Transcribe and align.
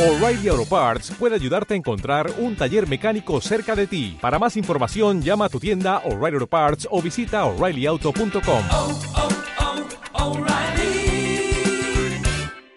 O'Reilly 0.00 0.48
Auto 0.48 0.64
Parts 0.64 1.10
puede 1.18 1.34
ayudarte 1.34 1.74
a 1.74 1.76
encontrar 1.76 2.32
un 2.38 2.56
taller 2.56 2.88
mecánico 2.88 3.38
cerca 3.42 3.76
de 3.76 3.86
ti. 3.86 4.16
Para 4.18 4.38
más 4.38 4.56
información, 4.56 5.20
llama 5.20 5.44
a 5.44 5.48
tu 5.50 5.60
tienda 5.60 5.98
O'Reilly 6.06 6.36
Auto 6.36 6.46
Parts 6.46 6.88
o 6.90 7.02
visita 7.02 7.44
oreillyauto.com. 7.44 8.64
oh, 8.70 8.98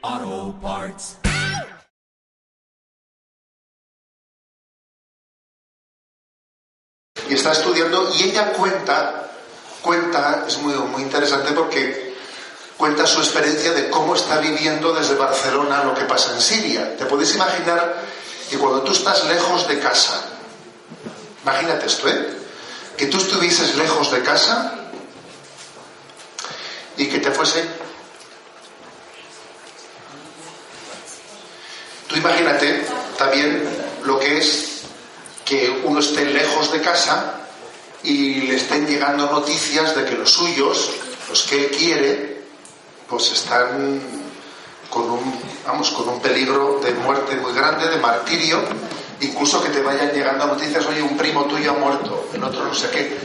oh, 0.03 0.53
Parts. 0.61 1.17
y 7.29 7.33
está 7.35 7.53
estudiando 7.53 8.09
y 8.19 8.23
ella 8.23 8.51
cuenta, 8.51 9.31
cuenta, 9.81 10.43
es 10.45 10.61
muy, 10.61 10.73
muy 10.73 11.03
interesante 11.03 11.53
porque 11.53 12.02
cuenta 12.77 13.05
su 13.05 13.19
experiencia 13.19 13.71
de 13.73 13.89
cómo 13.89 14.15
está 14.15 14.39
viviendo 14.39 14.93
desde 14.93 15.15
Barcelona 15.15 15.83
lo 15.83 15.93
que 15.93 16.05
pasa 16.05 16.33
en 16.33 16.41
Siria. 16.41 16.97
Te 16.97 17.05
puedes 17.05 17.33
imaginar 17.35 18.01
que 18.49 18.57
cuando 18.57 18.81
tú 18.81 18.91
estás 18.91 19.25
lejos 19.25 19.67
de 19.67 19.79
casa, 19.79 20.21
imagínate 21.43 21.85
esto, 21.85 22.07
¿eh? 22.09 22.37
Que 22.97 23.07
tú 23.07 23.17
estuvieses 23.17 23.75
lejos 23.75 24.11
de 24.11 24.21
casa 24.21 24.73
y 26.97 27.07
que 27.07 27.19
te 27.19 27.31
fuese... 27.31 27.63
Tú 32.07 32.15
imagínate 32.17 32.85
también 33.17 33.67
lo 34.03 34.19
que 34.19 34.37
es 34.37 34.81
que 35.45 35.81
uno 35.83 35.99
esté 35.99 36.25
lejos 36.25 36.71
de 36.71 36.81
casa 36.81 37.39
y 38.03 38.41
le 38.41 38.55
estén 38.55 38.85
llegando 38.85 39.31
noticias 39.31 39.95
de 39.95 40.05
que 40.05 40.15
los 40.15 40.31
suyos, 40.31 40.91
los 41.29 41.43
que 41.43 41.65
él 41.65 41.71
quiere, 41.71 42.32
pues 43.13 43.31
están 43.31 44.01
con 44.89 45.03
un, 45.03 45.39
vamos, 45.67 45.91
con 45.91 46.09
un 46.09 46.19
peligro 46.19 46.79
de 46.83 46.91
muerte 46.93 47.35
muy 47.35 47.53
grande, 47.53 47.87
de 47.87 47.97
martirio, 47.97 48.59
incluso 49.21 49.61
que 49.61 49.69
te 49.69 49.83
vayan 49.83 50.11
llegando 50.11 50.47
noticias, 50.47 50.83
oye, 50.87 50.99
un 51.03 51.15
primo 51.15 51.45
tuyo 51.45 51.71
ha 51.71 51.73
muerto, 51.75 52.29
el 52.33 52.43
otro 52.43 52.65
no 52.65 52.73
sé 52.73 52.89
qué. 52.89 53.15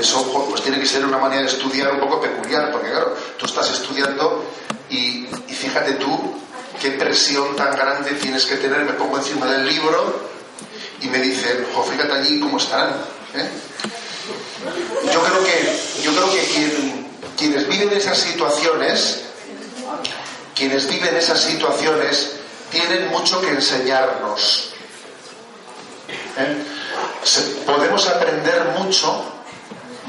Eso 0.00 0.48
pues 0.48 0.62
tiene 0.62 0.80
que 0.80 0.86
ser 0.86 1.04
una 1.04 1.18
manera 1.18 1.42
de 1.42 1.48
estudiar 1.48 1.92
un 1.92 2.00
poco 2.00 2.18
peculiar, 2.18 2.72
porque 2.72 2.88
claro, 2.88 3.14
tú 3.36 3.44
estás 3.44 3.70
estudiando 3.70 4.42
y, 4.88 5.26
y 5.48 5.52
fíjate 5.54 5.92
tú 5.94 6.34
qué 6.80 6.92
presión 6.92 7.54
tan 7.54 7.76
grande 7.76 8.12
tienes 8.12 8.46
que 8.46 8.56
tener, 8.56 8.84
me 8.86 8.94
pongo 8.94 9.18
encima 9.18 9.44
del 9.46 9.66
libro 9.66 10.30
y 11.02 11.08
me 11.08 11.18
dicen, 11.18 11.66
jo, 11.74 11.82
fíjate 11.82 12.10
allí 12.10 12.40
cómo 12.40 12.56
están. 12.56 12.88
¿eh? 13.34 13.48
Yo 15.12 15.22
creo 15.22 15.44
que, 15.44 16.02
yo 16.02 16.12
creo 16.14 16.30
que 16.30 16.44
quien, 16.44 17.01
quienes 17.36 17.68
viven 17.68 17.92
esas 17.92 18.18
situaciones, 18.18 19.22
quienes 20.54 20.88
viven 20.88 21.16
esas 21.16 21.40
situaciones, 21.40 22.32
tienen 22.70 23.08
mucho 23.08 23.40
que 23.40 23.48
enseñarnos. 23.48 24.70
¿eh? 26.38 26.56
Podemos 27.66 28.06
aprender 28.08 28.64
mucho 28.78 29.24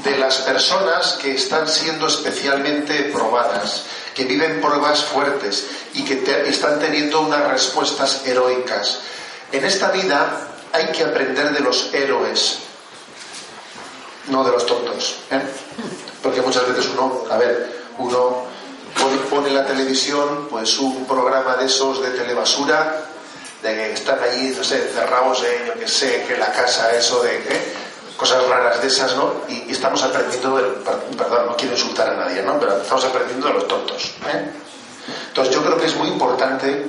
de 0.02 0.18
las 0.18 0.36
personas 0.38 1.18
que 1.20 1.34
están 1.34 1.66
siendo 1.66 2.06
especialmente 2.06 3.10
probadas, 3.12 3.84
que 4.14 4.24
viven 4.24 4.60
pruebas 4.60 5.04
fuertes 5.04 5.66
y 5.94 6.04
que 6.04 6.22
están 6.46 6.78
teniendo 6.78 7.20
unas 7.20 7.48
respuestas 7.50 8.22
heroicas. 8.26 9.00
En 9.52 9.64
esta 9.64 9.90
vida 9.90 10.48
hay 10.72 10.88
que 10.88 11.04
aprender 11.04 11.52
de 11.52 11.60
los 11.60 11.92
héroes, 11.94 12.58
no 14.28 14.44
de 14.44 14.52
los 14.52 14.66
tontos. 14.66 15.16
¿eh? 15.30 15.42
Porque 16.24 16.40
muchas 16.42 16.66
veces 16.66 16.88
uno, 16.92 17.22
a 17.30 17.36
ver, 17.36 17.84
uno 17.98 18.44
pone, 19.30 19.48
en 19.48 19.54
la 19.54 19.66
televisión 19.66 20.48
pues 20.50 20.78
un 20.78 21.04
programa 21.06 21.54
de 21.56 21.66
esos 21.66 22.02
de 22.02 22.10
telebasura, 22.10 23.02
de 23.62 23.74
que 23.74 23.92
están 23.92 24.18
allí, 24.22 24.54
no 24.56 24.64
sé, 24.64 24.82
encerrados 24.88 25.44
en, 25.44 25.66
yo 25.66 25.74
que 25.74 25.86
sé, 25.86 26.24
que 26.26 26.36
la 26.36 26.50
casa, 26.50 26.90
eso 26.96 27.22
de 27.22 27.36
¿eh? 27.36 27.74
cosas 28.16 28.46
raras 28.48 28.80
de 28.80 28.88
esas, 28.88 29.14
¿no? 29.16 29.32
Y, 29.48 29.70
estamos 29.70 30.02
aprendiendo, 30.02 30.56
del, 30.56 30.66
per- 30.76 30.98
perdón, 31.16 31.46
no 31.46 31.56
quiero 31.56 31.74
insultar 31.74 32.08
a 32.10 32.14
nadie, 32.16 32.42
¿no? 32.42 32.58
Pero 32.58 32.78
estamos 32.80 33.04
aprendiendo 33.04 33.46
de 33.48 33.52
los 33.54 33.68
tontos. 33.68 34.04
¿eh? 34.32 34.50
Entonces 35.28 35.54
yo 35.54 35.62
creo 35.62 35.76
que 35.78 35.86
es 35.86 35.96
muy 35.96 36.08
importante 36.08 36.86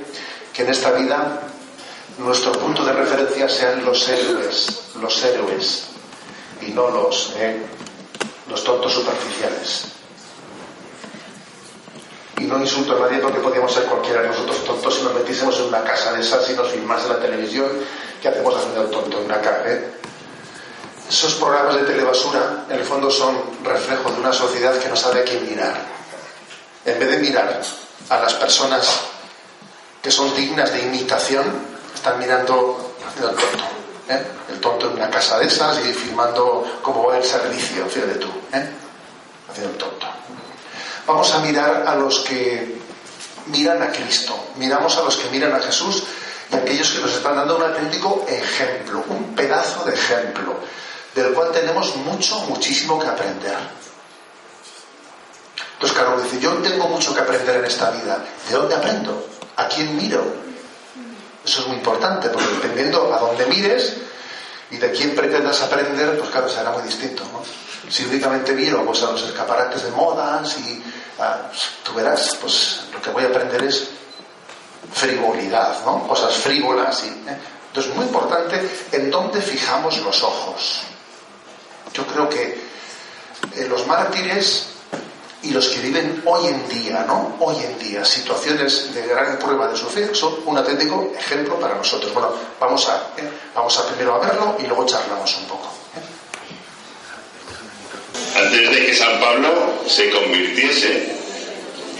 que 0.54 0.62
en 0.62 0.70
esta 0.70 0.92
vida 0.92 1.42
nuestro 2.18 2.52
punto 2.52 2.84
de 2.84 2.92
referencia 2.94 3.48
sean 3.48 3.84
los 3.84 4.08
héroes, 4.08 4.66
los 5.00 5.22
héroes, 5.24 5.82
y 6.62 6.70
no 6.70 6.88
los, 6.90 7.34
eh, 7.36 7.60
los 8.48 8.62
tontos 8.64 8.92
superficiales. 8.92 9.84
Y 12.38 12.44
no 12.44 12.58
insulto 12.58 12.96
a 12.96 13.00
nadie 13.00 13.18
porque 13.18 13.40
podríamos 13.40 13.72
ser 13.72 13.84
cualquiera 13.84 14.22
de 14.22 14.28
nosotros 14.28 14.62
tontos 14.64 14.94
si 14.94 15.02
nos 15.02 15.14
metiésemos 15.14 15.56
en 15.58 15.64
una 15.66 15.82
casa 15.82 16.12
de 16.12 16.20
esas 16.20 16.48
y 16.50 16.52
nos 16.52 16.70
filmase 16.70 17.08
la 17.08 17.18
televisión, 17.18 17.68
¿qué 18.20 18.28
hacemos 18.28 18.54
haciendo 18.54 18.82
el 18.82 18.90
tonto 18.90 19.18
en 19.18 19.24
una 19.24 19.40
casa? 19.40 19.62
eh? 19.66 19.90
Esos 21.08 21.34
programas 21.34 21.76
de 21.76 21.82
telebasura, 21.82 22.66
en 22.68 22.78
el 22.78 22.84
fondo, 22.84 23.10
son 23.10 23.38
reflejo 23.62 24.10
de 24.10 24.20
una 24.20 24.32
sociedad 24.32 24.76
que 24.78 24.88
no 24.88 24.96
sabe 24.96 25.20
a 25.20 25.24
quién 25.24 25.48
mirar. 25.48 25.74
En 26.84 26.98
vez 26.98 27.10
de 27.10 27.18
mirar 27.18 27.62
a 28.10 28.18
las 28.18 28.34
personas 28.34 29.00
que 30.02 30.10
son 30.10 30.34
dignas 30.34 30.72
de 30.72 30.82
imitación, 30.82 31.44
están 31.94 32.18
mirando 32.18 32.94
haciendo 33.06 33.30
el 33.30 33.36
tonto. 33.36 33.75
¿Eh? 34.08 34.26
El 34.50 34.60
tonto 34.60 34.86
en 34.86 34.94
una 34.94 35.10
casa 35.10 35.38
de 35.38 35.46
esas 35.46 35.78
y 35.84 35.92
filmando 35.92 36.78
cómo 36.82 37.06
va 37.06 37.18
el 37.18 37.24
servicio, 37.24 37.86
fíjate 37.86 38.14
tú, 38.14 38.28
¿eh? 38.52 38.68
haciendo 39.50 39.72
el 39.72 39.78
tonto. 39.78 40.06
Vamos 41.06 41.32
a 41.32 41.38
mirar 41.38 41.84
a 41.86 41.94
los 41.94 42.20
que 42.20 42.78
miran 43.46 43.82
a 43.82 43.92
Cristo, 43.92 44.36
miramos 44.56 44.96
a 44.96 45.02
los 45.02 45.16
que 45.16 45.28
miran 45.30 45.54
a 45.54 45.60
Jesús 45.60 46.02
y 46.50 46.54
a 46.54 46.58
aquellos 46.58 46.90
que 46.90 47.00
nos 47.00 47.12
están 47.12 47.36
dando 47.36 47.56
un 47.56 47.62
auténtico 47.62 48.24
ejemplo, 48.28 49.04
un 49.08 49.34
pedazo 49.34 49.84
de 49.84 49.94
ejemplo, 49.94 50.54
del 51.14 51.32
cual 51.32 51.52
tenemos 51.52 51.94
mucho, 51.96 52.40
muchísimo 52.40 52.98
que 52.98 53.06
aprender. 53.06 53.56
Entonces, 55.74 55.98
claro, 55.98 56.20
dice, 56.20 56.40
yo 56.40 56.54
tengo 56.54 56.88
mucho 56.88 57.14
que 57.14 57.20
aprender 57.20 57.56
en 57.56 57.64
esta 57.66 57.90
vida. 57.90 58.24
¿De 58.48 58.56
dónde 58.56 58.74
aprendo? 58.74 59.28
¿A 59.56 59.68
quién 59.68 59.94
miro? 59.94 60.24
Eso 61.46 61.60
es 61.60 61.66
muy 61.68 61.76
importante, 61.76 62.28
porque 62.28 62.48
dependiendo 62.48 63.14
a 63.14 63.20
dónde 63.20 63.46
mires 63.46 63.94
y 64.68 64.78
de 64.78 64.90
quién 64.90 65.14
pretendas 65.14 65.62
aprender, 65.62 66.18
pues 66.18 66.30
claro, 66.30 66.48
será 66.48 66.72
muy 66.72 66.82
distinto. 66.82 67.22
¿no? 67.32 67.42
Si 67.88 68.04
únicamente 68.04 68.52
miro 68.52 68.84
pues, 68.84 69.02
a 69.04 69.12
los 69.12 69.22
escaparates 69.22 69.84
de 69.84 69.90
modas 69.92 70.58
y 70.58 70.82
ah, 71.20 71.42
tú 71.84 71.94
verás, 71.94 72.36
pues 72.40 72.80
lo 72.92 73.00
que 73.00 73.10
voy 73.10 73.22
a 73.22 73.28
aprender 73.28 73.62
es 73.62 73.90
frivolidad, 74.92 75.84
¿no? 75.84 76.08
cosas 76.08 76.34
frívolas. 76.34 77.04
Y, 77.04 77.08
¿eh? 77.30 77.38
Entonces, 77.68 77.94
muy 77.94 78.06
importante 78.06 78.68
en 78.90 79.08
dónde 79.08 79.40
fijamos 79.40 79.98
los 79.98 80.22
ojos. 80.24 80.80
Yo 81.92 82.04
creo 82.06 82.28
que 82.28 82.60
eh, 83.54 83.66
los 83.68 83.86
mártires 83.86 84.75
y 85.46 85.50
los 85.52 85.68
que 85.68 85.80
viven 85.80 86.22
hoy 86.24 86.48
en 86.48 86.68
día, 86.68 87.04
¿no? 87.06 87.36
Hoy 87.38 87.56
en 87.62 87.78
día, 87.78 88.04
situaciones 88.04 88.92
de 88.92 89.06
gran 89.06 89.38
prueba 89.38 89.68
de 89.68 89.76
su 89.76 89.86
fe, 89.86 90.12
son 90.12 90.40
un 90.44 90.58
auténtico 90.58 91.12
ejemplo 91.16 91.58
para 91.60 91.76
nosotros. 91.76 92.12
Bueno, 92.12 92.32
vamos 92.58 92.88
a, 92.88 93.12
¿eh? 93.16 93.28
vamos 93.54 93.78
a 93.78 93.86
primero 93.86 94.16
a 94.16 94.18
verlo 94.18 94.56
y 94.58 94.66
luego 94.66 94.84
charlamos 94.84 95.36
un 95.36 95.44
poco. 95.44 95.72
¿eh? 95.94 96.00
Antes 98.38 98.70
de 98.70 98.86
que 98.86 98.94
San 98.94 99.20
Pablo 99.20 99.48
se 99.86 100.10
convirtiese, 100.10 101.14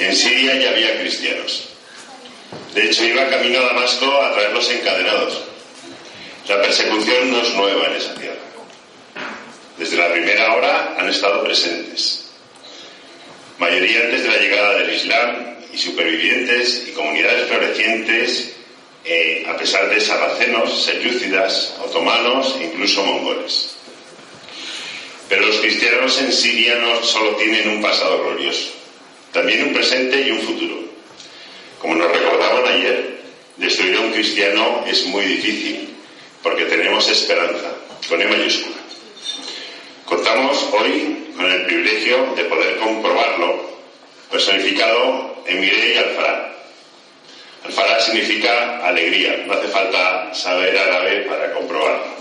en 0.00 0.16
Siria 0.16 0.56
ya 0.56 0.70
había 0.70 0.98
cristianos. 0.98 1.68
De 2.74 2.84
hecho, 2.84 3.04
iba 3.04 3.28
camino 3.28 3.60
a 3.60 3.66
Damasco 3.66 4.22
a 4.22 4.32
traerlos 4.34 4.68
encadenados. 4.70 5.40
La 6.48 6.60
persecución 6.62 7.30
no 7.30 7.40
es 7.40 7.54
nueva 7.54 7.86
en 7.86 7.92
esa 7.92 8.14
tierra. 8.14 8.40
Desde 9.78 9.96
la 9.96 10.12
primera 10.12 10.52
hora 10.54 10.96
han 10.98 11.08
estado 11.08 11.44
presentes. 11.44 12.25
Mayoría 13.59 14.05
antes 14.05 14.22
de 14.22 14.28
la 14.28 14.37
llegada 14.37 14.78
del 14.78 14.94
Islam 14.94 15.56
y 15.72 15.78
supervivientes 15.78 16.84
y 16.89 16.93
comunidades 16.93 17.49
florecientes, 17.49 18.53
eh, 19.03 19.47
a 19.49 19.56
pesar 19.56 19.88
de 19.88 19.99
sarracenos, 19.99 20.85
selyúcidas, 20.85 21.75
otomanos 21.82 22.55
e 22.61 22.64
incluso 22.64 23.03
mongoles. 23.03 23.76
Pero 25.29 25.47
los 25.47 25.56
cristianos 25.56 26.20
en 26.20 26.32
Siria 26.32 26.76
no 26.76 27.03
solo 27.03 27.37
tienen 27.37 27.69
un 27.69 27.81
pasado 27.81 28.23
glorioso, 28.25 28.73
también 29.32 29.64
un 29.64 29.73
presente 29.73 30.20
y 30.20 30.31
un 30.32 30.41
futuro. 30.41 30.76
Como 31.81 31.94
nos 31.94 32.12
recordaban 32.12 32.67
ayer, 32.67 33.20
destruir 33.56 33.97
a 33.97 34.00
un 34.00 34.12
cristiano 34.12 34.85
es 34.87 35.06
muy 35.06 35.25
difícil, 35.25 35.94
porque 36.43 36.67
tenemos 36.67 37.09
esperanza, 37.09 37.73
con 38.06 38.20
E 38.20 38.26
mayúscula. 38.26 38.76
Contamos 40.05 40.62
hoy 40.73 41.25
con 41.37 41.50
el 41.50 41.62
privilegio 41.67 42.33
de 42.35 42.44
poder 42.44 42.77
comprobarlo, 42.79 43.71
personificado 44.31 45.43
en 45.47 45.61
Mireille 45.61 45.99
Alfará. 45.99 46.53
Alfará 47.65 48.00
significa 48.00 48.87
alegría, 48.87 49.44
no 49.47 49.53
hace 49.55 49.69
falta 49.69 50.35
saber 50.35 50.77
árabe 50.79 51.27
para 51.29 51.53
comprobarlo. 51.53 52.17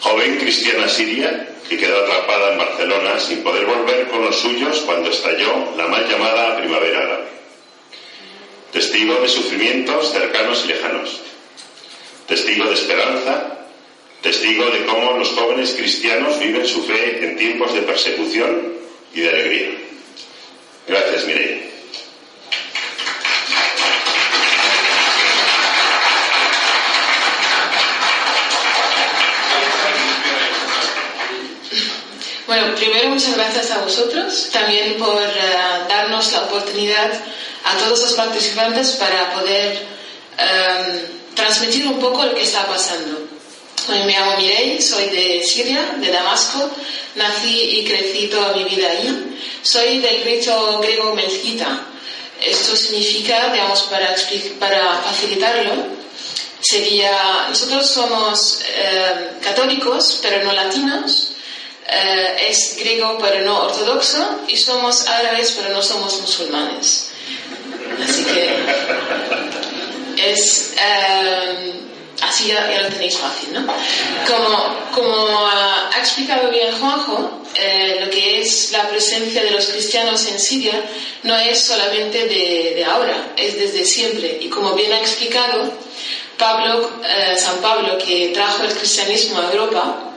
Joven 0.00 0.38
cristiana 0.38 0.88
siria 0.88 1.48
que 1.68 1.76
quedó 1.76 2.04
atrapada 2.04 2.52
en 2.52 2.58
Barcelona 2.58 3.18
sin 3.18 3.42
poder 3.42 3.66
volver 3.66 4.06
con 4.08 4.24
los 4.24 4.36
suyos 4.36 4.80
cuando 4.86 5.10
estalló 5.10 5.74
la 5.76 5.86
mal 5.88 6.08
llamada 6.08 6.56
primavera 6.56 6.98
árabe. 7.00 7.28
testigo 8.72 9.14
de 9.20 9.28
sufrimientos 9.28 10.12
cercanos 10.12 10.64
y 10.64 10.68
lejanos, 10.68 11.20
testigo 12.26 12.66
de 12.66 12.74
esperanza, 12.74 13.57
testigo 14.22 14.66
de 14.70 14.86
cómo 14.86 15.12
los 15.12 15.28
jóvenes 15.30 15.74
cristianos 15.76 16.38
viven 16.38 16.66
su 16.66 16.82
fe 16.84 17.24
en 17.24 17.36
tiempos 17.36 17.74
de 17.74 17.82
persecución 17.82 18.72
y 19.14 19.20
de 19.20 19.28
alegría. 19.28 19.68
Gracias, 20.86 21.24
Mireia. 21.26 21.68
Bueno, 32.46 32.74
primero 32.76 33.10
muchas 33.10 33.36
gracias 33.36 33.70
a 33.72 33.82
vosotros 33.82 34.48
también 34.50 34.94
por 34.94 35.22
eh, 35.22 35.28
darnos 35.86 36.32
la 36.32 36.44
oportunidad 36.44 37.12
a 37.64 37.76
todos 37.76 38.00
los 38.00 38.12
participantes 38.14 38.92
para 38.92 39.34
poder 39.34 39.86
em, 40.38 41.34
transmitir 41.34 41.86
un 41.86 42.00
poco 42.00 42.24
lo 42.24 42.34
que 42.34 42.44
está 42.44 42.66
pasando. 42.66 43.37
Me 43.88 44.12
llamo 44.12 44.36
Mirei, 44.36 44.80
soy 44.82 45.08
de 45.08 45.42
Siria, 45.44 45.96
de 45.96 46.10
Damasco, 46.10 46.70
nací 47.14 47.78
y 47.78 47.84
crecí 47.84 48.28
toda 48.28 48.52
mi 48.52 48.64
vida 48.64 48.88
ahí. 48.90 49.38
Soy 49.62 49.98
del 49.98 50.22
rito 50.24 50.78
griego 50.80 51.14
melcita. 51.14 51.86
Esto 52.40 52.76
significa, 52.76 53.50
digamos, 53.52 53.82
para, 53.84 54.14
para 54.60 55.00
facilitarlo, 55.02 55.72
sería, 56.60 57.46
nosotros 57.48 57.90
somos 57.90 58.60
em, 58.76 59.40
católicos, 59.40 60.20
pero 60.22 60.44
no 60.44 60.52
latinos, 60.52 61.32
eh, 61.86 62.48
es 62.50 62.76
griego 62.78 63.18
pero 63.20 63.44
no 63.44 63.62
ortodoxo 63.62 64.42
y 64.46 64.56
somos 64.56 65.06
árabes 65.08 65.56
pero 65.58 65.74
no 65.74 65.82
somos 65.82 66.20
musulmanes. 66.20 67.08
Así 68.04 68.24
que 68.24 68.54
es 70.30 70.74
eh, 70.78 71.87
así 72.22 72.46
ya, 72.48 72.82
lo 72.82 72.88
tenéis 72.88 73.16
fácil, 73.16 73.52
¿no? 73.52 73.66
Como, 74.26 74.90
como 74.94 75.46
ha 75.46 75.98
explicado 75.98 76.50
bien 76.50 76.78
Juanjo, 76.78 77.42
eh, 77.54 77.98
lo 78.00 78.10
que 78.10 78.40
es 78.40 78.72
la 78.72 78.88
presencia 78.88 79.42
de 79.42 79.50
los 79.50 79.66
cristianos 79.66 80.26
en 80.26 80.38
Siria 80.38 80.84
no 81.22 81.36
es 81.36 81.60
solamente 81.60 82.26
de, 82.26 82.74
de 82.76 82.84
ahora, 82.84 83.32
es 83.36 83.58
desde 83.58 83.84
siempre. 83.84 84.38
Y 84.40 84.48
como 84.48 84.74
bien 84.74 84.92
ha 84.92 85.00
explicado 85.00 85.72
Pablo, 86.36 86.90
San 87.36 87.58
Pablo, 87.58 87.98
que 87.98 88.28
trajo 88.28 88.62
el 88.62 88.72
cristianismo 88.72 89.40
a 89.40 89.52
Europa, 89.52 90.08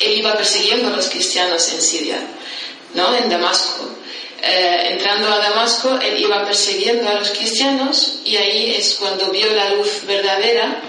él 0.00 0.18
iba 0.18 0.34
persiguiendo 0.34 0.88
a 0.88 0.96
los 0.96 1.08
cristianos 1.08 1.72
en 1.72 1.80
Siria, 1.80 2.18
¿no? 2.94 3.14
En 3.14 3.30
Damasco. 3.30 3.88
Eh, 4.42 4.88
entrando 4.92 5.32
a 5.32 5.38
Damasco, 5.38 5.98
él 6.00 6.20
iba 6.20 6.44
persiguiendo 6.44 7.08
a 7.08 7.14
los 7.14 7.30
cristianos 7.30 8.20
y 8.24 8.36
ahí 8.36 8.74
es 8.76 8.96
cuando 9.00 9.30
vio 9.30 9.50
la 9.54 9.70
luz 9.70 10.04
verdadera 10.06 10.82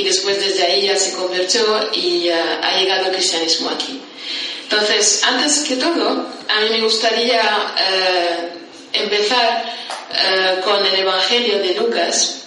y 0.00 0.04
después 0.04 0.40
desde 0.40 0.64
ahí 0.64 0.86
ya 0.86 0.96
se 0.96 1.12
convirtió 1.12 1.90
y 1.92 2.30
ha 2.30 2.78
llegado 2.78 3.06
el 3.06 3.12
cristianismo 3.12 3.68
aquí. 3.68 4.00
Entonces, 4.62 5.22
antes 5.24 5.60
que 5.60 5.76
todo, 5.76 6.26
a 6.48 6.60
mí 6.60 6.70
me 6.70 6.80
gustaría 6.80 7.42
eh, 7.42 8.50
empezar 8.94 9.64
eh, 10.12 10.60
con 10.64 10.84
el 10.86 10.94
Evangelio 10.94 11.58
de 11.58 11.74
Lucas, 11.74 12.44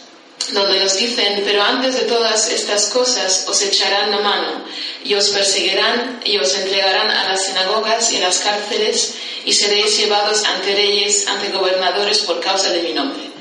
donde 0.52 0.80
nos 0.80 0.98
dicen, 0.98 1.44
pero 1.46 1.62
antes 1.62 1.94
de 1.94 2.06
todas 2.06 2.50
estas 2.50 2.88
cosas 2.88 3.46
os 3.48 3.62
echarán 3.62 4.10
la 4.10 4.20
mano 4.20 4.66
y 5.04 5.14
os 5.14 5.30
perseguirán 5.30 6.22
y 6.26 6.38
os 6.38 6.56
entregarán 6.56 7.12
a 7.12 7.30
las 7.30 7.46
sinagogas 7.46 8.12
y 8.14 8.18
a 8.18 8.22
las 8.22 8.40
cárceles 8.40 9.14
y 9.46 9.54
seréis 9.54 9.98
llevados 9.98 10.44
ante 10.44 10.74
reyes, 10.74 11.28
ante 11.28 11.50
gobernadores 11.50 12.20
por 12.20 12.40
causa 12.40 12.72
de 12.72 12.82
mi 12.82 12.94
nombre. 12.94 13.33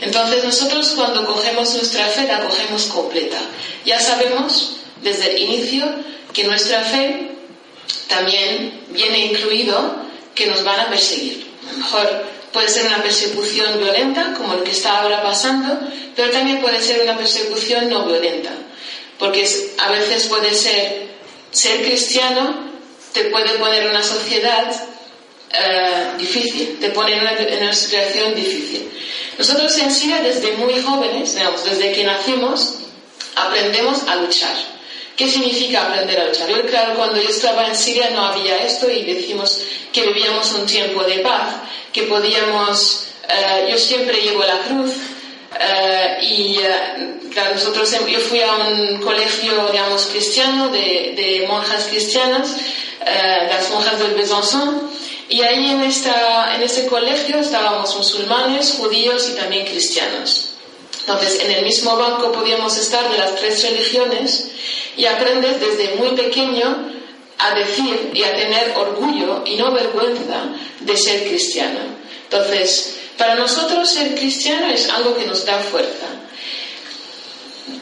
Entonces 0.00 0.44
nosotros 0.44 0.92
cuando 0.96 1.26
cogemos 1.26 1.74
nuestra 1.74 2.06
fe 2.06 2.26
la 2.26 2.40
cogemos 2.40 2.84
completa. 2.84 3.38
Ya 3.84 4.00
sabemos 4.00 4.76
desde 5.02 5.32
el 5.32 5.38
inicio 5.42 5.86
que 6.32 6.44
nuestra 6.44 6.82
fe 6.82 7.32
también 8.08 8.84
viene 8.90 9.26
incluido 9.26 9.96
que 10.34 10.46
nos 10.46 10.64
van 10.64 10.80
a 10.80 10.88
perseguir. 10.88 11.46
A 11.68 11.72
lo 11.72 11.78
mejor 11.78 12.24
puede 12.52 12.68
ser 12.68 12.86
una 12.86 13.02
persecución 13.02 13.78
violenta, 13.78 14.34
como 14.36 14.54
lo 14.54 14.64
que 14.64 14.72
está 14.72 15.00
ahora 15.00 15.22
pasando, 15.22 15.78
pero 16.16 16.30
también 16.30 16.60
puede 16.60 16.80
ser 16.80 17.02
una 17.02 17.16
persecución 17.16 17.88
no 17.88 18.04
violenta, 18.06 18.50
porque 19.18 19.48
a 19.78 19.90
veces 19.90 20.24
puede 20.26 20.54
ser 20.54 21.10
ser 21.50 21.82
cristiano 21.82 22.70
te 23.12 23.24
puede 23.24 23.58
poner 23.58 23.88
una 23.90 24.02
sociedad 24.02 24.70
eh, 25.52 26.12
difícil, 26.18 26.78
te 26.80 26.90
pone 26.90 27.14
en 27.14 27.62
una, 27.62 27.72
situación 27.72 28.34
difícil. 28.34 28.88
Nosotros 29.38 29.76
en 29.78 29.90
Siria 29.90 30.20
desde 30.20 30.52
muy 30.52 30.80
jóvenes, 30.82 31.34
digamos, 31.34 31.64
desde 31.64 31.92
que 31.92 32.04
nacimos, 32.04 32.74
aprendemos 33.34 34.06
a 34.06 34.16
luchar. 34.16 34.54
¿Qué 35.16 35.28
significa 35.28 35.82
aprender 35.86 36.20
a 36.20 36.26
luchar? 36.28 36.48
Yo, 36.48 36.64
claro, 36.66 36.94
cuando 36.94 37.20
yo 37.20 37.28
estaba 37.28 37.66
en 37.66 37.74
Siria 37.74 38.10
no 38.10 38.24
había 38.26 38.64
esto 38.64 38.90
y 38.90 39.02
decimos 39.02 39.60
que 39.92 40.06
vivíamos 40.06 40.52
un 40.52 40.66
tiempo 40.66 41.02
de 41.04 41.18
paz, 41.18 41.56
que 41.92 42.04
podíamos, 42.04 43.06
eh, 43.28 43.68
yo 43.70 43.78
siempre 43.78 44.20
llevo 44.20 44.44
la 44.44 44.60
cruz, 44.60 44.92
eh, 45.58 46.18
y 46.22 46.58
claro, 47.30 47.54
nosotros, 47.54 47.90
yo 48.08 48.20
fui 48.20 48.40
a 48.40 48.54
un 48.54 48.98
colegio, 48.98 49.68
digamos, 49.72 50.06
cristiano, 50.06 50.68
de, 50.68 51.14
de 51.16 51.44
monjas 51.48 51.86
cristianas, 51.88 52.56
eh, 53.04 53.48
las 53.48 53.70
monjas 53.70 53.98
del 53.98 54.14
Besançon, 54.14 54.90
y 55.30 55.42
ahí 55.42 55.70
en, 55.70 55.80
esta, 55.82 56.56
ese 56.60 56.86
colegio 56.86 57.38
estábamos 57.38 57.96
musulmanes, 57.96 58.74
judíos 58.76 59.30
y 59.30 59.36
también 59.36 59.64
cristianos. 59.64 60.48
Entonces, 61.00 61.40
en 61.40 61.52
el 61.52 61.64
mismo 61.64 61.96
banco 61.96 62.32
podíamos 62.32 62.76
estar 62.76 63.08
de 63.10 63.16
las 63.16 63.36
tres 63.36 63.62
religiones 63.62 64.50
y 64.96 65.06
aprendes 65.06 65.60
desde 65.60 65.94
muy 65.94 66.10
pequeño 66.10 66.92
a 67.38 67.54
decir 67.54 68.10
y 68.12 68.24
a 68.24 68.34
tener 68.34 68.74
orgullo 68.76 69.42
y 69.46 69.54
no 69.54 69.72
vergüenza 69.72 70.50
de 70.80 70.96
ser 70.96 71.22
cristiano. 71.28 71.78
Entonces, 72.24 72.96
para 73.16 73.36
nosotros 73.36 73.88
ser 73.88 74.16
cristiano 74.16 74.66
es 74.66 74.90
algo 74.90 75.16
que 75.16 75.26
nos 75.26 75.46
da 75.46 75.58
fuerza. 75.58 76.06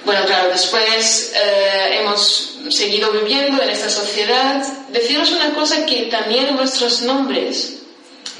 Bueno, 0.05 0.25
claro, 0.27 0.51
después 0.51 1.33
eh, 1.35 1.99
hemos 2.01 2.59
seguido 2.71 3.11
viviendo 3.11 3.63
en 3.63 3.71
esta 3.71 3.91
sociedad. 3.91 4.67
Deciros 4.91 5.31
una 5.33 5.53
cosa 5.55 5.85
que 5.87 6.03
también 6.05 6.55
nuestros 6.57 7.03
nombres 7.03 7.81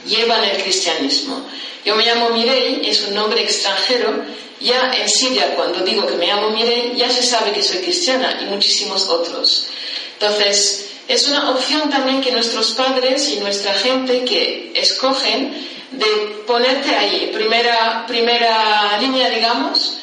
llevan 0.07 0.45
el 0.45 0.63
cristianismo. 0.63 1.45
Yo 1.85 1.95
me 1.95 2.05
llamo 2.05 2.31
Mirei, 2.31 2.89
es 2.89 3.03
un 3.03 3.15
nombre 3.15 3.43
extranjero. 3.43 4.25
Ya 4.61 4.93
en 4.93 5.09
Siria, 5.09 5.55
cuando 5.55 5.81
digo 5.81 6.07
que 6.07 6.17
me 6.17 6.27
llamo 6.27 6.51
Mirei, 6.51 6.97
ya 6.97 7.09
se 7.11 7.23
sabe 7.23 7.53
que 7.53 7.63
soy 7.63 7.79
cristiana 7.79 8.39
y 8.43 8.47
muchísimos 8.47 9.09
otros. 9.09 9.69
Entonces, 10.15 10.89
es 11.07 11.29
una 11.29 11.51
opción 11.51 11.89
también 11.89 12.21
que 12.21 12.33
nuestros 12.33 12.73
padres 12.73 13.29
y 13.31 13.41
nuestra 13.41 13.73
gente 13.75 14.25
que 14.25 14.73
escogen 14.75 15.55
de 15.93 16.07
ponerte 16.47 16.95
ahí, 16.95 17.31
primera, 17.33 18.05
primera 18.07 18.99
línea, 19.01 19.31
digamos, 19.31 19.95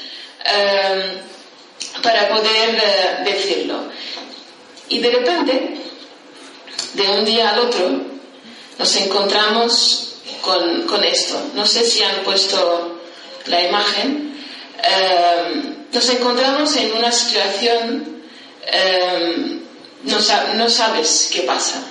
em, 0.44 1.35
para 2.02 2.30
poder 2.30 2.76
eh, 2.76 3.24
decirlo. 3.24 3.90
Y 4.90 5.00
de 5.00 5.10
repente, 5.10 5.78
de 6.94 7.10
un 7.10 7.26
día 7.26 7.50
al 7.50 7.60
otro, 7.60 7.90
nos 8.78 8.96
encontramos 8.98 10.16
con, 10.42 11.04
esto. 11.04 11.42
No 11.56 11.66
sé 11.66 11.86
si 11.86 12.04
han 12.04 12.24
puesto 12.24 13.02
la 13.48 13.62
imagen. 13.62 14.36
Em, 14.84 15.76
nos 15.92 16.10
encontramos 16.10 16.76
en 16.76 16.94
una 16.94 17.12
situación, 17.12 18.24
em, 18.66 19.62
no, 20.04 20.70
sabes 20.70 21.30
qué 21.34 21.42
pasa. 21.42 21.82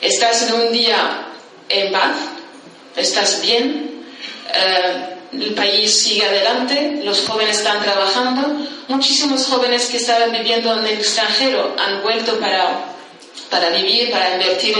Estás 0.00 0.42
en 0.42 0.54
un 0.54 0.72
día 0.72 1.28
en 1.68 1.92
paz, 1.92 2.16
estás 2.96 3.42
bien, 3.42 4.04
eh, 4.54 5.15
el 5.32 5.54
país 5.54 6.02
sigue 6.02 6.24
adelante, 6.24 7.00
los 7.02 7.26
jóvenes 7.26 7.58
están 7.58 7.82
trabajando, 7.82 8.66
muchísimos 8.88 9.46
jóvenes 9.46 9.86
que 9.86 9.96
estaban 9.96 10.32
viviendo 10.32 10.72
en 10.72 10.86
el 10.86 10.98
extranjero 10.98 11.74
han 11.78 12.02
vuelto 12.02 12.38
para, 12.38 12.84
para 13.50 13.70
vivir, 13.70 14.10
para 14.10 14.34
invertir 14.34 14.76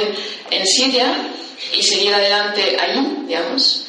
en, 0.51 0.67
Siria 0.67 1.07
y 1.73 1.83
seguir 1.83 2.15
adelante 2.15 2.77
allí, 2.81 3.25
digamos. 3.27 3.87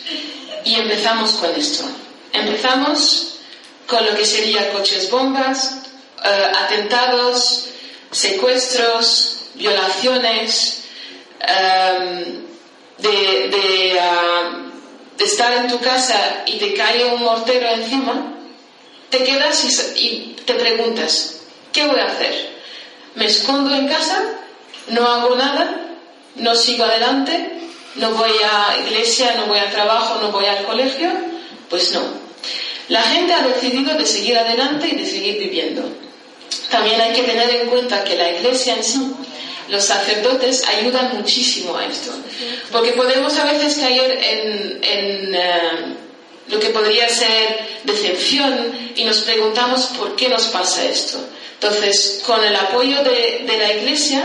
Y 0.66 0.76
empezamos 0.76 1.32
con 1.34 1.54
esto. 1.56 1.86
Empezamos 2.34 3.38
con 3.88 4.06
lo 4.06 4.16
que 4.16 4.26
sería 4.26 4.72
coches 4.74 5.10
bombas, 5.10 5.84
eh, 6.24 6.52
atentados, 6.66 7.70
secuestros, 8.12 9.38
violaciones, 9.56 10.84
eh, 11.40 12.42
de, 12.98 14.00
ah, 14.02 14.67
de, 15.18 15.26
estar 15.26 15.54
en 15.54 15.68
tu 15.68 15.80
casa 15.80 16.44
y 16.46 16.58
te 16.58 16.74
cae 16.74 17.06
un 17.06 17.22
mortero 17.22 17.68
encima, 17.70 18.34
te 19.10 19.24
quedas 19.24 19.64
y, 19.96 20.36
te 20.46 20.54
preguntas, 20.54 21.42
¿qué 21.74 21.86
voy 21.86 22.00
a 22.00 22.06
hacer? 22.06 22.58
¿Me 23.16 23.26
escondo 23.26 23.74
en 23.76 23.88
casa? 23.88 24.24
¿No 24.90 25.06
hago 25.06 25.36
nada? 25.36 25.96
¿No 26.36 26.56
sigo 26.56 26.84
adelante? 26.84 27.52
¿No 27.96 28.12
voy 28.12 28.32
a 28.44 28.78
iglesia? 28.86 29.36
¿No 29.38 29.48
voy 29.48 29.60
al 29.60 29.72
trabajo? 29.72 30.20
¿No 30.22 30.32
voy 30.32 30.46
al 30.46 30.66
colegio? 30.66 31.10
Pues 31.70 31.92
no. 31.94 32.02
La 32.90 33.02
gente 33.02 33.34
ha 33.34 33.42
decidido 33.42 33.98
de 33.98 34.06
seguir 34.06 34.38
adelante 34.38 34.88
y 34.88 34.96
de 34.96 35.06
seguir 35.06 35.40
viviendo. 35.40 35.84
También 36.70 37.02
hay 37.02 37.14
que 37.14 37.24
tener 37.24 37.50
en 37.50 37.70
cuenta 37.70 38.04
que 38.04 38.16
la 38.16 38.30
iglesia 38.30 38.76
en 38.76 38.84
sí, 38.84 39.12
los 39.70 39.84
sacerdotes 39.84 40.64
ayudan 40.68 41.18
muchísimo 41.18 41.78
a 41.78 41.86
esto. 41.86 42.12
Porque 42.72 42.92
podemos 42.92 43.38
a 43.38 43.46
veces 43.46 43.78
caer 43.78 44.12
en, 44.12 45.36
eh, 45.36 45.96
lo 46.48 46.60
que 46.60 46.70
podría 46.70 47.10
ser 47.10 47.80
decepción 47.84 48.94
y 48.96 49.04
nos 49.04 49.20
preguntamos 49.20 49.88
por 49.98 50.16
qué 50.16 50.30
nos 50.30 50.48
pasa 50.48 50.86
esto. 50.86 51.20
Entonces, 51.56 52.22
con 52.26 52.44
el 52.44 52.56
apoyo 52.56 53.04
de, 53.04 53.46
la 53.58 53.74
iglesia 53.74 54.24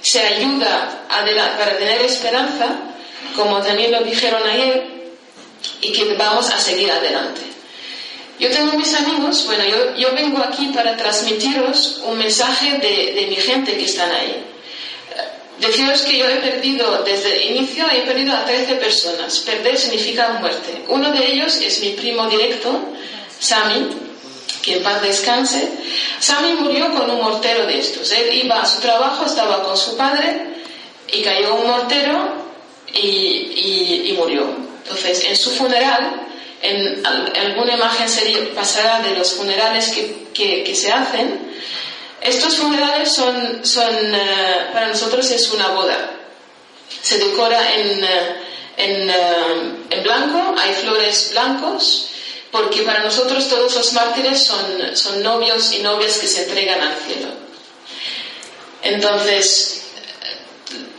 se 0.00 0.20
ayuda 0.20 1.04
a 1.08 1.58
para 1.58 1.76
tener 1.76 2.00
esperanza, 2.02 2.76
como 3.36 3.60
también 3.60 3.92
lo 3.92 4.00
dijeron 4.02 4.42
ayer, 4.48 5.00
y 5.82 5.92
que 5.92 6.14
vamos 6.14 6.48
a 6.48 6.58
seguir 6.58 6.90
adelante. 6.90 7.42
Yo 8.38 8.48
tengo 8.50 8.72
mis 8.72 8.94
amigos, 8.94 9.44
bueno, 9.44 9.64
yo, 9.64 9.96
yo 9.96 10.14
vengo 10.14 10.38
aquí 10.42 10.70
para 10.74 10.96
transmitiros 10.96 12.00
un 12.06 12.16
mensaje 12.16 12.78
de, 12.78 13.12
de 13.20 13.26
mi 13.28 13.36
gente 13.36 13.76
que 13.76 13.84
están 13.84 14.10
ahí. 14.10 14.49
Deciros 15.60 16.02
que 16.02 16.18
yo 16.18 16.26
he 16.26 16.36
perdido, 16.36 17.02
desde 17.04 17.36
el 17.36 17.56
inicio, 17.56 17.84
he 17.92 18.00
perdido 18.02 18.34
a 18.34 18.44
13 18.46 18.76
personas. 18.76 19.38
Perder 19.40 19.76
significa 19.76 20.38
muerte. 20.40 20.84
Uno 20.88 21.12
de 21.12 21.32
ellos 21.32 21.56
es 21.56 21.80
mi 21.82 21.90
primo 21.90 22.26
directo, 22.28 22.80
Sami, 23.38 23.88
que 24.62 24.76
en 24.78 24.82
paz 24.82 25.02
descanse. 25.02 25.68
Sami 26.18 26.52
murió 26.54 26.94
con 26.94 27.10
un 27.10 27.20
mortero 27.20 27.66
de 27.66 27.78
estos. 27.78 28.10
Él 28.12 28.32
iba 28.44 28.60
a 28.60 28.66
su 28.66 28.80
trabajo, 28.80 29.24
estaba 29.26 29.62
con 29.62 29.76
su 29.76 29.96
padre 29.96 30.46
y 31.12 31.20
cayó 31.22 31.54
un 31.56 31.66
mortero 31.66 32.34
y, 32.94 32.98
y- 33.08 34.02
y 34.10 34.12
murió. 34.14 34.46
Entonces, 34.82 35.24
en 35.24 35.36
su 35.36 35.50
funeral, 35.50 36.22
en 36.62 37.06
al- 37.06 37.32
alguna 37.36 37.74
imagen 37.74 38.08
sería, 38.08 38.38
pasará 38.54 39.00
de 39.00 39.14
los 39.14 39.32
funerales 39.34 39.88
que, 39.90 40.26
que- 40.34 40.62
que 40.64 40.74
se 40.74 40.90
hacen, 40.90 41.38
estos 42.20 42.56
funerales 42.56 43.14
son, 43.14 43.62
eh, 44.14 44.70
para 44.72 44.88
nosotros 44.88 45.30
es 45.30 45.50
una 45.50 45.68
boda. 45.68 46.10
Se 47.02 47.18
decora 47.18 47.74
en, 47.74 48.04
eh, 48.04 48.36
eh, 48.76 49.74
en 49.90 50.02
blanco, 50.02 50.54
hay 50.58 50.72
flores 50.74 51.30
blancos, 51.32 52.08
porque 52.50 52.82
para 52.82 53.02
nosotros 53.02 53.48
todos 53.48 53.74
los 53.74 53.92
mártires 53.94 54.42
son, 54.42 55.22
novios 55.22 55.72
y 55.72 55.78
novias 55.78 56.18
que 56.18 56.26
se 56.26 56.44
entregan 56.44 56.80
al 56.80 56.96
cielo. 56.96 57.28
Entonces, 58.82 59.82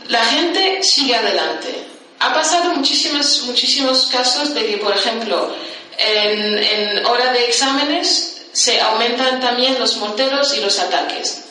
la 0.08 0.24
gente 0.24 0.82
sigue 0.82 1.14
adelante. 1.14 1.86
Ha 2.18 2.32
pasado 2.32 2.74
muchísimos, 2.74 4.08
casos 4.10 4.54
de 4.54 4.66
que, 4.66 4.78
por 4.78 4.94
ejemplo, 4.94 5.54
en 5.98 7.04
hora 7.06 7.32
de 7.32 7.46
exámenes 7.46 8.31
se 8.52 8.80
aumentan 8.80 9.40
también 9.40 9.78
los 9.78 9.96
morteros 9.96 10.54
y 10.56 10.60
los 10.60 10.78
ataques, 10.78 11.44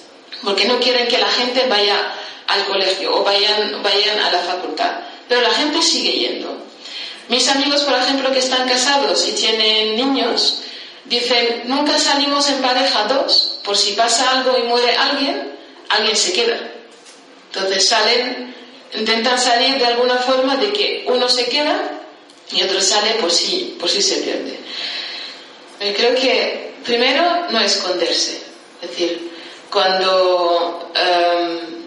porque 0.43 0.65
no 0.65 0.79
quieren 0.79 1.07
que 1.07 1.17
la 1.17 1.29
gente 1.29 1.67
vaya 1.67 2.13
al 2.47 2.65
colegio 2.65 3.15
o 3.15 3.23
vayan, 3.23 3.81
vayan 3.81 4.19
a 4.19 4.31
la 4.31 4.39
facultad. 4.39 4.91
Pero 5.27 5.41
la 5.41 5.51
gente 5.51 5.81
sigue 5.81 6.11
yendo. 6.11 6.57
Mis 7.29 7.47
amigos, 7.47 7.83
por 7.83 7.95
ejemplo, 7.95 8.31
que 8.31 8.39
están 8.39 8.67
casados 8.67 9.27
y 9.27 9.31
tienen 9.31 9.95
niños, 9.95 10.63
dicen, 11.05 11.63
nunca 11.65 11.97
salimos 11.97 12.49
en 12.49 12.61
pareja 12.61 13.05
dos, 13.05 13.59
por 13.63 13.77
si 13.77 13.93
pasa 13.93 14.31
algo 14.31 14.57
y 14.57 14.63
muere 14.63 14.95
alguien, 14.95 15.55
alguien 15.89 16.15
se 16.15 16.33
queda. 16.33 16.59
Entonces 17.53 17.87
salen, 17.87 18.53
intentan 18.93 19.39
salir 19.39 19.77
de 19.77 19.85
alguna 19.85 20.17
forma 20.17 20.57
de 20.57 20.73
que 20.73 21.05
uno 21.07 21.29
se 21.29 21.45
queda 21.45 22.01
y 22.51 22.63
otro 22.63 22.81
sale 22.81 23.15
por 23.15 23.31
si, 23.31 23.77
por 23.79 23.89
si 23.89 24.01
se 24.01 24.17
pierde. 24.17 24.59
Eh, 25.79 25.93
Creo 25.95 26.15
que 26.15 26.70
primero 26.83 27.47
no 27.49 27.59
esconderse, 27.59 28.41
es 28.81 28.89
decir, 28.89 29.31
cuando... 29.69 30.91
em, 30.95 31.81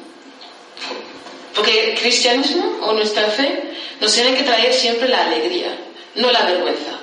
porque 1.55 1.91
el 1.93 1.99
cristianismo 1.99 2.79
o 2.83 2.93
nuestra 2.95 3.29
fe 3.31 3.63
nos 4.01 4.13
tiene 4.13 4.35
que 4.37 4.43
traer 4.43 4.73
siempre 4.75 5.09
la 5.09 5.25
alegría, 5.25 5.69
no 6.17 6.31
la 6.31 6.43
vergüenza. 6.43 6.99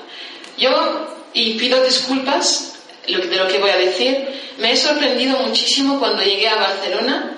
Yo, 0.58 1.08
y 1.34 1.54
pido 1.54 1.84
disculpas 1.84 2.74
de 3.08 3.36
lo 3.36 3.48
que 3.48 3.60
voy 3.60 3.72
a 3.72 3.78
decir, 3.78 4.28
me 4.58 4.74
he 4.74 4.78
sorprendido 4.78 5.38
muchísimo 5.40 6.00
cuando 6.00 6.22
llegué 6.22 6.48
a 6.50 6.56
Barcelona 6.56 7.38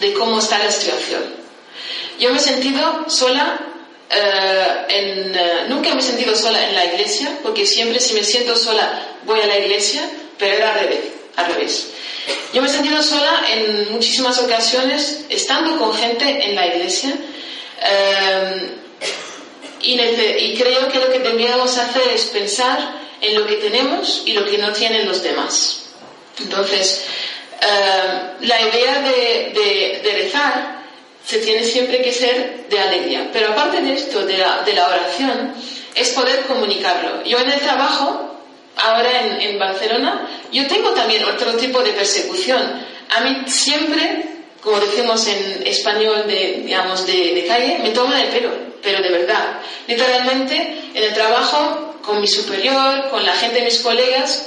de 0.00 0.12
cómo 0.12 0.38
está 0.38 0.58
la 0.58 0.70
situación. 0.70 1.22
Yo 2.18 2.30
me 2.30 2.38
he 2.38 2.40
sentido 2.40 3.08
sola, 3.08 3.60
eh, 4.10 4.86
en, 4.88 5.34
eh, 5.34 5.64
nunca 5.68 5.94
me 5.94 6.00
he 6.00 6.04
sentido 6.04 6.34
sola 6.34 6.68
en 6.68 6.74
la 6.74 6.84
iglesia, 6.84 7.38
porque 7.42 7.64
siempre 7.64 8.00
si 8.00 8.14
me 8.14 8.24
siento 8.24 8.56
sola 8.56 9.02
voy 9.28 9.40
a 9.40 9.46
la 9.46 9.58
iglesia, 9.58 10.02
pero 10.38 10.56
era 10.56 10.72
al 10.74 10.80
revés. 10.80 11.00
Al 11.36 11.46
revés. 11.54 11.86
Yo 12.52 12.60
me 12.60 12.66
he 12.68 12.70
sentido 12.72 13.00
sola 13.02 13.44
en 13.48 13.92
muchísimas 13.92 14.38
ocasiones, 14.40 15.24
estando 15.28 15.78
con 15.78 15.94
gente 15.94 16.24
en 16.48 16.56
la 16.56 16.66
iglesia, 16.66 17.10
eh, 17.82 18.70
y, 19.82 19.92
y 20.00 20.58
creo 20.58 20.88
que 20.88 20.98
lo 20.98 21.12
que 21.12 21.20
deberíamos 21.20 21.76
hacer 21.78 22.02
es 22.12 22.24
pensar 22.24 22.78
en 23.20 23.34
lo 23.38 23.46
que 23.46 23.54
tenemos 23.56 24.22
y 24.26 24.32
lo 24.32 24.44
que 24.44 24.58
no 24.58 24.72
tienen 24.72 25.06
los 25.06 25.22
demás. 25.22 25.82
Entonces, 26.40 27.04
eh, 27.60 28.30
la 28.40 28.60
idea 28.62 29.02
de, 29.02 29.52
de- 29.54 30.00
de 30.02 30.12
rezar 30.24 30.78
se 31.24 31.38
tiene 31.38 31.62
siempre 31.64 32.00
que 32.02 32.12
ser 32.12 32.66
de 32.68 32.78
alegría. 32.80 33.28
Pero 33.32 33.50
aparte 33.52 33.80
de 33.82 33.92
esto, 33.94 34.24
de 34.24 34.38
la, 34.38 34.62
de 34.62 34.72
la 34.72 34.86
oración, 34.88 35.54
es 35.94 36.10
poder 36.10 36.40
comunicarlo. 36.46 37.22
Yo 37.24 37.38
en 37.38 37.50
el 37.50 37.60
trabajo, 37.60 38.27
ahora 38.78 39.20
en, 39.26 39.40
en 39.42 39.58
Barcelona, 39.58 40.28
yo 40.52 40.66
tengo 40.66 40.90
también 40.90 41.24
otro 41.24 41.52
tipo 41.54 41.82
de 41.82 41.90
persecución. 41.92 42.60
A 43.10 43.20
mí 43.20 43.42
siempre, 43.46 44.24
como 44.60 44.78
decimos 44.80 45.26
en 45.26 45.66
español 45.66 46.26
de, 46.26 46.62
digamos, 46.64 47.06
de, 47.06 47.34
de 47.34 47.44
calle, 47.46 47.78
me 47.82 47.90
toman 47.90 48.20
el 48.20 48.28
pelo, 48.28 48.50
pero 48.82 49.02
de 49.02 49.10
verdad. 49.10 49.60
Literalmente, 49.86 50.56
en 50.94 51.02
el 51.02 51.12
trabajo, 51.14 51.96
con 52.02 52.20
mi 52.20 52.26
superior, 52.28 53.08
con 53.10 53.24
la 53.24 53.32
gente 53.34 53.58
de 53.60 53.64
mis 53.66 53.78
colegas 53.80 54.46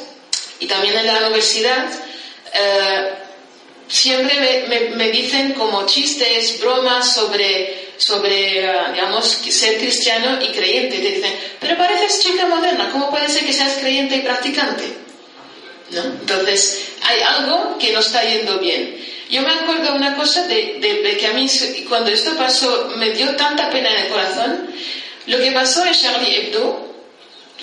y 0.59 0.65
también 0.67 0.97
en 0.97 1.05
la 1.07 1.19
universidad, 1.19 1.85
eh, 2.53 3.09
siempre 3.87 4.65
me, 4.67 4.67
me- 4.79 4.89
me 4.95 5.09
dicen 5.11 5.53
como 5.53 5.85
chistes, 5.85 6.59
bromas 6.61 7.13
sobre, 7.13 7.80
sobre 8.01 8.65
eh, 8.65 8.71
digamos, 8.93 9.27
ser 9.27 9.77
cristiano 9.77 10.39
y 10.41 10.47
creyente. 10.49 10.97
Te 10.97 11.11
dicen, 11.11 11.33
pero 11.59 11.77
pareces 11.77 12.19
chica 12.21 12.47
moderna, 12.47 12.89
¿cómo 12.91 13.09
puede 13.11 13.29
ser 13.29 13.45
que 13.45 13.53
seas 13.53 13.77
creyente 13.79 14.15
y 14.15 14.21
practicante? 14.21 14.85
¿No? 15.91 16.01
Entonces, 16.03 16.79
hay 17.03 17.21
algo 17.21 17.77
que 17.77 17.91
no 17.91 17.99
está 17.99 18.23
yendo 18.23 18.57
bien. 18.59 18.97
Yo 19.29 19.41
me 19.43 19.51
acuerdo 19.51 19.93
una 19.95 20.15
cosa 20.15 20.47
de, 20.47 20.77
de- 20.79 21.01
de 21.03 21.17
que 21.17 21.27
a 21.27 21.33
mí, 21.33 21.47
cuando 21.87 22.09
esto 22.11 22.35
pasó, 22.35 22.91
me 22.95 23.11
dio 23.11 23.35
tanta 23.35 23.69
pena 23.69 23.89
en 23.91 23.97
el 24.05 24.07
corazón. 24.09 24.67
Lo 25.27 25.37
que 25.39 25.51
pasó 25.51 25.85
en 25.85 25.93
Charlie 25.93 26.35
Hebdo, 26.35 26.95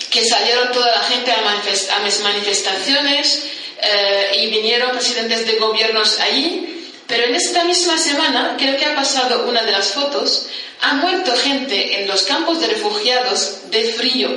que 0.09 0.23
salieron 0.25 0.71
toda 0.71 0.89
la 0.91 1.01
gente 1.01 1.31
a 1.31 1.99
mis 2.03 2.19
manifestaciones 2.21 3.43
eh, 3.81 4.31
y 4.41 4.47
vinieron 4.47 4.91
presidentes 4.91 5.45
de 5.45 5.53
gobiernos 5.57 6.19
allí, 6.19 6.78
pero 7.09 7.23
en 7.23 7.33
esta 7.33 7.63
misma 7.63 7.97
semana, 7.97 8.55
creo 8.55 8.77
que 8.77 8.85
ha 8.85 8.95
pasado 8.95 9.49
una 9.49 9.63
de 9.63 9.71
las 9.71 9.93
fotos, 9.93 10.45
ha 10.79 10.93
muerto 10.93 11.35
gente 11.35 11.99
en 11.99 12.07
los 12.07 12.21
campos 12.21 12.61
de 12.61 12.67
refugiados 12.67 13.71
de 13.71 13.91
frío. 13.93 14.29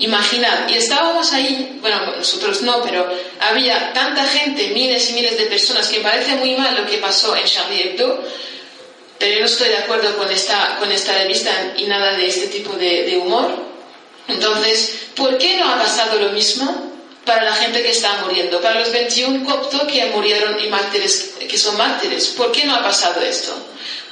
Imaginad, 0.00 0.68
y 0.68 0.74
estábamos 0.74 1.32
ahí, 1.32 1.78
bueno, 1.80 2.16
nosotros 2.16 2.62
no, 2.62 2.82
pero 2.82 3.08
había 3.38 3.92
tanta 3.92 4.24
gente, 4.24 4.72
miles 4.74 5.08
y 5.10 5.12
miles 5.12 5.38
de 5.38 5.46
personas, 5.46 5.86
que 5.86 6.00
parece 6.00 6.34
muy 6.34 6.56
mal 6.56 6.74
lo 6.74 6.84
que 6.84 6.98
pasó 6.98 7.36
en 7.36 7.44
Charlie 7.44 7.90
Hebdo, 7.90 8.20
pero 9.16 9.34
yo 9.34 9.38
no 9.38 9.46
estoy 9.46 9.68
de 9.68 9.78
acuerdo 9.78 10.16
con 10.16 10.28
esta, 10.32 10.78
con 10.80 10.90
esta 10.90 11.16
revista 11.16 11.74
y 11.76 11.84
nada 11.84 12.16
de 12.16 12.26
este 12.26 12.48
tipo 12.48 12.72
de 12.72 13.16
humor. 13.22 13.54
Entonces, 14.26 15.10
¿por 15.14 15.38
qué 15.38 15.58
no 15.58 15.68
ha 15.68 15.78
pasado 15.78 16.18
lo 16.18 16.30
mismo 16.30 16.93
para 17.24 17.44
la 17.44 17.54
gente 17.54 17.82
que 17.82 17.90
está 17.90 18.18
muriendo? 18.24 18.60
Para 18.60 18.80
los 18.80 18.92
21 18.92 19.44
coptos 19.44 19.82
que 19.84 20.04
murieron 20.06 20.62
y 20.62 20.68
mártires, 20.68 21.34
que 21.48 21.58
son 21.58 21.76
mártires. 21.76 22.28
¿Por 22.28 22.52
qué 22.52 22.64
no 22.64 22.74
ha 22.74 22.82
pasado 22.82 23.20
esto? 23.22 23.54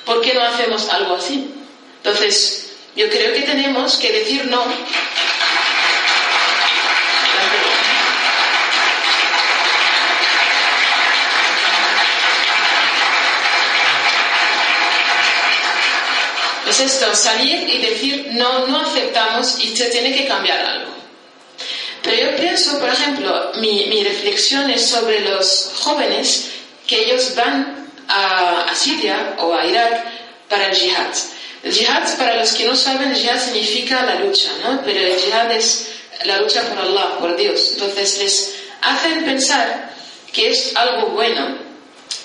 ¿Por 0.04 0.20
qué 0.20 0.34
no 0.34 0.42
hacemos 0.42 0.88
algo 0.88 1.14
así? 1.16 1.52
Entonces, 1.98 2.70
yo 2.96 3.08
creo 3.08 3.32
que 3.32 3.42
tenemos 3.42 3.96
que 3.96 4.12
decir 4.12 4.46
no. 4.46 4.64
Es 16.68 16.80
esto, 16.80 17.14
salir 17.14 17.68
y 17.68 17.78
decir 17.82 18.28
no, 18.32 18.66
no 18.66 18.80
aceptamos 18.80 19.58
y 19.60 19.76
se 19.76 19.86
tiene 19.86 20.14
que 20.14 20.26
cambiar 20.26 20.58
algo. 20.64 21.01
Pero 22.02 22.30
yo 22.30 22.36
pienso, 22.36 22.78
por 22.78 22.88
ejemplo, 22.88 23.52
mi, 23.58 23.86
mi 23.86 24.02
reflexión 24.02 24.70
es 24.70 24.88
sobre 24.88 25.20
los 25.20 25.70
jóvenes 25.80 26.50
que 26.86 27.04
ellos 27.04 27.34
van 27.36 27.88
a, 28.08 28.64
a 28.64 28.74
Siria 28.74 29.36
o 29.38 29.54
a 29.54 29.64
Irak 29.64 30.04
para 30.48 30.66
el 30.66 30.76
jihad. 30.76 31.14
El 31.62 31.72
jihad, 31.72 32.16
para 32.18 32.36
los 32.36 32.52
que 32.52 32.66
no 32.66 32.74
saben, 32.74 33.10
el 33.10 33.16
jihad 33.16 33.40
significa 33.40 34.04
la 34.04 34.16
lucha, 34.16 34.50
¿no? 34.64 34.82
Pero 34.84 34.98
el 34.98 35.16
jihad 35.16 35.52
es 35.52 35.86
la 36.24 36.38
lucha 36.38 36.62
por 36.62 36.78
Allah, 36.78 37.18
por 37.18 37.36
Dios. 37.36 37.70
Entonces 37.74 38.18
les 38.18 38.54
hacen 38.80 39.24
pensar 39.24 39.92
que 40.32 40.50
es 40.50 40.74
algo 40.74 41.08
bueno 41.08 41.56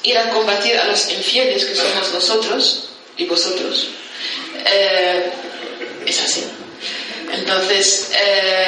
ir 0.04 0.18
a 0.18 0.30
combatir 0.30 0.78
a 0.78 0.88
los 0.88 1.10
infieles 1.12 1.66
que 1.66 1.76
somos 1.76 2.14
nosotros 2.14 2.90
y 3.18 3.26
vosotros. 3.26 3.90
Eh, 4.66 5.32
es 6.06 6.22
así. 6.22 6.44
Entonces, 7.32 8.12
eh, 8.14 8.67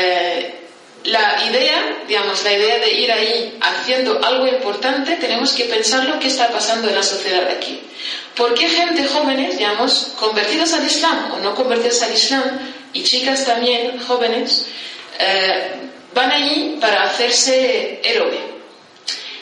la 1.10 1.44
idea, 1.50 2.04
digamos, 2.08 2.44
la 2.44 2.54
idea 2.54 2.80
de 2.80 2.92
ir 2.92 3.12
ahí 3.12 3.58
haciendo 3.62 4.24
algo 4.24 4.48
importante, 4.48 5.16
tenemos 5.16 5.54
que 5.54 5.66
pensar 5.66 6.06
lo 6.06 6.20
que 6.20 6.28
está 6.28 6.50
pasando 6.50 6.90
en 6.90 6.96
la 6.96 7.04
sociedad 7.04 7.48
aquí. 7.50 7.82
¿Por 8.36 8.54
qué 8.54 8.68
gente 8.68 9.06
jóvenes, 9.06 9.58
digamos, 9.58 10.14
convertidos 10.20 10.74
al 10.74 10.86
Islam 10.86 11.34
o 11.34 11.40
no 11.40 11.56
convertidos 11.56 12.02
al 12.04 12.14
Islam, 12.14 12.44
y 12.94 13.04
chicas 13.04 13.46
también 13.46 14.00
jóvenes, 14.00 14.68
eh, 15.20 15.74
van 16.14 16.32
allí 16.32 16.78
para 16.80 17.04
hacerse 17.04 18.00
héroe? 18.04 18.40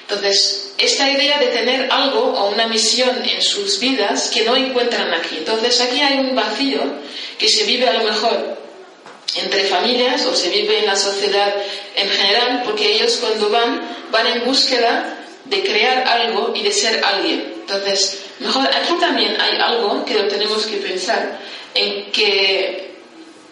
Entonces, 0.02 0.74
esta 0.78 1.10
idea 1.10 1.38
de 1.38 1.48
tener 1.48 1.92
algo 1.92 2.20
o 2.20 2.50
una 2.52 2.68
misión 2.68 3.24
en 3.24 3.42
sus 3.42 3.80
vidas 3.80 4.30
que 4.34 4.46
no 4.46 4.56
encuentran 4.56 5.14
aquí. 5.14 5.38
Entonces, 5.38 5.82
aquí 5.82 6.00
hay 6.02 6.20
un 6.20 6.36
vacío 6.36 6.82
que 7.38 7.50
se 7.50 7.66
vive 7.66 7.88
a 7.88 7.94
lo 7.94 8.04
mejor 8.04 8.67
entre 9.40 9.64
familias 9.66 10.26
o 10.26 10.36
se 10.36 10.50
vive 10.50 10.80
en 10.80 10.86
la 10.86 10.96
sociedad 10.96 11.54
en 11.96 12.10
general, 12.10 12.64
porque 12.66 12.96
ellos 12.96 13.18
cuando 13.18 13.50
van, 13.50 13.82
van 14.12 14.28
en 14.28 14.46
búsqueda 14.46 15.18
de 15.46 15.62
crear 15.62 16.08
algo 16.08 16.54
y 16.56 16.64
de 16.64 16.72
ser 16.72 17.04
alguien. 17.04 17.54
Entonces, 17.62 18.26
mejor 18.40 18.68
aquí 18.68 18.94
también 19.00 19.40
hay 19.40 19.58
algo 19.60 20.04
que 20.06 20.14
lo 20.14 20.28
tenemos 20.28 20.66
que 20.66 20.78
pensar, 20.78 21.40
en 21.74 22.12
que 22.12 22.96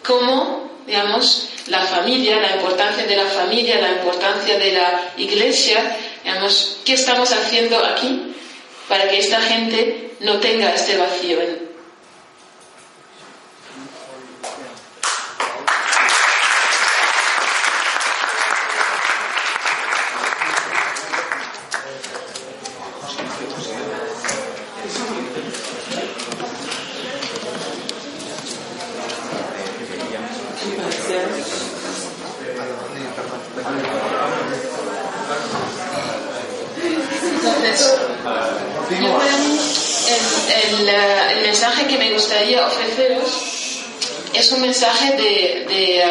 cómo, 0.04 0.70
digamos, 0.86 1.48
la 1.66 1.80
familia, 1.80 2.40
la 2.40 2.56
importancia 2.56 3.04
de 3.04 3.16
la 3.16 3.26
familia, 3.26 3.80
la 3.80 3.92
importancia 3.92 4.58
de 4.58 4.72
la 4.72 5.12
iglesia, 5.16 5.96
digamos, 6.22 6.78
¿qué 6.84 6.94
estamos 6.94 7.32
haciendo 7.32 7.84
aquí 7.84 8.34
para 8.88 9.08
que 9.08 9.18
esta 9.18 9.40
gente 9.40 10.12
no 10.20 10.38
tenga 10.38 10.72
este 10.72 10.96
vacío 10.96 11.40
Entonces, 37.22 37.98
yo 39.00 39.12
para 39.18 39.36
mí, 39.38 39.58
el, 40.08 40.80
el, 40.80 40.88
eh, 40.88 41.32
el 41.32 41.42
mensaje 41.42 41.86
que 41.86 41.98
me 41.98 42.12
gustaría 42.12 42.66
ofreceros 42.66 43.82
es 44.32 44.52
un 44.52 44.60
mensaje 44.60 45.12
de, 45.12 45.64
de, 45.68 45.98
eh, 46.00 46.04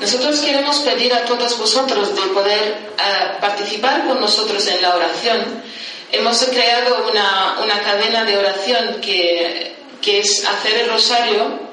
Nosotros 0.00 0.40
queremos 0.40 0.78
pedir 0.78 1.12
a 1.12 1.24
todos 1.24 1.58
vosotros 1.58 2.14
de 2.14 2.22
poder 2.32 2.58
eh, 2.58 3.36
participar 3.40 4.06
con 4.06 4.20
nosotros 4.20 4.66
en 4.66 4.80
la 4.80 4.96
oración. 4.96 5.62
Hemos 6.12 6.42
creado 6.44 7.08
una, 7.10 7.58
una 7.62 7.80
cadena 7.80 8.24
de 8.24 8.38
oración 8.38 9.00
que, 9.00 9.76
que 10.00 10.20
es 10.20 10.44
hacer 10.44 10.78
el 10.78 10.90
rosario 10.90 11.70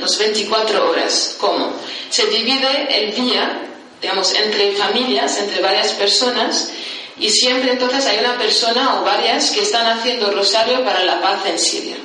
las 0.00 0.18
24 0.18 0.90
horas. 0.90 1.36
¿Cómo? 1.38 1.72
Se 2.08 2.26
divide 2.26 2.88
el 2.90 3.14
día, 3.14 3.62
digamos, 4.00 4.34
entre 4.34 4.72
familias, 4.72 5.38
entre 5.38 5.60
varias 5.60 5.92
personas, 5.92 6.70
y 7.18 7.30
siempre 7.30 7.72
entonces 7.72 8.06
hay 8.06 8.18
una 8.18 8.38
persona 8.38 9.00
o 9.00 9.04
varias 9.04 9.50
que 9.50 9.62
están 9.62 9.86
haciendo 9.86 10.30
rosario 10.30 10.84
para 10.84 11.04
la 11.04 11.20
paz 11.20 11.44
en 11.46 11.58
Siria. 11.58 11.96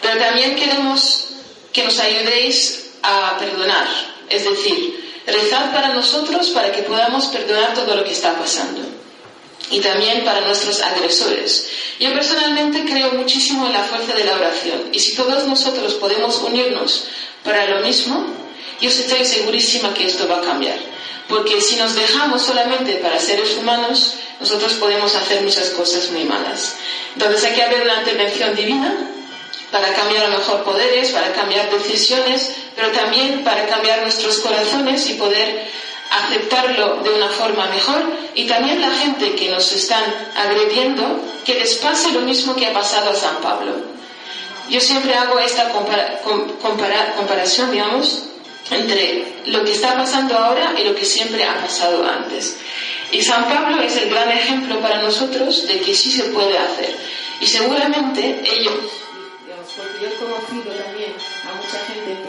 Pero 0.00 0.18
también 0.18 0.56
queremos 0.56 1.24
que 1.72 1.84
nos 1.84 1.98
ayudéis 1.98 2.90
a 3.02 3.36
perdonar, 3.38 3.86
es 4.28 4.44
decir, 4.44 5.22
rezar 5.26 5.72
para 5.72 5.88
nosotros 5.94 6.50
para 6.50 6.72
que 6.72 6.82
podamos 6.82 7.26
perdonar 7.26 7.74
todo 7.74 7.94
lo 7.94 8.04
que 8.04 8.12
está 8.12 8.38
pasando. 8.38 8.80
Y 9.70 9.80
también 9.80 10.24
para 10.24 10.42
nuestros 10.42 10.80
agresores. 10.80 11.68
Yo 11.98 12.12
personalmente 12.12 12.84
creo 12.84 13.12
muchísimo 13.12 13.66
en 13.66 13.72
la 13.72 13.82
fuerza 13.82 14.14
de 14.14 14.24
la 14.24 14.36
oración. 14.36 14.90
Y 14.92 15.00
si 15.00 15.16
todos 15.16 15.46
nosotros 15.46 15.94
podemos 15.94 16.36
unirnos 16.38 17.08
para 17.42 17.66
lo 17.66 17.80
mismo, 17.80 18.26
yo 18.80 18.90
estoy 18.90 19.24
segurísima 19.24 19.92
que 19.92 20.06
esto 20.06 20.28
va 20.28 20.38
a 20.38 20.42
cambiar. 20.42 20.78
Porque 21.28 21.60
si 21.60 21.76
nos 21.76 21.96
dejamos 21.96 22.42
solamente 22.42 22.94
para 22.96 23.18
seres 23.18 23.56
humanos, 23.56 24.14
nosotros 24.38 24.74
podemos 24.74 25.14
hacer 25.16 25.42
muchas 25.42 25.70
cosas 25.70 26.10
muy 26.10 26.24
malas. 26.24 26.76
Entonces 27.14 27.44
hay 27.44 27.54
que 27.54 27.62
haber 27.62 27.82
una 27.82 28.00
intervención 28.00 28.54
divina 28.54 28.94
para 29.72 29.92
cambiar 29.94 30.26
a 30.26 30.28
lo 30.28 30.38
mejor 30.38 30.62
poderes, 30.62 31.10
para 31.10 31.32
cambiar 31.32 31.70
decisiones, 31.70 32.52
pero 32.76 32.92
también 32.92 33.42
para 33.42 33.66
cambiar 33.66 34.02
nuestros 34.02 34.38
corazones 34.38 35.08
y 35.08 35.14
poder 35.14 35.66
aceptarlo 36.10 37.02
de 37.02 37.10
una 37.10 37.28
forma 37.28 37.66
mejor 37.66 38.04
y 38.34 38.46
también 38.46 38.80
la 38.80 38.90
gente 38.90 39.34
que 39.34 39.50
nos 39.50 39.72
están 39.72 40.04
agrediendo, 40.36 41.20
que 41.44 41.54
les 41.54 41.74
pase 41.76 42.12
lo 42.12 42.20
mismo 42.20 42.54
que 42.54 42.66
ha 42.66 42.72
pasado 42.72 43.10
a 43.10 43.14
San 43.14 43.36
Pablo. 43.36 43.72
Yo 44.68 44.80
siempre 44.80 45.14
hago 45.14 45.38
esta 45.38 45.70
compara 45.70 46.20
compara 46.60 47.14
comparación, 47.16 47.70
digamos, 47.70 48.24
entre 48.70 49.24
lo 49.46 49.64
que 49.64 49.72
está 49.72 49.96
pasando 49.96 50.36
ahora 50.36 50.74
y 50.78 50.84
lo 50.84 50.94
que 50.94 51.04
siempre 51.04 51.44
ha 51.44 51.60
pasado 51.60 52.04
antes. 52.04 52.56
Y 53.12 53.22
San 53.22 53.44
Pablo 53.48 53.80
es 53.80 53.96
el 53.96 54.10
gran 54.10 54.28
ejemplo 54.30 54.80
para 54.80 55.00
nosotros 55.00 55.66
de 55.68 55.80
que 55.80 55.94
sí 55.94 56.10
se 56.10 56.24
puede 56.24 56.58
hacer. 56.58 56.96
Y 57.40 57.46
seguramente 57.46 58.42
ellos, 58.44 58.74
digamos, 59.44 59.70
porque 59.76 60.00
yo 60.00 60.08
he 60.08 60.14
conocido 60.14 60.74
también 60.82 61.12
a 61.44 61.54
mucha 61.54 61.85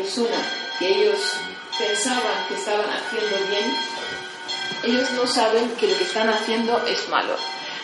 persona 0.07 0.37
que 0.79 0.87
ellos 0.87 1.19
pensaban 1.77 2.47
que 2.47 2.55
estaban 2.55 2.85
haciendo 2.89 3.37
bien, 3.49 3.75
ellos 4.85 5.11
no 5.11 5.27
saben 5.27 5.69
que 5.71 5.87
lo 5.87 5.97
que 5.97 6.05
están 6.05 6.29
haciendo 6.29 6.85
es 6.87 7.09
malo. 7.09 7.35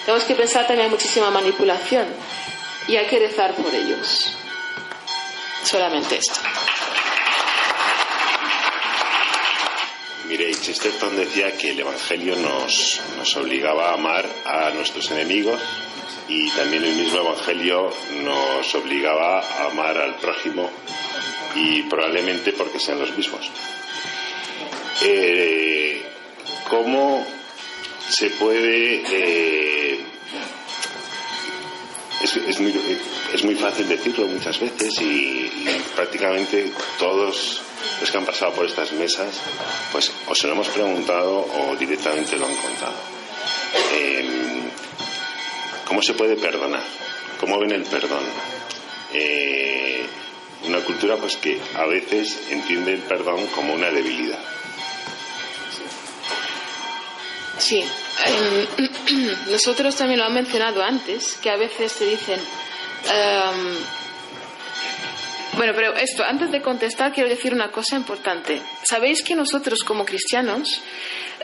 Tenemos 0.06 0.24
que 0.24 0.36
pensar 0.36 0.66
también 0.66 0.86
hay 0.86 0.92
muchísima 0.92 1.30
manipulación 1.32 2.06
y 2.88 2.96
hay 2.96 3.08
que 3.08 3.20
rezar 3.20 3.54
por 3.56 3.74
ellos. 3.76 4.32
Solamente 5.64 6.18
esto. 6.18 6.40
Mire, 10.30 10.56
Chesterton 10.56 11.18
decía 11.18 11.52
que 11.58 11.72
el 11.72 11.80
Evangelio 11.82 12.38
nos, 12.38 13.02
nos 13.18 13.36
obligaba 13.36 13.90
a 13.90 13.94
amar 13.96 14.30
a 14.46 14.70
nuestros 14.70 15.12
enemigos 15.12 15.60
y 16.28 16.50
también 16.52 16.84
el 16.84 16.96
mismo 16.96 17.20
Evangelio 17.20 17.94
nos 18.24 18.76
obligaba 18.76 19.40
a 19.40 19.68
amar 19.68 19.98
al 19.98 20.16
prójimo 20.16 20.70
y 21.56 21.84
probablemente 21.84 22.54
porque 22.54 22.80
sean 22.80 23.00
los 23.00 23.16
mismos. 23.16 23.50
Eh, 25.02 26.02
¿Cómo 26.70 27.26
se 28.10 28.30
puede... 28.32 29.04
Eh, 29.10 30.00
es, 32.24 32.60
muy, 32.62 32.74
es, 33.34 33.44
muy, 33.44 33.56
fácil 33.56 33.88
decirlo 33.88 34.28
muchas 34.28 34.58
veces 34.58 34.94
y, 35.02 35.04
y 35.04 35.84
prácticamente 35.94 36.72
todos 36.98 37.62
los 38.00 38.12
que 38.12 38.18
han 38.18 38.26
pasado 38.26 38.54
por 38.54 38.66
estas 38.66 38.94
mesas, 38.94 39.42
pues 39.92 40.10
o 40.28 40.34
se 40.34 40.48
lo 40.48 40.54
hemos 40.54 40.70
preguntado 40.70 41.40
o 41.40 41.76
directamente 41.76 42.38
lo 42.38 42.46
han 42.46 42.56
contado. 42.56 42.96
Eh, 43.96 44.64
¿Cómo 45.86 46.02
se 46.02 46.14
puede 46.14 46.36
perdonar? 46.36 46.84
¿Cómo 47.40 47.60
ven 47.60 47.72
el 47.72 47.84
perdón? 47.84 48.24
Eh, 49.14 50.06
una 50.66 50.80
cultura 50.80 51.18
pues 51.18 51.38
que 51.38 51.60
a 51.76 51.86
veces 51.86 52.48
entiende 52.50 52.94
el 52.94 53.02
perdón 53.02 53.46
como 53.48 53.74
una 53.74 53.92
debilidad. 53.92 54.40
Sí, 57.58 57.84
eh, 58.26 58.68
nosotros 59.52 59.96
también 59.96 60.20
lo 60.20 60.26
han 60.26 60.34
mencionado 60.34 60.84
antes, 60.84 61.38
que 61.42 61.50
a 61.50 61.58
veces 61.58 61.94
te 61.94 62.06
dicen, 62.06 62.40
um, 62.40 63.76
bueno, 65.58 65.74
pero 65.76 65.94
esto, 65.96 66.24
antes 66.24 66.52
de 66.52 66.62
contestar, 66.62 67.14
quiero 67.14 67.30
decir 67.30 67.54
una 67.54 67.72
cosa 67.72 67.96
importante. 67.96 68.62
Sabéis 68.84 69.22
que 69.22 69.36
nosotros 69.36 69.84
como 69.84 70.04
cristianos, 70.04 70.82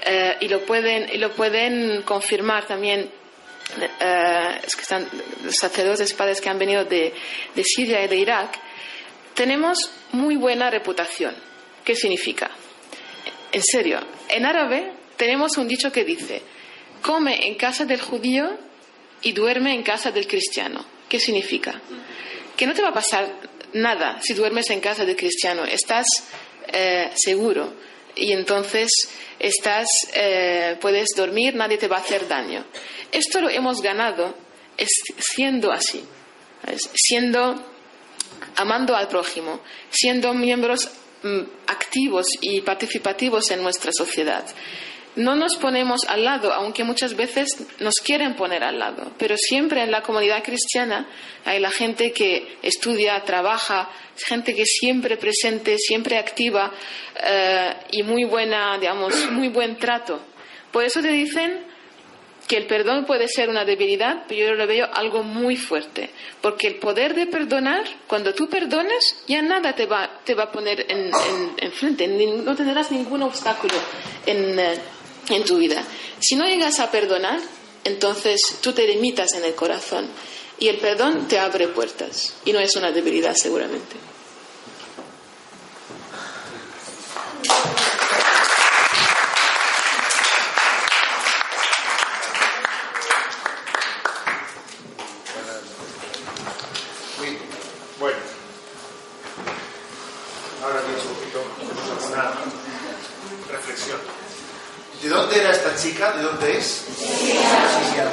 eh, 0.05 0.37
y, 0.39 0.47
lo 0.47 0.61
pueden, 0.65 1.09
y 1.13 1.17
lo 1.17 1.31
pueden 1.31 2.01
confirmar 2.03 2.65
también 2.65 3.11
eh, 3.83 4.61
los 5.43 5.55
sacerdotes 5.55 6.13
padres 6.13 6.41
que 6.41 6.49
han 6.49 6.59
venido 6.59 6.85
de, 6.85 7.13
de 7.55 7.63
Siria 7.63 8.03
y 8.03 8.07
de 8.07 8.17
Irak, 8.17 8.59
tenemos 9.33 9.91
muy 10.11 10.35
buena 10.35 10.69
reputación. 10.69 11.35
¿Qué 11.83 11.95
significa? 11.95 12.49
En 13.51 13.63
serio, 13.63 13.99
en 14.27 14.45
árabe 14.45 14.91
tenemos 15.17 15.57
un 15.57 15.67
dicho 15.67 15.91
que 15.91 16.03
dice, 16.03 16.41
come 17.01 17.47
en 17.47 17.55
casa 17.55 17.85
del 17.85 18.01
judío 18.01 18.57
y 19.21 19.31
duerme 19.31 19.73
en 19.73 19.83
casa 19.83 20.11
del 20.11 20.27
cristiano. 20.27 20.85
¿Qué 21.07 21.19
significa? 21.19 21.81
Que 22.55 22.67
no 22.67 22.73
te 22.73 22.81
va 22.81 22.89
a 22.89 22.93
pasar 22.93 23.27
nada 23.73 24.19
si 24.21 24.33
duermes 24.33 24.69
en 24.69 24.79
casa 24.79 25.05
del 25.05 25.15
cristiano, 25.15 25.65
estás 25.65 26.05
eh, 26.71 27.11
seguro. 27.15 27.73
Y 28.15 28.33
entonces 28.33 28.89
estás, 29.39 29.87
eh, 30.13 30.77
puedes 30.81 31.09
dormir, 31.15 31.55
nadie 31.55 31.77
te 31.77 31.87
va 31.87 31.97
a 31.97 32.01
hacer 32.01 32.27
daño. 32.27 32.65
Esto 33.11 33.41
lo 33.41 33.49
hemos 33.49 33.81
ganado 33.81 34.35
siendo 35.17 35.71
así, 35.71 36.03
siendo 36.93 37.55
amando 38.55 38.95
al 38.95 39.07
prójimo, 39.07 39.61
siendo 39.89 40.33
miembros 40.33 40.89
mm, 41.23 41.41
activos 41.67 42.27
y 42.41 42.61
participativos 42.61 43.51
en 43.51 43.63
nuestra 43.63 43.91
sociedad. 43.91 44.45
No 45.15 45.35
nos 45.35 45.55
ponemos 45.55 46.05
al 46.07 46.23
lado, 46.23 46.53
aunque 46.53 46.83
muchas 46.83 47.15
veces 47.15 47.47
nos 47.79 47.95
quieren 47.95 48.35
poner 48.35 48.63
al 48.63 48.77
lado, 48.77 49.11
pero 49.17 49.35
siempre 49.37 49.81
en 49.81 49.91
la 49.91 50.01
comunidad 50.01 50.43
cristiana 50.43 51.07
hay 51.45 51.59
la 51.59 51.71
gente 51.71 52.11
que 52.11 52.57
estudia, 52.61 53.19
trabaja, 53.23 53.89
gente 54.15 54.55
que 54.55 54.65
siempre 54.65 55.17
presente, 55.17 55.77
siempre 55.77 56.17
activa 56.17 56.71
eh, 57.21 57.73
y 57.91 58.03
muy 58.03 58.23
buena, 58.23 58.77
digamos, 58.77 59.15
muy 59.31 59.49
buen 59.49 59.77
trato. 59.77 60.19
Por 60.71 60.83
eso 60.83 61.01
te 61.01 61.09
dicen 61.09 61.65
que 62.47 62.57
el 62.57 62.65
perdón 62.65 63.05
puede 63.05 63.27
ser 63.27 63.47
una 63.47 63.63
debilidad, 63.63 64.23
pero 64.27 64.49
yo 64.49 64.55
lo 64.55 64.65
veo 64.65 64.89
algo 64.91 65.21
muy 65.21 65.55
fuerte. 65.55 66.09
Porque 66.41 66.67
el 66.67 66.75
poder 66.75 67.13
de 67.13 67.27
perdonar, 67.27 67.83
cuando 68.07 68.33
tú 68.33 68.49
perdonas, 68.49 69.23
ya 69.27 69.41
nada 69.43 69.73
te 69.73 69.85
va, 69.85 70.21
te 70.23 70.33
va 70.33 70.45
a 70.45 70.51
poner 70.51 70.85
en, 70.89 71.11
en, 71.57 71.71
frente, 71.71 72.07
no 72.07 72.55
tendrás 72.55 72.91
ningún 72.91 73.21
obstáculo 73.21 73.75
en, 74.25 74.59
eh, 74.59 74.79
en 75.35 75.45
tu 75.45 75.57
vida. 75.57 75.83
Si 76.19 76.35
no 76.35 76.45
llegas 76.45 76.79
a 76.79 76.91
perdonar, 76.91 77.39
entonces 77.83 78.41
tú 78.61 78.73
te 78.73 78.87
limitas 78.87 79.33
en 79.33 79.45
el 79.45 79.55
corazón. 79.55 80.07
Y 80.59 80.67
el 80.67 80.77
perdón 80.77 81.27
te 81.27 81.39
abre 81.39 81.69
puertas. 81.69 82.33
Y 82.45 82.51
no 82.51 82.59
es 82.59 82.75
una 82.75 82.91
debilidad, 82.91 83.33
seguramente. 83.35 83.95
Chica, 105.79 106.11
¿de 106.11 106.23
dónde 106.23 106.57
es? 106.57 106.83
Siria. 106.97 108.11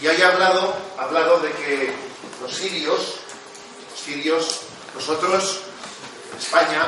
Y 0.00 0.06
hay 0.06 0.22
hablado, 0.22 0.74
hablado 0.96 1.40
de 1.40 1.50
que 1.50 1.92
los 2.40 2.54
sirios, 2.54 3.16
los 3.90 4.00
sirios, 4.00 4.60
nosotros, 4.94 5.60
en 6.32 6.38
España, 6.38 6.86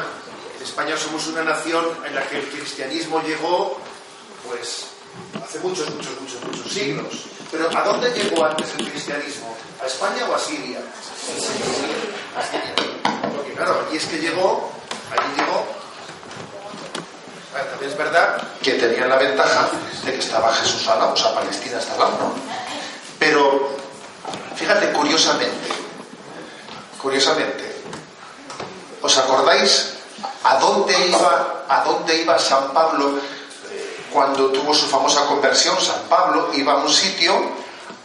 en 0.56 0.62
España 0.62 0.96
somos 0.96 1.26
una 1.26 1.42
nación 1.42 1.84
en 2.06 2.14
la 2.14 2.22
que 2.28 2.38
el 2.38 2.48
cristianismo 2.48 3.20
llegó, 3.22 3.80
pues, 4.48 4.86
hace 5.42 5.58
muchos, 5.58 5.90
muchos, 5.90 6.20
muchos, 6.20 6.44
muchos 6.44 6.72
siglos. 6.72 7.26
Pero 7.50 7.68
¿a 7.76 7.82
dónde 7.82 8.12
llegó 8.12 8.44
antes 8.44 8.68
el 8.78 8.88
cristianismo? 8.88 9.56
¿A 9.82 9.86
España 9.86 10.24
o 10.30 10.34
a 10.34 10.38
Siria? 10.38 10.78
A 12.36 12.42
Siria. 12.42 12.74
Porque 13.34 13.52
claro, 13.54 13.88
y 13.92 13.96
es 13.96 14.04
que 14.06 14.18
llegó, 14.18 14.70
allí 15.10 15.36
llegó 15.36 15.79
también 17.52 17.90
es 17.90 17.96
verdad 17.96 18.42
que 18.62 18.74
tenían 18.74 19.08
la 19.08 19.16
ventaja 19.16 19.68
de 20.04 20.12
que 20.12 20.18
estaba 20.18 20.52
Jesús 20.54 20.86
al 20.88 20.98
lado, 20.98 21.12
o 21.12 21.16
sea, 21.16 21.34
Palestina 21.34 21.78
está 21.78 21.94
al 21.94 22.00
lado, 22.00 22.32
Pero, 23.18 23.76
fíjate, 24.54 24.92
curiosamente, 24.92 25.68
curiosamente, 27.00 27.82
¿os 29.02 29.18
acordáis 29.18 29.94
a 30.44 30.56
dónde 30.58 30.94
iba, 31.08 31.64
a 31.68 31.84
dónde 31.84 32.22
iba 32.22 32.38
San 32.38 32.72
Pablo 32.72 33.18
eh, 33.18 34.06
cuando 34.12 34.50
tuvo 34.50 34.72
su 34.72 34.86
famosa 34.86 35.26
conversión? 35.26 35.78
San 35.80 36.02
Pablo 36.08 36.50
iba 36.54 36.74
a 36.74 36.76
un 36.76 36.90
sitio 36.90 37.34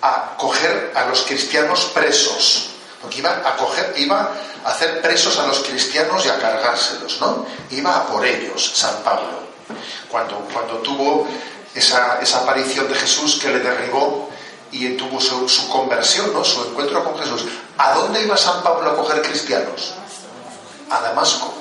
a 0.01 0.35
coger 0.37 0.91
a 0.95 1.05
los 1.05 1.21
cristianos 1.21 1.85
presos, 1.93 2.71
porque 3.01 3.19
iba 3.19 3.31
a 3.31 3.55
coger, 3.55 3.93
iba 3.97 4.31
hacer 4.65 5.01
presos 5.01 5.37
a 5.37 5.47
los 5.47 5.59
cristianos 5.59 6.25
y 6.25 6.29
a 6.29 6.39
cargárselos, 6.39 7.21
¿no? 7.21 7.45
Iba 7.69 7.97
a 7.97 8.07
por 8.07 8.25
ellos, 8.25 8.71
San 8.75 9.03
Pablo, 9.03 9.39
cuando, 10.09 10.39
cuando 10.51 10.79
tuvo 10.79 11.27
esa, 11.73 12.19
esa 12.19 12.39
aparición 12.39 12.87
de 12.87 12.95
Jesús 12.95 13.39
que 13.39 13.49
le 13.49 13.59
derribó 13.59 14.29
y 14.71 14.89
tuvo 14.97 15.21
su, 15.21 15.69
conversión, 15.69 16.33
¿no? 16.33 16.43
su 16.43 16.63
encuentro 16.65 17.03
con 17.03 17.17
Jesús. 17.19 17.45
¿A 17.77 17.93
dónde 17.93 18.23
iba 18.23 18.35
San 18.35 18.63
Pablo 18.63 18.89
a 18.89 18.95
coger 18.95 19.21
cristianos? 19.21 19.93
A 20.89 20.99
Damasco. 20.99 21.53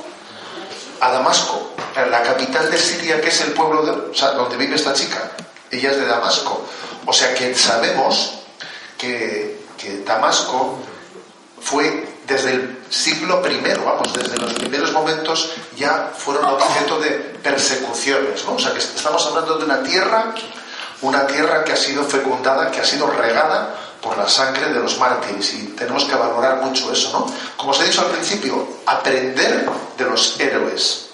A 1.00 1.10
Damasco, 1.10 1.72
la 2.10 2.22
capital 2.22 2.70
de 2.70 2.78
Siria, 2.78 3.20
que 3.20 3.28
es 3.28 3.40
el 3.42 3.52
pueblo 3.52 3.82
de, 3.82 4.20
donde 4.34 4.56
vive 4.56 4.76
esta 4.76 4.94
chica. 4.94 5.32
Ella 5.70 5.90
es 5.90 5.96
de 5.98 6.06
Damasco. 6.06 6.64
O 7.04 7.12
sea 7.12 7.34
que 7.34 7.54
sabemos 7.54 8.32
que, 8.96 9.60
que 9.76 9.98
Damasco 9.98 10.78
fue 11.60 12.13
desde 12.26 12.52
el 12.52 12.78
siglo 12.88 13.42
I, 13.46 13.60
vamos, 13.84 14.12
desde 14.14 14.36
los 14.38 14.54
primeros 14.54 14.92
momentos 14.92 15.50
ya 15.76 16.12
fueron 16.16 16.44
objeto 16.44 16.98
de 16.98 17.10
persecuciones, 17.42 18.44
¿no? 18.44 18.54
O 18.54 18.58
sea 18.58 18.72
que 18.72 18.78
estamos 18.78 19.26
hablando 19.26 19.58
de 19.58 19.64
una 19.64 19.82
tierra, 19.82 20.34
una 21.02 21.26
tierra 21.26 21.64
que 21.64 21.72
ha 21.72 21.76
sido 21.76 22.04
fecundada, 22.04 22.70
que 22.70 22.80
ha 22.80 22.84
sido 22.84 23.06
regada 23.08 23.74
por 24.00 24.16
la 24.18 24.28
sangre 24.28 24.72
de 24.72 24.80
los 24.80 24.98
mártires 24.98 25.54
y 25.54 25.68
tenemos 25.68 26.04
que 26.04 26.14
valorar 26.14 26.62
mucho 26.62 26.92
eso, 26.92 27.10
¿no? 27.12 27.26
Como 27.56 27.72
os 27.72 27.80
he 27.80 27.84
dicho 27.84 28.02
al 28.02 28.08
principio, 28.08 28.66
aprender 28.86 29.68
de 29.96 30.04
los 30.04 30.38
héroes, 30.40 31.06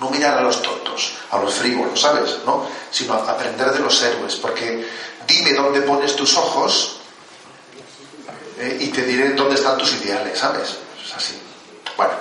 no 0.00 0.10
mirar 0.10 0.38
a 0.38 0.42
los 0.42 0.60
tontos, 0.62 1.14
a 1.30 1.38
los 1.38 1.54
frívolos, 1.54 2.00
¿sabes? 2.00 2.38
¿No? 2.44 2.66
Sino 2.90 3.14
aprender 3.14 3.72
de 3.72 3.78
los 3.78 4.02
héroes, 4.02 4.36
porque 4.36 4.88
dime 5.26 5.54
dónde 5.54 5.80
pones 5.82 6.16
tus 6.16 6.36
ojos 6.36 7.00
eh, 8.58 8.78
y 8.80 8.88
te 8.88 9.02
diré 9.02 9.30
dónde 9.30 9.56
están 9.56 9.76
tus 9.78 9.92
ideales, 9.94 10.38
¿sabes? 10.38 10.76
Es 11.04 11.14
así. 11.14 11.38
Bueno, 11.96 12.12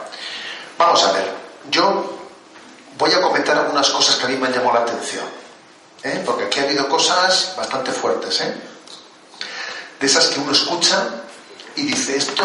vamos 0.78 1.04
a 1.04 1.12
ver. 1.12 1.32
Yo 1.70 2.20
voy 2.98 3.12
a 3.12 3.22
comentar 3.22 3.58
algunas 3.58 3.90
cosas 3.90 4.16
que 4.16 4.26
a 4.26 4.30
mí 4.30 4.36
me 4.38 4.48
han 4.48 4.54
llamado 4.54 4.74
la 4.74 4.82
atención, 4.82 5.26
¿eh? 6.04 6.22
porque 6.26 6.46
aquí 6.46 6.60
ha 6.60 6.64
habido 6.64 6.88
cosas 6.90 7.54
bastante 7.58 7.92
fuertes, 7.92 8.42
¿eh? 8.42 8.54
De 10.00 10.06
esas 10.08 10.28
que 10.28 10.40
uno 10.40 10.52
escucha 10.52 11.08
y 11.76 11.84
dice, 11.84 12.18
esto 12.18 12.44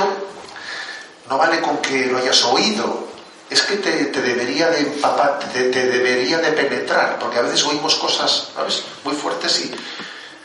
no 1.29 1.39
vale 1.39 1.61
con 1.61 1.79
que 1.79 2.07
lo 2.07 2.19
hayas 2.19 2.45
oído, 2.45 3.09
es 3.51 3.63
que 3.63 3.77
te, 3.77 4.21
debería 4.21 4.69
de 4.71 4.81
empapar, 4.81 5.39
te, 5.53 5.71
te, 5.71 5.87
debería 5.87 6.39
de 6.39 6.53
penetrar, 6.53 7.19
porque 7.19 7.39
a 7.39 7.43
veces 7.43 7.65
oímos 7.65 7.95
cosas, 7.97 8.49
¿sabes? 8.55 8.83
Muy 9.05 9.15
fuertes 9.15 9.61
y 9.61 9.75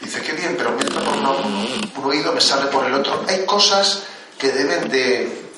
Dice, 0.04 0.22
qué 0.22 0.34
bien, 0.34 0.56
pero 0.58 0.72
me 0.72 0.82
entra 0.82 1.02
por 1.02 1.16
un 1.16 2.12
oído, 2.12 2.34
me 2.34 2.42
sale 2.42 2.66
por 2.66 2.86
el 2.86 2.94
otro. 2.94 3.24
Hay 3.26 3.46
cosas 3.46 4.04
que 4.38 4.52
deben 4.52 4.90
de, 4.90 5.50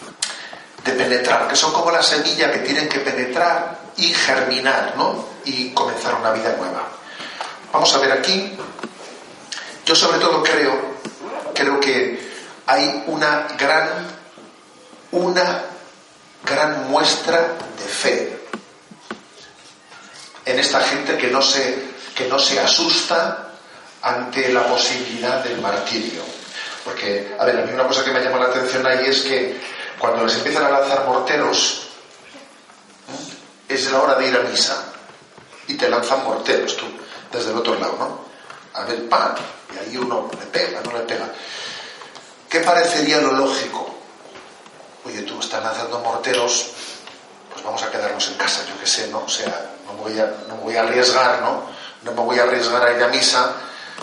de 0.84 0.92
penetrar, 0.92 1.48
que 1.48 1.56
son 1.56 1.74
como 1.74 1.90
la 1.90 2.04
semilla 2.04 2.52
que 2.52 2.60
tienen 2.60 2.88
que 2.88 3.00
penetrar 3.00 3.80
y 3.98 4.14
germinar, 4.14 4.94
¿no? 4.98 5.26
Y 5.46 5.72
comenzar 5.72 6.14
una 6.14 6.32
vida 6.32 6.56
nueva. 6.58 6.88
Vamos 7.74 7.92
a 7.96 7.98
ver 7.98 8.12
aquí. 8.12 8.56
Yo 9.84 9.96
sobre 9.96 10.20
todo 10.20 10.44
creo, 10.44 10.80
creo 11.56 11.80
que 11.80 12.32
hay 12.68 13.04
una 13.08 13.48
gran, 13.58 13.90
una 15.12 15.64
gran 16.46 16.92
muestra 16.92 17.40
de 17.78 17.84
fe 17.84 18.40
en 20.46 20.60
esta 20.60 20.82
gente 20.82 21.18
que 21.18 21.28
no 21.28 21.42
se, 21.42 21.96
que 22.16 22.28
no 22.28 22.38
se 22.38 22.60
asusta 22.60 23.45
ante 24.06 24.50
la 24.54 24.68
posibilidad 24.68 25.44
del 25.44 25.60
martirio. 25.60 26.22
Porque, 26.84 27.36
a 27.40 27.44
ver, 27.44 27.58
a 27.58 27.62
mí 27.64 27.74
una 27.74 27.88
cosa 27.88 28.04
que 28.04 28.12
me 28.12 28.22
llama 28.22 28.38
la 28.38 28.46
atención 28.46 28.86
ahí 28.86 29.06
es 29.08 29.22
que 29.22 29.60
cuando 29.98 30.24
les 30.24 30.36
empiezan 30.36 30.66
a 30.66 30.70
lanzar 30.70 31.06
morteros, 31.08 31.88
es 33.68 33.92
la 33.92 34.02
hora 34.02 34.16
de 34.16 34.28
ir 34.28 34.38
a 34.38 34.42
misa. 34.42 34.94
Y 35.68 35.74
te 35.74 35.90
lanzan 35.90 36.24
morteros 36.24 36.78
tú, 36.78 36.86
desde 37.32 37.50
el 37.50 37.58
otro 37.58 37.80
lado, 37.80 37.96
¿no? 37.98 38.26
A 38.80 38.86
ver, 38.86 39.10
pan, 39.10 39.34
y 39.74 39.78
ahí 39.80 39.98
uno 39.98 40.30
le 40.40 40.46
pega, 40.46 40.82
no 40.82 40.92
le 40.92 41.00
pega. 41.00 41.28
¿Qué 42.48 42.60
parecería 42.60 43.20
lo 43.22 43.32
lógico? 43.32 43.90
Oye, 45.06 45.24
tú 45.24 45.40
estás 45.40 45.64
lanzando 45.64 46.00
morteros, 46.02 46.74
pues 47.52 47.66
vamos 47.66 47.82
a 47.82 47.90
quedarnos 47.90 48.28
en 48.28 48.36
casa, 48.36 48.64
yo 48.70 48.80
qué 48.80 48.86
sé, 48.86 49.08
¿no? 49.08 49.24
O 49.26 49.30
sea, 49.30 49.72
no 49.88 49.94
voy 49.94 50.20
a, 50.20 50.32
no 50.48 50.58
voy 50.58 50.76
a 50.76 50.82
arriesgar, 50.82 51.42
¿no? 51.42 51.64
No 52.04 52.12
me 52.12 52.22
voy 52.22 52.38
a 52.38 52.44
arriesgar 52.44 52.86
a 52.86 52.94
ir 52.94 53.02
a 53.02 53.08
misa 53.08 53.52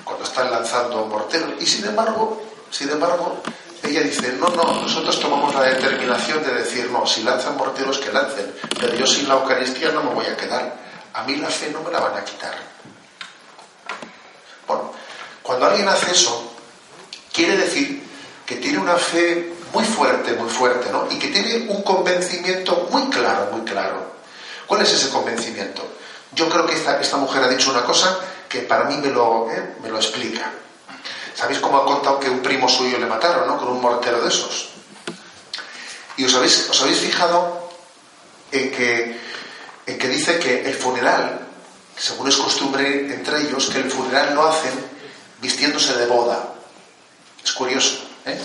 cuando 0.04 0.24
están 0.24 0.50
lanzando 0.50 1.04
morteros. 1.06 1.50
Y 1.60 1.66
sin 1.66 1.84
embargo, 1.84 2.42
sin 2.70 2.90
embargo, 2.90 3.42
ella 3.82 4.00
dice, 4.00 4.32
no, 4.34 4.48
no, 4.48 4.80
nosotros 4.80 5.18
tomamos 5.20 5.54
la 5.54 5.62
determinación 5.62 6.42
de 6.42 6.54
decir, 6.54 6.90
no, 6.90 7.06
si 7.06 7.22
lanzan 7.22 7.56
morteros, 7.56 7.98
que 7.98 8.12
lancen, 8.12 8.54
pero 8.78 8.94
yo 8.94 9.06
sin 9.06 9.28
la 9.28 9.34
Eucaristía 9.34 9.90
no 9.90 10.02
me 10.04 10.14
voy 10.14 10.26
a 10.26 10.36
quedar. 10.36 10.80
A 11.14 11.24
mí 11.24 11.36
la 11.36 11.48
fe 11.48 11.70
no 11.70 11.82
me 11.82 11.90
la 11.90 12.00
van 12.00 12.16
a 12.16 12.24
quitar. 12.24 12.54
Bueno, 14.66 14.92
cuando 15.42 15.66
alguien 15.66 15.88
hace 15.88 16.12
eso, 16.12 16.54
quiere 17.32 17.56
decir 17.56 18.02
que 18.46 18.56
tiene 18.56 18.78
una 18.78 18.96
fe 18.96 19.52
muy 19.72 19.84
fuerte, 19.84 20.32
muy 20.34 20.48
fuerte, 20.48 20.90
¿no? 20.90 21.06
Y 21.10 21.18
que 21.18 21.28
tiene 21.28 21.68
un 21.68 21.82
convencimiento 21.82 22.88
muy 22.90 23.08
claro, 23.10 23.50
muy 23.52 23.62
claro. 23.62 24.12
¿Cuál 24.66 24.82
es 24.82 24.92
ese 24.92 25.10
convencimiento? 25.10 25.82
Yo 26.34 26.48
creo 26.48 26.66
que 26.66 26.74
esta, 26.74 27.00
esta 27.00 27.16
mujer 27.16 27.44
ha 27.44 27.48
dicho 27.48 27.70
una 27.70 27.84
cosa 27.84 28.18
que 28.48 28.60
para 28.60 28.84
mí 28.84 28.96
me 28.96 29.08
lo, 29.08 29.50
¿eh? 29.50 29.74
me 29.82 29.88
lo 29.88 29.96
explica. 29.96 30.50
¿Sabéis 31.34 31.60
cómo 31.60 31.78
ha 31.78 31.84
contado 31.84 32.20
que 32.20 32.28
un 32.28 32.40
primo 32.40 32.68
suyo 32.68 32.98
le 32.98 33.06
mataron, 33.06 33.46
¿no? 33.46 33.58
Con 33.58 33.68
un 33.68 33.80
mortero 33.80 34.20
de 34.20 34.28
esos. 34.28 34.68
Y 36.16 36.24
os 36.24 36.34
habéis, 36.34 36.68
os 36.70 36.80
habéis 36.82 36.98
fijado 36.98 37.70
en 38.50 38.70
que, 38.70 39.20
en 39.86 39.98
que 39.98 40.08
dice 40.08 40.38
que 40.38 40.66
el 40.66 40.74
funeral, 40.74 41.40
según 41.96 42.28
es 42.28 42.36
costumbre 42.36 43.12
entre 43.14 43.42
ellos, 43.42 43.70
que 43.70 43.78
el 43.78 43.90
funeral 43.90 44.34
lo 44.34 44.46
hacen 44.46 44.72
vistiéndose 45.40 45.94
de 45.94 46.06
boda. 46.06 46.54
Es 47.42 47.52
curioso, 47.52 48.04
¿eh? 48.26 48.38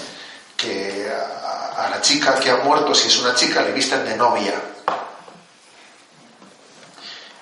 que 0.56 1.10
a, 1.12 1.86
a 1.86 1.90
la 1.90 2.02
chica 2.02 2.36
que 2.40 2.50
ha 2.50 2.58
muerto, 2.58 2.96
si 2.96 3.08
es 3.10 3.18
una 3.20 3.36
chica, 3.36 3.62
le 3.62 3.72
visten 3.72 4.04
de 4.06 4.16
novia. 4.16 4.54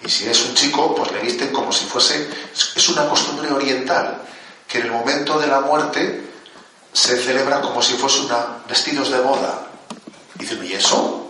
Y 0.05 0.09
si 0.09 0.29
es 0.29 0.45
un 0.45 0.53
chico, 0.53 0.93
pues 0.93 1.11
le 1.11 1.19
visten 1.19 1.51
como 1.51 1.71
si 1.71 1.85
fuese... 1.85 2.29
Es 2.53 2.89
una 2.89 3.09
costumbre 3.09 3.51
oriental, 3.51 4.21
que 4.67 4.77
en 4.77 4.85
el 4.85 4.91
momento 4.91 5.39
de 5.39 5.47
la 5.47 5.61
muerte 5.61 6.29
se 6.93 7.17
celebra 7.17 7.59
como 7.59 7.81
si 7.81 7.95
fuese 7.95 8.19
una 8.19 8.59
vestidos 8.69 9.09
de 9.09 9.19
boda. 9.19 9.67
Y 10.35 10.39
dicen, 10.39 10.63
¿y 10.63 10.73
eso? 10.73 11.27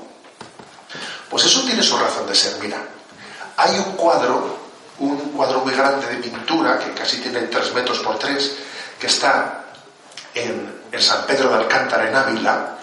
Pues 1.29 1.45
eso 1.45 1.63
tiene 1.63 1.81
su 1.81 1.97
razón 1.97 2.27
de 2.27 2.35
ser. 2.35 2.57
Mira, 2.61 2.85
hay 3.55 3.77
un 3.77 3.93
cuadro, 3.93 4.57
un 4.99 5.17
cuadro 5.31 5.61
muy 5.61 5.73
grande 5.73 6.07
de 6.07 6.17
pintura, 6.17 6.77
que 6.77 6.91
casi 6.91 7.17
tiene 7.21 7.43
tres 7.43 7.73
metros 7.73 7.99
por 7.99 8.19
tres, 8.19 8.57
que 8.99 9.07
está 9.07 9.63
en, 10.33 10.81
en 10.91 11.01
San 11.01 11.25
Pedro 11.25 11.49
de 11.49 11.55
Alcántara, 11.55 12.09
en 12.09 12.15
Ávila, 12.15 12.77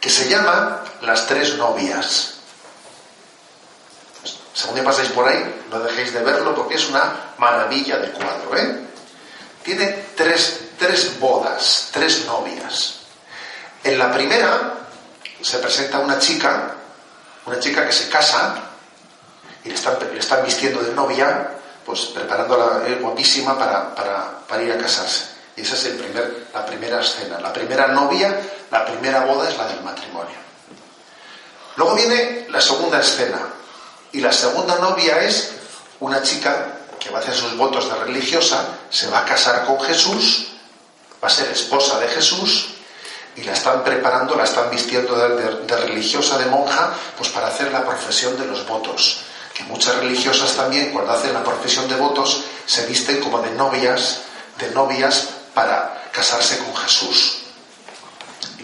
que 0.00 0.08
se 0.08 0.26
llama 0.26 0.84
Las 1.02 1.26
Tres 1.26 1.56
Novias. 1.58 2.37
Según 4.58 4.74
me 4.74 4.82
pasáis 4.82 5.10
por 5.10 5.28
ahí, 5.28 5.62
no 5.70 5.78
dejéis 5.78 6.12
de 6.12 6.20
verlo 6.20 6.52
porque 6.52 6.74
es 6.74 6.88
una 6.88 7.32
maravilla 7.38 7.96
de 7.98 8.10
cuadro. 8.10 8.56
¿eh? 8.56 8.88
Tiene 9.62 9.86
tres, 10.16 10.70
tres 10.76 11.20
bodas, 11.20 11.90
tres 11.92 12.26
novias. 12.26 13.02
En 13.84 13.96
la 14.00 14.10
primera 14.10 14.74
se 15.40 15.58
presenta 15.58 16.00
una 16.00 16.18
chica, 16.18 16.74
una 17.46 17.60
chica 17.60 17.86
que 17.86 17.92
se 17.92 18.08
casa 18.08 18.56
y 19.62 19.68
le 19.68 19.76
están, 19.76 19.96
le 20.12 20.18
están 20.18 20.44
vistiendo 20.44 20.82
de 20.82 20.92
novia, 20.92 21.50
pues 21.86 22.06
preparándola 22.06 22.82
eh, 22.84 22.98
guapísima 23.00 23.56
para, 23.56 23.94
para, 23.94 24.40
para, 24.48 24.60
ir 24.60 24.72
a 24.72 24.78
casarse. 24.78 25.26
Y 25.54 25.60
esa 25.60 25.74
es 25.74 25.84
el 25.84 25.98
primer, 25.98 26.48
la 26.52 26.66
primera 26.66 27.00
escena. 27.00 27.38
La 27.38 27.52
primera 27.52 27.86
novia, 27.86 28.36
la 28.72 28.84
primera 28.84 29.20
boda 29.24 29.48
es 29.48 29.56
la 29.56 29.68
del 29.68 29.84
matrimonio. 29.84 30.36
Luego 31.76 31.94
viene 31.94 32.46
la 32.50 32.60
segunda 32.60 32.98
escena. 32.98 33.54
Y 34.12 34.20
la 34.20 34.32
segunda 34.32 34.78
novia 34.78 35.22
es 35.22 35.52
una 36.00 36.22
chica 36.22 36.78
que 36.98 37.10
va 37.10 37.18
a 37.18 37.22
hacer 37.22 37.34
sus 37.34 37.56
votos 37.56 37.88
de 37.88 37.94
religiosa, 38.04 38.64
se 38.90 39.08
va 39.08 39.20
a 39.20 39.24
casar 39.24 39.64
con 39.66 39.80
Jesús, 39.80 40.48
va 41.22 41.28
a 41.28 41.30
ser 41.30 41.48
esposa 41.50 41.98
de 42.00 42.08
Jesús 42.08 42.68
y 43.36 43.42
la 43.44 43.52
están 43.52 43.84
preparando, 43.84 44.34
la 44.34 44.44
están 44.44 44.70
vistiendo 44.70 45.14
de, 45.16 45.76
religiosa, 45.76 46.38
de 46.38 46.46
monja, 46.46 46.92
pues 47.16 47.28
para 47.30 47.48
hacer 47.48 47.70
la 47.72 47.84
profesión 47.84 48.36
de 48.38 48.46
los 48.46 48.66
votos. 48.66 49.18
Que 49.54 49.62
muchas 49.64 49.96
religiosas 49.96 50.54
también, 50.54 50.92
cuando 50.92 51.12
hacen 51.12 51.34
la 51.34 51.44
profesión 51.44 51.88
de 51.88 51.96
votos, 51.96 52.42
se 52.66 52.86
visten 52.86 53.20
como 53.20 53.40
de 53.40 53.50
novias, 53.52 54.20
de 54.58 54.70
novias 54.70 55.28
para 55.54 56.10
casarse 56.12 56.58
con 56.58 56.74
Jesús. 56.76 57.47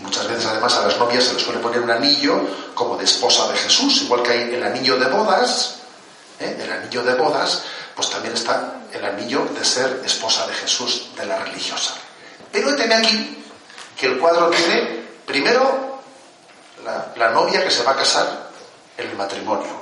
Muchas 0.05 0.29
veces 0.29 0.45
además 0.45 0.75
a 0.77 0.87
las 0.87 0.99
novias 0.99 1.25
se 1.25 1.33
les 1.33 1.43
suele 1.43 1.61
poner 1.61 1.81
un 1.81 1.91
anillo 1.91 2.39
como 2.75 2.95
de 2.99 3.05
esposa 3.05 3.51
de 3.51 3.57
Jesús, 3.57 4.03
igual 4.03 4.23
que 4.23 4.33
hay 4.33 4.55
el 4.55 4.63
anillo 4.63 4.99
de 4.99 5.07
bodas, 5.07 5.77
¿eh? 6.39 6.59
el 6.61 6.71
anillo 6.71 7.03
de 7.03 7.15
bodas, 7.15 7.63
pues 7.97 8.11
también 8.11 8.35
está 8.35 8.83
el 8.93 9.03
anillo 9.03 9.47
de 9.47 9.65
ser 9.65 10.03
esposa 10.05 10.47
de 10.47 10.53
Jesús, 10.53 11.09
de 11.17 11.25
la 11.25 11.39
religiosa. 11.39 11.95
Pero 12.53 12.77
teme 12.77 12.97
aquí 12.97 13.45
que 13.97 14.07
el 14.07 14.19
cuadro 14.19 14.51
tiene, 14.51 15.07
primero, 15.25 16.03
la, 16.85 17.15
la, 17.17 17.31
novia 17.31 17.65
que 17.65 17.71
se 17.71 17.83
va 17.83 17.93
a 17.93 17.97
casar 17.97 18.51
en 18.99 19.09
el 19.09 19.17
matrimonio. 19.17 19.73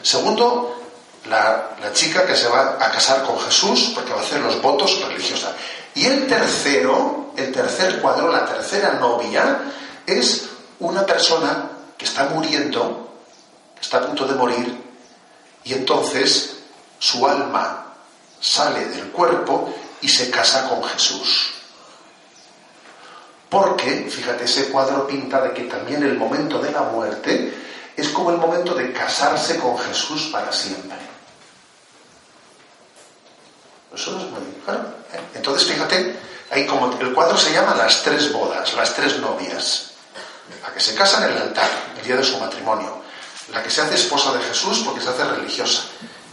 Segundo, 0.00 0.80
la, 1.28 1.70
la, 1.82 1.92
chica 1.92 2.24
que 2.24 2.36
se 2.36 2.46
va 2.46 2.76
a 2.78 2.90
casar 2.92 3.24
con 3.24 3.36
Jesús 3.40 3.90
porque 3.96 4.12
va 4.12 4.20
a 4.20 4.24
hacer 4.24 4.40
los 4.40 4.62
votos 4.62 5.00
religiosa. 5.08 5.52
Y 5.94 6.06
el 6.06 6.26
tercero, 6.26 7.32
el 7.36 7.52
tercer 7.52 8.00
cuadro, 8.00 8.30
la 8.30 8.46
tercera 8.46 8.94
novia, 8.94 9.72
es 10.06 10.48
una 10.80 11.04
persona 11.04 11.70
que 11.96 12.04
está 12.04 12.24
muriendo, 12.24 13.14
que 13.74 13.82
está 13.82 13.98
a 13.98 14.06
punto 14.06 14.26
de 14.26 14.34
morir, 14.34 14.82
y 15.64 15.74
entonces 15.74 16.56
su 16.98 17.26
alma 17.26 17.94
sale 18.40 18.86
del 18.86 19.10
cuerpo 19.10 19.72
y 20.00 20.08
se 20.08 20.30
casa 20.30 20.68
con 20.68 20.82
Jesús. 20.84 21.54
Porque, 23.48 24.08
fíjate, 24.10 24.44
ese 24.44 24.70
cuadro 24.70 25.06
pinta 25.06 25.40
de 25.42 25.52
que 25.52 25.64
también 25.64 26.02
el 26.02 26.16
momento 26.16 26.58
de 26.58 26.72
la 26.72 26.82
muerte 26.82 27.54
es 27.94 28.08
como 28.08 28.30
el 28.30 28.38
momento 28.38 28.74
de 28.74 28.92
casarse 28.92 29.58
con 29.58 29.78
Jesús 29.78 30.30
para 30.32 30.50
siempre. 30.50 31.11
Eso 33.94 34.18
es 34.18 34.24
muy 34.30 34.40
claro. 34.64 34.94
Entonces, 35.34 35.68
fíjate, 35.68 36.16
ahí 36.50 36.66
como 36.66 36.92
el 36.98 37.12
cuadro 37.12 37.36
se 37.36 37.52
llama 37.52 37.74
las 37.74 38.02
tres 38.02 38.32
bodas, 38.32 38.72
las 38.74 38.94
tres 38.94 39.18
novias. 39.18 39.90
La 40.62 40.72
que 40.72 40.80
se 40.80 40.94
casa 40.94 41.24
en 41.24 41.32
el 41.32 41.42
altar, 41.42 41.68
el 41.98 42.06
día 42.06 42.16
de 42.16 42.24
su 42.24 42.38
matrimonio. 42.38 43.02
La 43.52 43.62
que 43.62 43.70
se 43.70 43.82
hace 43.82 43.94
esposa 43.94 44.32
de 44.32 44.42
Jesús 44.44 44.82
porque 44.84 45.00
se 45.00 45.10
hace 45.10 45.24
religiosa. 45.24 45.82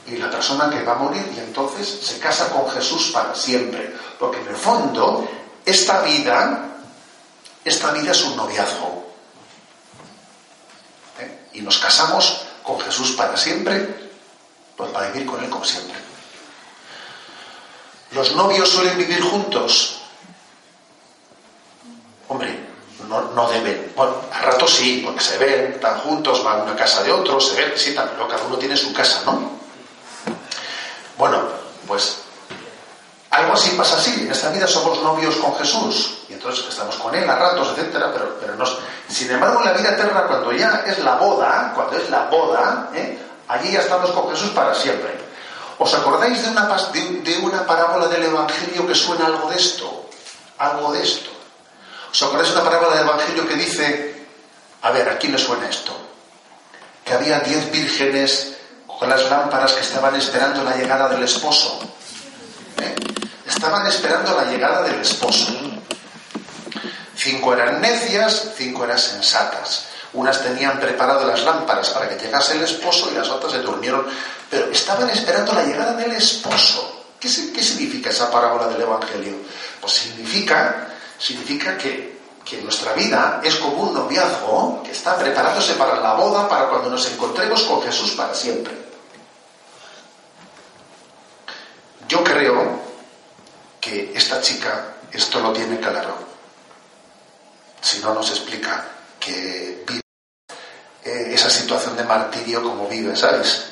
Y 0.08 0.18
la 0.18 0.30
persona 0.30 0.70
que 0.70 0.84
va 0.84 0.94
a 0.94 0.96
morir 0.96 1.26
y 1.36 1.40
entonces 1.40 1.88
se 1.88 2.18
casa 2.20 2.50
con 2.50 2.70
Jesús 2.72 3.12
para 3.12 3.36
siempre. 3.36 3.94
Porque 4.18 4.40
en 4.40 4.48
el 4.48 4.56
fondo, 4.56 5.28
esta 5.66 6.02
vida, 6.02 6.66
esta 7.66 7.92
vida 7.92 8.12
es 8.12 8.24
un 8.24 8.38
noviazgo. 8.38 9.14
¿Eh? 11.20 11.50
Y 11.54 11.62
nos 11.62 11.78
casamos 11.78 12.42
con 12.64 12.80
Jesús 12.80 13.12
para 13.12 13.36
siempre, 13.36 14.12
pues 14.76 14.90
para 14.92 15.10
vivir 15.10 15.28
con 15.28 15.44
Él 15.44 15.50
como 15.50 15.66
siempre. 15.66 16.09
¿Los 18.12 18.36
novios 18.36 18.70
suelen 18.70 18.98
vivir 18.98 19.22
juntos? 19.22 20.02
Hombre, 22.28 22.58
no, 23.08 23.22
no, 23.22 23.50
deben. 23.50 23.92
Bueno, 23.96 24.16
a 24.32 24.42
rato 24.42 24.68
sí, 24.68 25.02
porque 25.06 25.22
se 25.22 25.38
ven, 25.38 25.74
están 25.74 26.00
juntos, 26.00 26.44
van 26.44 26.60
a 26.60 26.64
una 26.64 26.76
casa 26.76 27.04
de 27.04 27.12
otro, 27.12 27.40
se 27.40 27.56
ven, 27.56 27.74
sí, 27.76 27.96
pero 27.96 28.28
cada 28.28 28.44
uno 28.44 28.58
tiene 28.58 28.76
su 28.76 28.94
casa, 28.94 29.22
¿no? 29.26 29.52
Bueno, 31.18 31.42
pues 31.88 32.20
algo 33.32 33.54
así 33.54 33.72
pasa 33.72 33.98
así. 33.98 34.22
En 34.22 34.32
esta 34.32 34.50
vida 34.50 34.68
somos 34.68 35.02
novios 35.02 35.36
con 35.36 35.56
Jesús 35.56 36.20
y 36.30 36.34
entonces 36.34 36.66
estamos 36.68 36.96
con 36.96 37.14
Él 37.14 37.30
a 37.30 37.36
ratos, 37.36 37.70
etcétera, 37.76 38.12
pero, 38.14 38.38
pero 38.40 38.56
nos... 38.56 38.78
sin 39.08 39.30
embargo, 39.32 39.60
en 39.60 39.66
la 39.66 39.74
vida 39.74 39.90
eterna, 39.92 40.24
cuando 40.24 40.52
ya 40.52 40.84
es 40.86 41.00
la 41.00 41.16
boda, 41.16 41.72
cuando 41.76 41.98
es 41.98 42.10
la 42.10 42.26
boda, 42.26 42.90
¿eh? 42.94 43.20
allí 43.48 43.72
ya 43.72 43.82
estamos 43.82 44.12
con 44.12 44.30
Jesús 44.32 44.50
para 44.50 44.74
siempre. 44.74 45.29
¿Os 45.80 45.94
acordáis 45.94 46.44
de 46.44 46.50
una, 46.52 46.68
de, 47.24 47.38
una 47.38 47.66
parábola 47.66 48.08
del 48.10 48.24
Evangelio 48.24 48.86
que 48.86 48.94
suena 48.94 49.28
algo 49.28 49.50
de 49.50 49.56
esto? 49.56 50.10
Algo 50.58 50.92
de 50.92 51.02
esto. 51.02 51.30
¿Os 52.12 52.22
acordáis 52.22 52.50
de 52.50 52.56
una 52.56 52.66
parábola 52.66 52.98
del 52.98 53.08
Evangelio 53.08 53.48
que 53.48 53.56
dice, 53.56 54.28
a 54.82 54.92
ver, 54.92 55.08
¿a 55.08 55.18
quién 55.18 55.32
le 55.32 55.38
suena 55.38 55.70
esto? 55.70 55.96
Que 57.06 57.14
había 57.14 57.40
diez 57.40 57.72
vírgenes 57.72 58.58
con 58.88 59.10
las 59.10 59.30
lámparas 59.30 59.72
que 59.72 59.80
estaban 59.80 60.14
esperando 60.16 60.66
la 60.66 60.76
llegada 60.76 61.08
del 61.08 61.24
esposo. 61.24 61.80
¿Eh? 62.82 62.96
Estaban 63.48 63.88
esperando 63.88 64.36
la 64.36 64.52
llegada 64.52 64.84
del 64.84 65.00
esposo. 65.00 65.48
Cinco 67.16 67.54
eran 67.54 67.80
necias, 67.80 68.52
cinco 68.58 68.84
eran 68.84 69.00
sensatas. 69.00 69.86
Unas 70.14 70.42
tenían 70.42 70.80
preparado 70.80 71.26
las 71.26 71.44
lámparas 71.44 71.90
para 71.92 72.10
que 72.10 72.18
llegase 72.24 72.56
el 72.56 72.64
esposo 72.64 73.10
y 73.12 73.16
las 73.16 73.30
otras 73.30 73.52
se 73.52 73.60
durmieron. 73.60 74.08
Pero 74.50 74.72
estaban 74.72 75.10
esperando 75.10 75.54
la 75.54 75.64
llegada 75.64 75.94
del 75.94 76.12
esposo. 76.14 77.06
¿Qué, 77.20 77.28
qué 77.54 77.64
significa 77.64 78.10
esa 78.10 78.32
parábola 78.32 78.68
del 78.68 78.82
Evangelio? 78.82 79.36
Pues 79.80 79.94
significa, 79.94 80.88
significa 81.18 81.78
que, 81.78 82.20
que 82.44 82.62
nuestra 82.62 82.94
vida 82.94 83.42
es 83.44 83.56
como 83.56 83.84
un 83.84 83.94
noviazgo 83.94 84.82
que 84.84 84.92
está 84.92 85.18
preparándose 85.18 85.74
para 85.74 86.00
la 86.00 86.14
boda, 86.14 86.50
para 86.50 86.70
cuando 86.70 86.90
nos 86.90 87.06
encontremos 87.12 87.64
con 87.64 87.84
Jesús 87.84 88.12
para 88.12 88.34
siempre. 88.34 88.74
Yo 92.08 92.24
creo 92.24 92.80
que 93.80 94.12
esta 94.16 94.42
chica 94.42 94.96
esto 95.12 95.40
lo 95.40 95.54
tiene 95.54 95.80
claro. 95.80 96.16
Si 97.82 98.00
no 98.00 98.14
nos 98.14 98.30
explica 98.32 98.86
que 99.20 99.84
vive 99.88 100.02
eh, 101.04 101.32
esa 101.34 101.50
situación 101.50 101.96
de 101.98 102.04
martirio 102.04 102.64
como 102.64 102.88
vive, 102.88 103.16
¿sabes? 103.16 103.66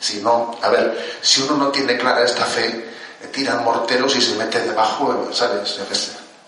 Si 0.00 0.20
no, 0.20 0.56
a 0.62 0.68
ver, 0.68 1.18
si 1.20 1.42
uno 1.42 1.56
no 1.56 1.68
tiene 1.68 1.96
clara 1.96 2.24
esta 2.24 2.44
fe, 2.44 2.88
tiran 3.32 3.64
morteros 3.64 4.14
y 4.16 4.22
se 4.22 4.36
mete 4.36 4.60
debajo, 4.60 5.30
¿sabes? 5.32 5.78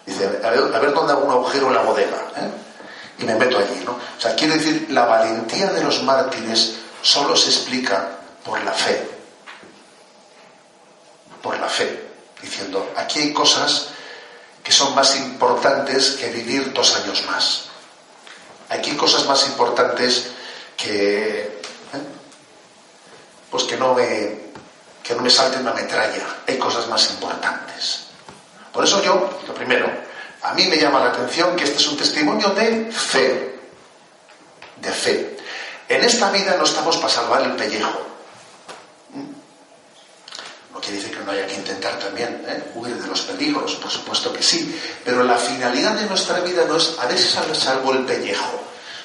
Dice, 0.07 0.41
a 0.43 0.51
ver, 0.51 0.93
dónde 0.93 1.13
hago 1.13 1.25
un 1.25 1.31
agujero 1.31 1.69
en 1.69 1.75
la 1.75 1.83
bodega, 1.83 2.17
¿eh? 2.37 2.51
y 3.19 3.25
me 3.25 3.35
meto 3.35 3.59
allí, 3.59 3.83
¿no? 3.85 3.93
O 3.93 4.21
sea, 4.21 4.35
quiero 4.35 4.55
decir, 4.55 4.87
la 4.91 5.05
valentía 5.05 5.73
de 5.73 5.83
los 5.83 6.03
mártires 6.03 6.77
solo 7.03 7.37
se 7.37 7.51
explica 7.51 8.09
por 8.45 8.63
la 8.63 8.73
fe. 8.73 9.09
Por 11.43 11.59
la 11.59 11.69
fe. 11.69 12.09
Diciendo, 12.41 12.93
aquí 12.97 13.21
hay 13.21 13.33
cosas 13.33 13.89
que 14.63 14.73
son 14.73 14.95
más 14.95 15.17
importantes 15.17 16.11
que 16.13 16.31
vivir 16.31 16.73
dos 16.73 16.97
años 16.97 17.25
más. 17.27 17.70
Aquí 18.71 18.91
hay 18.91 18.97
cosas 18.97 19.27
más 19.27 19.47
importantes 19.47 20.31
que. 20.77 21.41
¿eh? 21.43 22.03
Pues 23.51 23.65
que 23.65 23.77
no 23.77 23.95
me. 23.95 24.51
que 25.03 25.15
no 25.15 25.23
me 25.23 25.31
salte 25.31 25.59
una 25.59 25.75
metralla. 25.75 26.23
Hay 26.47 26.57
cosas 26.57 26.87
más 26.89 27.11
importantes. 27.11 28.07
Por 28.73 28.85
eso 28.85 29.03
yo, 29.03 29.41
lo 29.47 29.55
primero, 29.55 29.91
a 30.43 30.55
mí 30.55 30.67
me 30.67 30.77
llama 30.79 31.01
la 31.01 31.11
atención 31.11 31.57
que 31.57 31.65
este 31.65 31.79
es 31.79 31.89
un 31.89 31.97
testimonio 31.97 32.51
de 32.51 32.91
fe. 32.93 33.59
De 34.77 34.93
fe. 34.93 35.37
En 35.89 36.05
esta 36.05 36.31
vida 36.31 36.55
no 36.57 36.65
estamos 36.65 36.97
para 36.97 37.13
salvar 37.13 37.43
el 37.43 37.57
pellejo. 37.57 38.01
Decir 40.91 41.17
que 41.17 41.25
no 41.25 41.33
haya 41.33 41.47
que 41.47 41.55
intentar 41.55 41.99
también 41.99 42.45
¿eh? 42.47 42.73
huir 42.75 42.97
de 42.97 43.07
los 43.07 43.23
peligros, 43.23 43.77
por 43.77 43.91
supuesto 43.91 44.33
que 44.33 44.43
sí. 44.43 44.81
Pero 45.05 45.25
la 45.25 45.37
finalidad 45.37 45.93
de 45.93 46.07
nuestra 46.07 46.41
vida 46.41 46.65
no 46.67 46.77
es 46.77 46.97
a 46.99 47.07
ver 47.07 47.19
si 47.19 47.29
salvo 47.55 47.93
el 47.93 48.05
pellejo. 48.05 48.63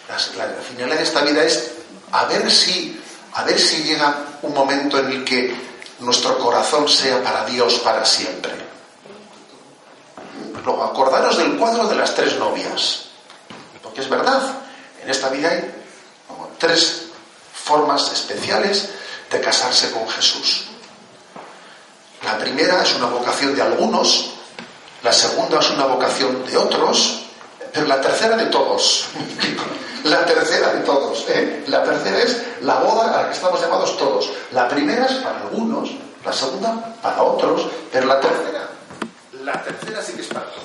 La, 0.09 0.45
la 0.45 0.53
finalidad 0.61 0.97
de 0.97 1.03
esta 1.03 1.21
vida 1.21 1.43
es 1.43 1.71
a 2.11 2.25
ver 2.25 2.51
si, 2.51 2.99
a 3.33 3.43
ver 3.43 3.59
si 3.59 3.83
llega 3.83 4.15
un 4.41 4.53
momento 4.53 4.99
en 4.99 5.07
el 5.07 5.23
que 5.23 5.55
nuestro 5.99 6.37
corazón 6.37 6.87
sea 6.87 7.23
para 7.23 7.45
Dios 7.45 7.75
para 7.79 8.05
siempre. 8.05 8.53
Luego, 10.63 10.83
acordaros 10.83 11.37
del 11.37 11.57
cuadro 11.57 11.87
de 11.87 11.95
las 11.95 12.15
tres 12.15 12.37
novias. 12.37 13.05
Porque 13.83 14.01
es 14.01 14.09
verdad, 14.09 14.41
en 15.03 15.09
esta 15.09 15.29
vida 15.29 15.49
hay 15.49 15.71
tres 16.57 17.03
formas 17.53 18.11
especiales 18.11 18.89
de 19.29 19.41
casarse 19.41 19.91
con 19.91 20.07
Jesús. 20.09 20.65
La 22.25 22.37
primera 22.39 22.81
es 22.81 22.95
una 22.95 23.05
vocación 23.05 23.55
de 23.55 23.61
algunos, 23.61 24.31
la 25.03 25.13
segunda 25.13 25.59
es 25.59 25.69
una 25.69 25.85
vocación 25.85 26.43
de 26.43 26.57
otros, 26.57 27.21
pero 27.71 27.85
la 27.85 28.01
tercera 28.01 28.35
de 28.35 28.47
todos. 28.47 29.05
La 30.05 30.23
tercera 30.23 30.71
de 30.71 30.81
todos. 30.81 31.25
¿eh? 31.29 31.63
La 31.65 31.83
tercera 31.83 32.19
es 32.19 32.37
la 32.61 32.75
boda 32.75 33.07
a 33.11 33.21
la 33.23 33.27
que 33.27 33.33
estamos 33.33 33.59
llamados 33.59 33.97
todos. 33.97 34.29
La 34.51 34.67
primera 34.67 35.07
es 35.07 35.13
para 35.13 35.39
algunos, 35.41 35.89
la 36.23 36.31
segunda 36.31 36.95
para 37.01 37.23
otros, 37.23 37.67
pero 37.91 38.05
la 38.05 38.19
tercera, 38.19 38.69
la 39.43 39.63
tercera 39.63 40.03
sí 40.03 40.13
que 40.13 40.21
es 40.21 40.27
para 40.27 40.45
todos. 40.45 40.61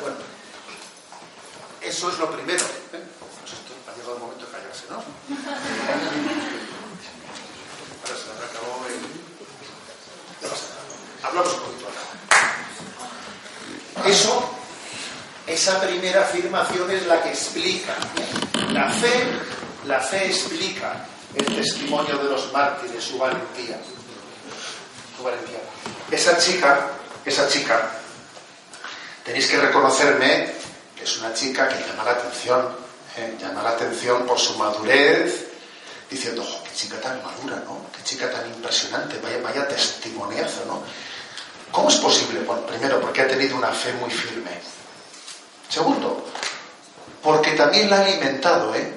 Bueno, 0.00 0.16
eso 1.82 2.10
es 2.10 2.18
lo 2.18 2.30
primero. 2.30 2.64
¿eh? 2.64 3.04
Pues 3.42 3.52
esto 3.52 3.74
ha 3.86 3.94
llegado 3.94 4.14
el 4.14 4.20
momento 4.20 4.46
de 4.46 4.52
callarse, 4.52 4.86
¿no? 4.88 4.96
Ahora 8.02 8.16
se 8.16 8.28
me 8.28 8.44
acabó 8.46 8.86
el... 8.86 9.19
Hablamos 11.22 11.52
un 11.54 11.60
poquito 11.60 11.88
acá. 11.88 12.00
Eso 14.08 14.60
esa 15.50 15.80
primera 15.80 16.22
afirmación 16.22 16.90
es 16.92 17.06
la 17.06 17.22
que 17.22 17.30
explica. 17.30 17.96
La 18.70 18.88
fe, 18.90 19.26
la 19.86 20.00
fe 20.00 20.26
explica 20.26 21.04
el 21.34 21.44
testimonio 21.44 22.16
de 22.18 22.30
los 22.30 22.52
mártires, 22.52 23.02
su 23.02 23.18
valentía. 23.18 23.76
Su 25.16 25.24
valentía. 25.24 25.58
Esa 26.10 26.38
chica, 26.38 26.90
esa 27.24 27.48
chica, 27.48 27.90
tenéis 29.24 29.48
que 29.48 29.58
reconocerme 29.58 30.52
que 30.96 31.04
es 31.04 31.18
una 31.18 31.34
chica 31.34 31.68
que 31.68 31.84
llama 31.84 32.04
la 32.04 32.12
atención, 32.12 32.68
¿eh? 33.16 33.34
llama 33.40 33.62
la 33.62 33.70
atención 33.70 34.26
por 34.26 34.38
su 34.38 34.56
madurez, 34.56 35.46
diciendo, 36.08 36.46
qué 36.70 36.76
chica 36.76 37.00
tan 37.00 37.22
madura, 37.22 37.62
¿no? 37.66 37.86
Qué 37.96 38.02
chica 38.04 38.30
tan 38.30 38.46
impresionante, 38.46 39.18
vaya, 39.18 39.38
vaya 39.42 39.68
testimoniazo, 39.68 40.64
¿no? 40.66 40.82
¿Cómo 41.72 41.88
es 41.88 41.96
posible? 41.96 42.40
Bueno, 42.40 42.62
primero, 42.66 43.00
porque 43.00 43.22
ha 43.22 43.28
tenido 43.28 43.56
una 43.56 43.68
fe 43.68 43.92
muy 43.94 44.10
firme 44.10 44.50
Segundo, 45.68 46.26
porque 47.22 47.52
también 47.52 47.88
la 47.88 47.98
ha 47.98 48.04
alimentado, 48.04 48.74
¿eh? 48.74 48.92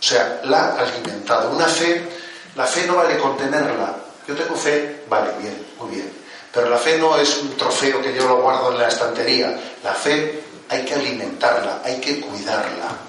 O 0.00 0.02
sea, 0.02 0.40
la 0.44 0.70
ha 0.70 0.80
alimentado. 0.80 1.50
Una 1.50 1.66
fe, 1.66 2.08
la 2.56 2.66
fe 2.66 2.86
no 2.88 2.96
vale 2.96 3.16
contenerla. 3.16 3.94
Yo 4.26 4.34
tengo 4.34 4.56
fe, 4.56 5.04
vale, 5.08 5.30
bien, 5.38 5.64
muy 5.78 5.94
bien. 5.94 6.12
Pero 6.52 6.68
la 6.68 6.78
fe 6.78 6.98
no 6.98 7.16
es 7.16 7.36
un 7.36 7.56
trofeo 7.56 8.02
que 8.02 8.14
yo 8.14 8.26
lo 8.26 8.42
guardo 8.42 8.72
en 8.72 8.78
la 8.78 8.88
estantería. 8.88 9.56
La 9.84 9.94
fe 9.94 10.42
hay 10.68 10.84
que 10.84 10.94
alimentarla, 10.94 11.82
hay 11.84 12.00
que 12.00 12.20
cuidarla. 12.20 13.05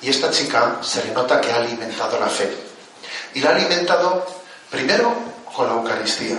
Y 0.00 0.10
esta 0.10 0.30
chica 0.30 0.78
se 0.80 1.04
le 1.04 1.12
nota 1.12 1.40
que 1.40 1.50
ha 1.50 1.56
alimentado 1.56 2.18
la 2.20 2.28
fe. 2.28 2.56
Y 3.34 3.40
la 3.40 3.50
ha 3.50 3.54
alimentado 3.54 4.26
primero 4.70 5.14
con 5.54 5.66
la 5.66 5.74
Eucaristía 5.74 6.38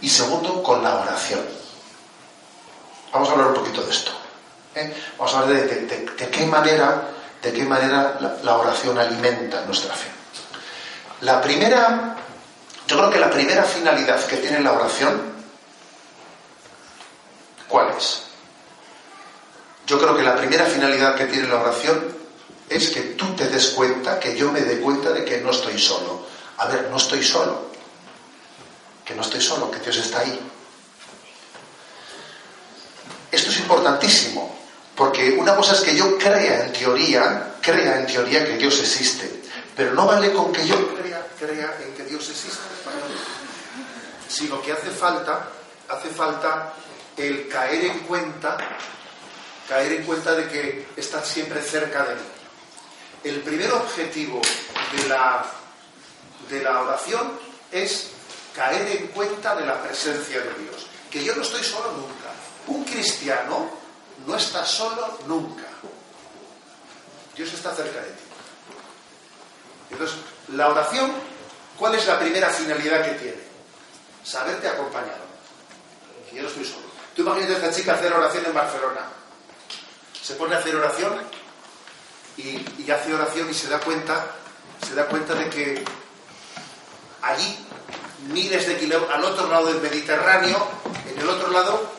y 0.00 0.08
segundo 0.08 0.62
con 0.62 0.82
la 0.82 0.96
oración. 0.96 1.40
Vamos 3.12 3.28
a 3.28 3.32
hablar 3.32 3.48
un 3.48 3.54
poquito 3.54 3.82
de 3.82 3.90
esto. 3.90 4.12
¿eh? 4.74 4.94
Vamos 5.18 5.34
a 5.34 5.40
hablar 5.40 5.62
de, 5.66 6.30
qué 6.30 6.46
manera, 6.46 7.08
de 7.42 7.52
qué 7.52 7.64
manera 7.64 8.38
la, 8.42 8.56
oración 8.56 8.98
alimenta 8.98 9.62
nuestra 9.62 9.94
fe. 9.94 10.08
La 11.22 11.40
primera, 11.40 12.16
yo 12.86 12.96
creo 12.96 13.10
que 13.10 13.18
la 13.18 13.30
primera 13.30 13.64
finalidad 13.64 14.24
que 14.26 14.36
tiene 14.36 14.60
la 14.60 14.72
oración, 14.72 15.20
¿cuál 17.68 17.90
es? 17.96 18.22
Yo 19.86 19.98
creo 19.98 20.16
que 20.16 20.22
la 20.22 20.36
primera 20.36 20.64
finalidad 20.66 21.16
que 21.16 21.26
tiene 21.26 21.48
la 21.48 21.60
oración 21.60 22.09
es 22.70 22.90
que 22.90 23.00
tú 23.18 23.34
te 23.34 23.48
des 23.48 23.70
cuenta, 23.70 24.20
que 24.20 24.36
yo 24.36 24.52
me 24.52 24.60
dé 24.60 24.78
cuenta 24.78 25.10
de 25.10 25.24
que 25.24 25.38
no 25.38 25.50
estoy 25.50 25.76
solo. 25.76 26.24
A 26.58 26.68
ver, 26.68 26.88
no 26.88 26.96
estoy 26.96 27.22
solo. 27.22 27.68
Que 29.04 29.12
no 29.12 29.22
estoy 29.22 29.40
solo, 29.40 29.68
que 29.72 29.80
Dios 29.80 29.96
está 29.96 30.20
ahí. 30.20 30.38
Esto 33.32 33.50
es 33.50 33.58
importantísimo, 33.58 34.56
porque 34.94 35.32
una 35.32 35.56
cosa 35.56 35.74
es 35.74 35.80
que 35.80 35.96
yo 35.96 36.16
crea 36.16 36.66
en 36.66 36.72
teoría, 36.72 37.56
crea 37.60 38.00
en 38.00 38.06
teoría 38.06 38.44
que 38.44 38.56
Dios 38.56 38.78
existe, 38.78 39.42
pero 39.74 39.92
no 39.94 40.06
vale 40.06 40.32
con 40.32 40.52
que 40.52 40.66
yo 40.66 40.94
crea, 40.94 41.26
crea 41.38 41.76
en 41.84 41.94
que 41.94 42.04
Dios 42.04 42.28
existe, 42.28 42.58
sino 44.28 44.62
que 44.62 44.72
hace 44.72 44.90
falta, 44.90 45.48
hace 45.88 46.08
falta 46.08 46.72
el 47.16 47.48
caer 47.48 47.84
en 47.84 47.98
cuenta, 48.00 48.56
caer 49.68 49.92
en 49.92 50.04
cuenta 50.04 50.34
de 50.34 50.48
que 50.48 50.86
está 50.96 51.24
siempre 51.24 51.62
cerca 51.62 52.04
de 52.04 52.14
mí. 52.14 52.39
El 53.24 53.40
primer 53.40 53.72
objetivo 53.72 54.40
de 54.92 55.08
la, 55.08 55.44
de 56.48 56.62
la 56.62 56.80
oración 56.80 57.38
es 57.70 58.10
caer 58.54 58.96
en 58.96 59.06
cuenta 59.08 59.54
de 59.54 59.66
la 59.66 59.82
presencia 59.82 60.40
de 60.40 60.54
Dios, 60.54 60.86
que 61.10 61.22
yo 61.22 61.34
no 61.36 61.42
estoy 61.42 61.62
solo 61.62 61.92
nunca 61.92 62.30
un 62.66 62.84
cristiano 62.84 63.70
no 64.26 64.36
está 64.36 64.64
solo 64.64 65.18
nunca. 65.26 65.64
Dios 67.36 67.52
está 67.52 67.74
cerca 67.74 68.00
de 68.00 68.10
ti. 68.10 68.22
Entonces, 69.90 70.16
la 70.48 70.68
oración, 70.68 71.10
¿cuál 71.78 71.94
es 71.94 72.06
la 72.06 72.18
primera 72.18 72.50
finalidad 72.50 73.04
que 73.04 73.12
tiene? 73.12 73.42
Saberte 74.22 74.68
acompañado. 74.68 75.30
Que 76.28 76.36
yo 76.36 76.42
no 76.42 76.48
estoy 76.48 76.64
solo. 76.64 76.86
Tú 77.16 77.22
imagínate 77.22 77.54
a 77.54 77.56
esta 77.56 77.72
chica 77.72 77.94
hacer 77.94 78.12
oración 78.12 78.44
en 78.46 78.54
Barcelona. 78.54 79.08
Se 80.22 80.34
pone 80.34 80.54
a 80.54 80.58
hacer 80.58 80.76
oración 80.76 81.18
y, 82.40 82.82
y 82.86 82.90
hace 82.90 83.14
oración 83.14 83.48
y 83.50 83.54
se 83.54 83.68
da 83.68 83.80
cuenta, 83.80 84.34
se 84.86 84.94
da 84.94 85.06
cuenta 85.06 85.34
de 85.34 85.48
que 85.48 85.84
allí, 87.22 87.56
miles 88.28 88.66
de 88.66 88.78
kilómetros, 88.78 89.14
al 89.14 89.24
otro 89.24 89.48
lado 89.48 89.66
del 89.66 89.80
Mediterráneo, 89.80 90.66
en 91.10 91.20
el 91.20 91.28
otro 91.28 91.50
lado, 91.50 91.90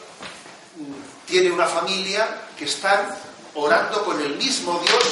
tiene 1.26 1.52
una 1.52 1.66
familia 1.66 2.42
que 2.58 2.66
están 2.66 3.18
orando 3.56 4.04
con 4.04 4.20
el 4.22 4.36
mismo 4.36 4.82
Dios 4.86 5.04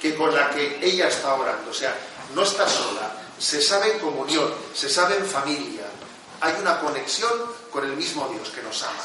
que 0.00 0.14
con 0.14 0.34
la 0.34 0.50
que 0.50 0.78
ella 0.82 1.08
está 1.08 1.34
orando. 1.34 1.70
O 1.70 1.74
sea, 1.74 1.94
no 2.34 2.42
está 2.42 2.68
sola, 2.68 3.12
se 3.38 3.60
sabe 3.60 3.94
en 3.94 3.98
comunión, 4.00 4.52
se 4.74 4.88
sabe 4.88 5.16
en 5.16 5.26
familia. 5.26 5.84
Hay 6.40 6.54
una 6.60 6.80
conexión 6.80 7.30
con 7.70 7.84
el 7.84 7.96
mismo 7.96 8.28
Dios 8.28 8.48
que 8.48 8.62
nos 8.62 8.82
ama. 8.82 9.04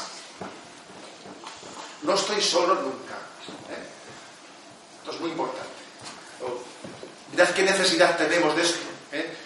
No 2.02 2.14
estoy 2.14 2.40
solo 2.40 2.74
nunca. 2.76 3.05
Esto 5.06 5.14
es 5.18 5.20
muy 5.20 5.30
importante. 5.30 5.70
Oh, 6.42 6.58
mirad 7.30 7.50
qué 7.50 7.62
necesidad 7.62 8.16
tenemos 8.16 8.56
de 8.56 8.62
esto. 8.62 8.80
¿eh? 9.12 9.36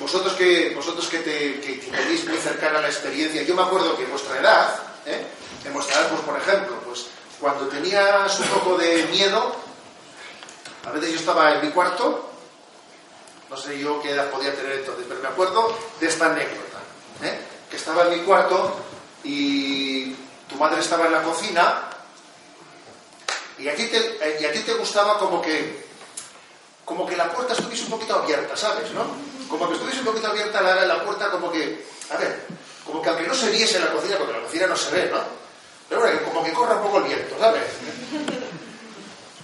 Vosotros 0.00 0.32
que, 0.32 0.74
vosotros 0.74 1.06
que, 1.06 1.18
tenéis 1.18 2.26
muy 2.26 2.36
cercana 2.38 2.80
la 2.80 2.88
experiencia, 2.88 3.42
yo 3.42 3.54
me 3.54 3.62
acuerdo 3.62 3.96
que 3.96 4.06
vuestra 4.06 4.40
edad, 4.40 4.74
¿eh? 5.06 5.24
demostrar, 5.62 6.08
pues, 6.08 6.22
por 6.22 6.36
ejemplo, 6.36 6.80
pues 6.84 7.06
cuando 7.38 7.68
tenías 7.68 8.40
un 8.40 8.48
poco 8.48 8.76
de 8.76 9.04
miedo, 9.04 9.54
a 10.84 10.90
veces 10.90 11.10
yo 11.10 11.16
estaba 11.20 11.54
en 11.54 11.64
mi 11.64 11.70
cuarto, 11.70 12.32
no 13.48 13.56
sé 13.56 13.78
yo 13.78 14.02
qué 14.02 14.10
edad 14.10 14.28
podía 14.32 14.52
tener 14.52 14.80
entonces, 14.80 15.04
pero 15.08 15.20
me 15.20 15.28
acuerdo 15.28 15.78
de 16.00 16.08
esta 16.08 16.26
anécdota, 16.26 16.78
¿eh? 17.22 17.38
que 17.70 17.76
estaba 17.76 18.02
en 18.08 18.18
mi 18.18 18.26
cuarto 18.26 18.80
y 19.22 20.12
tu 20.48 20.56
madre 20.56 20.80
estaba 20.80 21.06
en 21.06 21.12
la 21.12 21.22
cocina 21.22 21.87
Y 23.58 23.68
a 23.68 23.74
ti 23.74 23.86
te, 23.86 24.38
y 24.40 24.44
a 24.44 24.52
ti 24.52 24.60
te 24.60 24.74
gustaba 24.74 25.18
como 25.18 25.42
que, 25.42 25.84
como 26.84 27.06
que 27.06 27.16
la 27.16 27.32
puerta 27.32 27.54
estuviese 27.54 27.84
un 27.84 27.90
poquito 27.90 28.14
abierta, 28.14 28.56
¿sabes? 28.56 28.90
¿no? 28.92 29.04
Como 29.48 29.68
que 29.68 29.74
estuviese 29.74 30.00
un 30.00 30.06
poquito 30.06 30.28
abierta 30.28 30.60
la, 30.60 30.84
la 30.84 31.04
puerta, 31.04 31.30
como 31.30 31.50
que, 31.50 31.84
a 32.10 32.16
ver, 32.16 32.46
como 32.84 33.02
que 33.02 33.08
aunque 33.08 33.26
no 33.26 33.34
se 33.34 33.50
viese 33.50 33.80
la 33.80 33.92
cocina, 33.92 34.16
porque 34.16 34.32
la 34.32 34.42
cocina 34.42 34.66
no 34.66 34.76
se 34.76 34.90
ve, 34.90 35.10
¿no? 35.10 35.20
Pero 35.88 36.02
bueno, 36.02 36.20
como 36.24 36.44
que 36.44 36.52
corra 36.52 36.76
un 36.76 36.82
poco 36.82 36.98
el 36.98 37.04
viento, 37.04 37.36
¿sabes? 37.38 37.64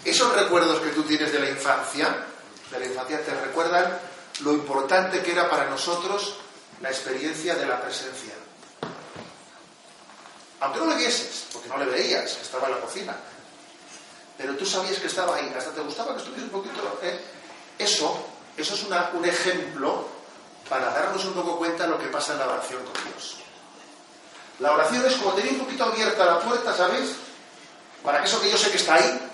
Esos 0.04 0.34
recuerdos 0.34 0.80
que 0.80 0.90
tú 0.90 1.02
tienes 1.02 1.32
de 1.32 1.40
la 1.40 1.48
infancia, 1.48 2.24
de 2.70 2.78
la 2.78 2.86
infancia, 2.86 3.24
te 3.24 3.34
recuerdan 3.34 3.98
lo 4.40 4.52
importante 4.52 5.22
que 5.22 5.32
era 5.32 5.48
para 5.48 5.68
nosotros 5.68 6.36
la 6.82 6.90
experiencia 6.90 7.54
de 7.54 7.66
la 7.66 7.80
presencia. 7.80 8.34
Aunque 10.60 10.78
no 10.80 10.86
le 10.86 10.96
vieses, 10.96 11.46
porque 11.52 11.68
no 11.68 11.78
le 11.78 11.86
veías, 11.86 12.38
estaba 12.40 12.68
en 12.68 12.74
la 12.74 12.80
cocina. 12.80 13.16
Pero 14.36 14.56
tú 14.56 14.66
sabías 14.66 14.98
que 14.98 15.06
estaba 15.06 15.36
ahí, 15.36 15.52
hasta 15.56 15.70
te 15.72 15.80
gustaba 15.80 16.12
que 16.12 16.18
estuviese 16.18 16.44
un 16.44 16.50
poquito. 16.50 16.98
¿eh? 17.02 17.20
Eso, 17.78 18.26
eso 18.56 18.74
es 18.74 18.82
una- 18.84 19.10
un 19.14 19.24
ejemplo 19.24 20.06
para 20.68 20.86
darnos 20.90 21.24
un 21.24 21.34
poco 21.34 21.58
cuenta 21.58 21.84
de 21.84 21.90
lo 21.90 21.98
que 21.98 22.06
pasa 22.08 22.32
en 22.32 22.38
la 22.40 22.46
oración 22.48 22.82
con 22.84 23.04
Dios. 23.04 23.36
La 24.60 24.72
oración 24.72 25.04
es 25.06 25.14
como 25.16 25.32
tener 25.32 25.52
un 25.52 25.60
poquito 25.60 25.84
abierta 25.84 26.24
la 26.24 26.40
puerta, 26.40 26.76
¿sabes? 26.76 27.10
Para 28.02 28.20
que 28.20 28.26
eso 28.26 28.40
que 28.40 28.50
yo 28.50 28.56
sé 28.56 28.70
que 28.70 28.76
está 28.76 28.94
ahí, 28.94 29.30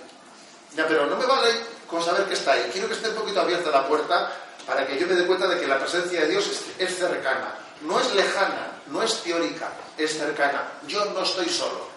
ya, 0.75 0.87
pero 0.87 1.07
no 1.07 1.17
me 1.17 1.27
vale 1.27 1.51
con 1.87 2.03
saber 2.05 2.25
que 2.27 2.35
está 2.35 2.53
ahí. 2.53 2.69
Quiero 2.73 2.89
que 2.89 2.95
esté 2.95 3.09
un 3.11 3.17
poquito 3.17 3.41
abierta 3.41 3.71
la 3.71 3.87
puerta 3.87 4.33
para 4.67 4.87
que 4.87 4.99
yo 4.99 5.07
me 5.07 5.15
dé 5.15 5.27
cuenta 5.27 5.47
de 5.49 5.59
que 5.61 5.67
la 5.67 5.79
presencia 5.79 6.21
de 6.21 6.29
Dios 6.29 6.49
es 6.79 6.97
cercana. 6.99 7.55
No 7.83 7.99
es 7.99 8.15
lejana, 8.15 8.73
no 8.89 9.03
es 9.03 9.23
teórica, 9.23 9.71
es 9.97 10.17
cercana. 10.17 10.65
Yo 10.87 11.05
no 11.07 11.23
estoy 11.23 11.49
solo. 11.49 11.89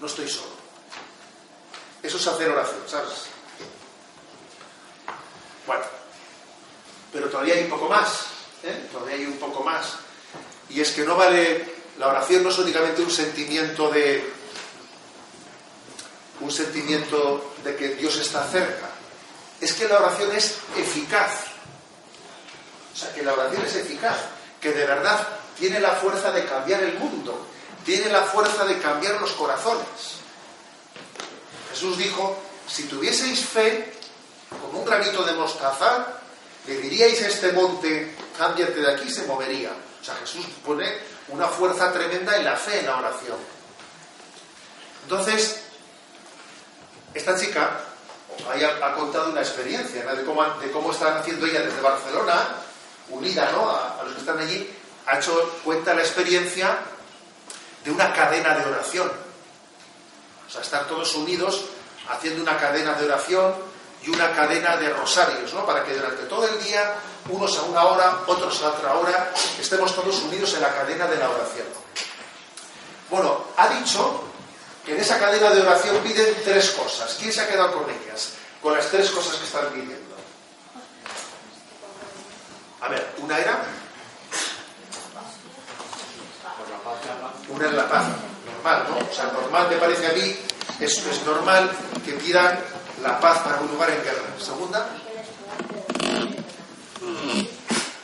No 0.00 0.06
estoy 0.06 0.28
solo. 0.28 0.57
Eso 2.02 2.16
es 2.16 2.26
hacer 2.26 2.48
oración, 2.48 2.80
¿sabes? 2.86 3.26
Bueno, 5.66 5.84
pero 7.12 7.28
todavía 7.28 7.54
hay 7.54 7.64
un 7.64 7.70
poco 7.70 7.88
más. 7.88 8.26
¿eh? 8.62 8.88
Todavía 8.92 9.16
hay 9.16 9.26
un 9.26 9.38
poco 9.38 9.62
más. 9.62 9.96
Y 10.70 10.80
es 10.80 10.92
que 10.92 11.04
no 11.04 11.16
vale, 11.16 11.74
la 11.98 12.08
oración 12.08 12.42
no 12.42 12.50
es 12.50 12.58
únicamente 12.58 13.02
un 13.02 13.10
sentimiento 13.10 13.90
de, 13.90 14.32
un 16.40 16.50
sentimiento 16.50 17.54
de 17.64 17.76
que 17.76 17.88
Dios 17.96 18.16
está 18.16 18.46
cerca. 18.48 18.88
Es 19.60 19.72
que 19.72 19.88
la 19.88 19.98
oración 19.98 20.34
es 20.34 20.56
eficaz. 20.76 21.32
O 22.92 22.96
sea, 22.96 23.12
que 23.14 23.22
la 23.22 23.32
oración 23.32 23.64
es 23.64 23.74
eficaz, 23.76 24.16
que 24.60 24.72
de 24.72 24.84
verdad 24.84 25.26
tiene 25.58 25.80
la 25.80 25.92
fuerza 25.92 26.32
de 26.32 26.44
cambiar 26.44 26.82
el 26.82 26.98
mundo, 26.98 27.46
tiene 27.84 28.10
la 28.10 28.22
fuerza 28.22 28.64
de 28.64 28.78
cambiar 28.78 29.20
los 29.20 29.32
corazones. 29.32 30.17
Jesús 31.78 31.96
dijo, 31.96 32.36
si 32.66 32.84
tuvieseis 32.84 33.38
fe, 33.38 33.92
como 34.50 34.80
un 34.80 34.84
granito 34.84 35.22
de 35.22 35.32
mostaza, 35.34 36.08
le 36.66 36.76
diríais 36.78 37.22
a 37.22 37.28
este 37.28 37.52
monte, 37.52 38.16
cámbiate 38.36 38.80
de 38.80 38.92
aquí, 38.94 39.08
se 39.08 39.24
movería. 39.26 39.70
O 39.70 40.04
sea, 40.04 40.16
Jesús 40.16 40.44
pone 40.66 40.92
una 41.28 41.46
fuerza 41.46 41.92
tremenda 41.92 42.36
en 42.36 42.44
la 42.44 42.56
fe, 42.56 42.80
en 42.80 42.86
la 42.86 42.96
oración. 42.96 43.38
Entonces, 45.04 45.60
esta 47.14 47.38
chica 47.38 47.78
ha, 48.82 48.94
contado 48.94 49.30
una 49.30 49.42
experiencia 49.42 50.04
de, 50.04 50.24
cómo, 50.24 50.42
de 50.44 50.90
están 50.90 51.18
haciendo 51.18 51.46
ella 51.46 51.60
desde 51.60 51.80
Barcelona, 51.80 52.56
unida 53.10 53.52
¿no? 53.52 53.70
a 53.70 54.02
los 54.02 54.14
que 54.14 54.20
están 54.20 54.38
allí, 54.40 54.68
ha 55.06 55.18
hecho 55.18 55.60
cuenta 55.62 55.94
la 55.94 56.02
experiencia 56.02 56.76
de 57.84 57.92
una 57.92 58.12
cadena 58.12 58.58
de 58.58 58.68
oración. 58.68 59.27
O 60.48 60.50
sea, 60.50 60.62
estar 60.62 60.86
todos 60.86 61.14
unidos 61.14 61.64
haciendo 62.08 62.42
una 62.42 62.56
cadena 62.56 62.94
de 62.94 63.04
oración 63.04 63.54
y 64.02 64.08
una 64.08 64.32
cadena 64.32 64.76
de 64.76 64.90
rosarios, 64.90 65.52
¿no? 65.52 65.66
Para 65.66 65.84
que 65.84 65.94
durante 65.94 66.24
todo 66.24 66.48
el 66.48 66.62
día, 66.62 66.94
unos 67.28 67.58
a 67.58 67.62
una 67.62 67.84
hora, 67.84 68.20
otros 68.26 68.62
a 68.62 68.68
otra 68.68 68.94
hora, 68.94 69.32
estemos 69.60 69.94
todos 69.94 70.22
unidos 70.22 70.54
en 70.54 70.62
la 70.62 70.72
cadena 70.72 71.06
de 71.06 71.16
la 71.16 71.28
oración. 71.28 71.66
Bueno, 73.10 73.44
ha 73.56 73.68
dicho 73.68 74.22
que 74.84 74.94
en 74.94 75.00
esa 75.00 75.18
cadena 75.18 75.50
de 75.50 75.60
oración 75.60 75.98
piden 75.98 76.34
tres 76.44 76.70
cosas. 76.70 77.16
¿Quién 77.18 77.32
se 77.32 77.42
ha 77.42 77.48
quedado 77.48 77.72
con 77.72 77.90
ellas? 77.90 78.32
Con 78.62 78.74
las 78.74 78.86
tres 78.86 79.10
cosas 79.10 79.36
que 79.36 79.44
están 79.44 79.68
pidiendo. 79.68 80.16
A 82.80 82.88
ver, 82.88 83.14
una 83.18 83.38
era. 83.38 83.62
Una 87.48 87.66
es 87.66 87.72
la 87.72 87.88
paz, 87.88 88.04
normal, 88.58 88.86
¿no? 88.90 88.98
O 88.98 89.14
sea, 89.14 89.26
normal 89.26 89.68
me 89.70 89.76
parece 89.76 90.06
a 90.06 90.12
mí, 90.12 90.36
es, 90.80 90.98
es 90.98 91.24
normal 91.24 91.70
que 92.04 92.12
pidan 92.12 92.58
la 93.02 93.20
paz 93.20 93.38
para 93.40 93.60
un 93.60 93.68
lugar 93.68 93.90
en 93.90 94.02
guerra. 94.02 94.24
Segunda. 94.38 94.88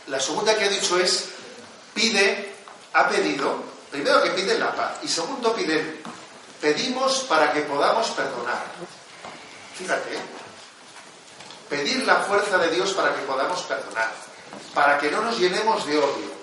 La 0.06 0.20
segunda 0.20 0.56
que 0.56 0.64
ha 0.64 0.68
dicho 0.68 0.98
es, 0.98 1.30
pide, 1.92 2.54
ha 2.92 3.08
pedido, 3.08 3.56
primero 3.90 4.22
que 4.22 4.30
piden 4.30 4.60
la 4.60 4.74
paz 4.74 4.98
y 5.02 5.08
segundo 5.08 5.54
piden, 5.54 6.00
pedimos 6.60 7.20
para 7.28 7.52
que 7.52 7.62
podamos 7.62 8.08
perdonar. 8.10 8.62
Fíjate, 9.76 10.14
¿eh? 10.14 10.20
pedir 11.68 12.04
la 12.04 12.16
fuerza 12.16 12.58
de 12.58 12.70
Dios 12.70 12.92
para 12.92 13.14
que 13.14 13.22
podamos 13.22 13.62
perdonar, 13.62 14.12
para 14.72 14.98
que 14.98 15.10
no 15.10 15.22
nos 15.22 15.38
llenemos 15.38 15.84
de 15.84 15.98
odio. 15.98 16.34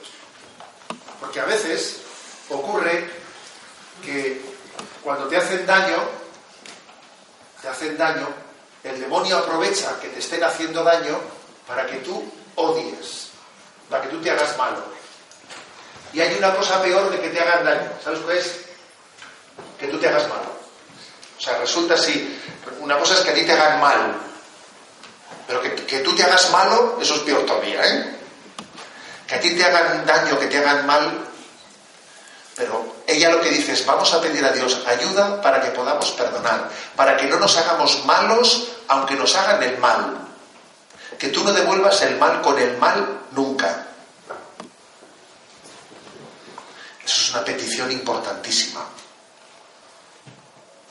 Porque 1.22 1.40
a 1.40 1.46
veces 1.46 2.02
ocurre 2.50 3.21
que 4.02 4.42
cuando 5.04 5.28
te 5.28 5.38
hacen 5.38 5.66
daño, 5.66 5.98
te 7.62 7.68
hacen 7.68 7.98
daño, 7.98 8.28
el 8.84 9.00
demonio 9.00 9.38
aprovecha 9.38 10.00
que 10.00 10.10
te 10.10 10.20
estén 10.20 10.44
haciendo 10.44 10.84
daño 10.84 11.20
para 11.68 11.86
que 11.86 11.98
tú 11.98 12.24
odies, 12.56 13.30
para 13.90 14.04
que 14.04 14.10
tú 14.10 14.22
te 14.22 14.32
hagas 14.32 14.58
malo. 14.58 14.84
Y 16.14 16.20
hay 16.20 16.36
una 16.36 16.54
cosa 16.56 16.82
peor 16.82 17.10
de 17.10 17.22
que 17.22 17.30
te 17.30 17.40
hagan 17.40 17.64
daño. 17.64 17.92
¿Sabes 18.04 18.20
cuál 18.20 18.38
es? 18.38 18.56
Que 19.80 19.88
tú 19.88 19.98
te 19.98 20.10
hagas 20.10 20.28
malo. 20.28 20.52
O 21.38 21.42
sea, 21.42 21.58
resulta 21.58 21.94
así. 21.94 22.40
Una 22.80 22.98
cosa 23.00 23.14
es 23.16 23.22
que 23.22 23.32
a 23.32 23.34
ti 23.34 23.46
te 23.46 23.54
hagan 23.54 23.80
mal. 23.80 24.16
Pero 25.48 25.62
que, 25.62 25.74
que 25.74 26.00
tú 26.00 26.14
te 26.16 26.24
hagas 26.24 26.52
malo, 26.52 26.98
eso 27.02 27.16
es 27.16 27.22
peor 27.22 27.46
todavía, 27.46 27.86
¿eh? 27.86 28.16
Que 29.28 29.36
a 29.36 29.40
ti 29.40 29.56
te 29.56 29.64
hagan 29.64 30.06
daño, 30.06 30.38
que 30.38 30.48
te 30.48 30.58
hagan 30.58 30.86
mal. 30.86 31.28
Pero 32.62 32.94
ella 33.08 33.32
lo 33.32 33.42
que 33.42 33.50
dice 33.50 33.72
es, 33.74 33.84
vamos 33.88 34.14
a 34.14 34.22
pedir 34.22 34.46
a 34.46 34.52
Dios 34.52 34.84
ayuda 34.86 35.42
para 35.42 35.60
que 35.62 35.72
podamos 35.72 36.12
perdonar, 36.12 36.70
para 36.96 37.18
que 37.18 37.26
no 37.26 37.40
nos 37.40 37.58
hagamos 37.58 38.06
malos 38.06 38.68
aunque 38.88 39.16
nos 39.16 39.36
hagan 39.36 39.64
el 39.64 39.80
mal. 39.80 40.16
Que 41.18 41.30
tú 41.30 41.44
no 41.44 41.54
devuelvas 41.54 42.00
el 42.04 42.18
mal 42.20 42.40
con 42.44 42.60
el 42.60 42.78
mal 42.78 43.22
nunca. 43.32 43.88
Eso 47.04 47.22
es 47.24 47.32
una 47.32 47.44
petición 47.44 47.92
importantísima. 47.92 48.86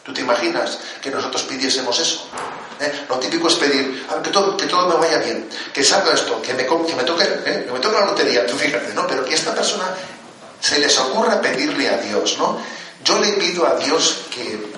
¿Tú 0.03 0.13
te 0.13 0.23
imaginas 0.23 0.77
que 1.01 1.11
nosotros 1.13 1.45
pidiésemos 1.45 1.97
eso? 2.01 2.27
¿Eh? 2.81 3.07
Lo 3.09 3.17
típico 3.21 3.47
es 3.47 3.55
pedir 3.55 4.07
"Ah, 4.11 4.21
que, 4.21 4.31
todo, 4.31 4.57
que 4.57 4.67
todo 4.67 4.89
me 4.89 4.97
vaya 4.97 5.19
bien, 5.19 5.49
que 5.73 5.85
salga 5.85 6.15
esto, 6.15 6.43
que 6.43 6.53
me, 6.55 6.67
que 6.67 6.95
me 6.97 7.05
toque, 7.05 7.23
¿eh? 7.47 7.65
que 7.65 7.73
me 7.73 7.79
toque 7.79 7.97
la 8.01 8.07
lotería, 8.07 8.45
tú 8.49 8.57
fíjate, 8.57 8.93
¿no? 8.93 9.07
Pero 9.07 9.25
que 9.25 9.35
esta 9.35 9.55
persona 9.55 9.95
se 10.61 10.79
les 10.79 10.97
ocurra 10.99 11.41
pedirle 11.41 11.89
a 11.89 11.97
Dios, 11.99 12.37
¿no? 12.39 12.59
Yo 13.05 13.19
le 13.19 13.33
pido 13.33 13.67
a 13.67 13.77
Dios 13.77 14.27
que, 14.31 14.73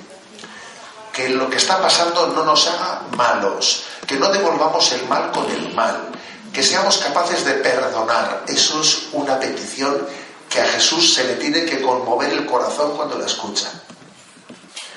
que 1.13 1.29
lo 1.31 1.51
que 1.51 1.57
está 1.57 1.81
pasando 1.81 2.29
no 2.29 2.45
nos 2.45 2.67
haga 2.69 3.03
malos, 3.17 3.85
que 4.07 4.17
no 4.17 4.29
devolvamos 4.31 4.93
el 4.93 5.07
mal 5.09 5.31
con 5.33 5.51
el 5.51 5.75
mal, 5.75 6.09
que 6.53 6.63
seamos 6.63 6.99
capaces 6.99 7.45
de 7.45 7.55
perdonar. 7.55 8.45
Eso 8.47 8.81
es 8.81 9.09
una 9.13 9.39
petición 9.39 10.07
que 10.49 10.61
a 10.61 10.67
Jesús 10.67 11.15
se 11.15 11.25
le 11.25 11.35
tiene 11.35 11.65
que 11.65 11.83
conmover 11.83 12.33
el 12.33 12.47
corazón 12.47 12.97
cuando 12.97 13.19
la 13.19 13.27
escucha. 13.27 13.69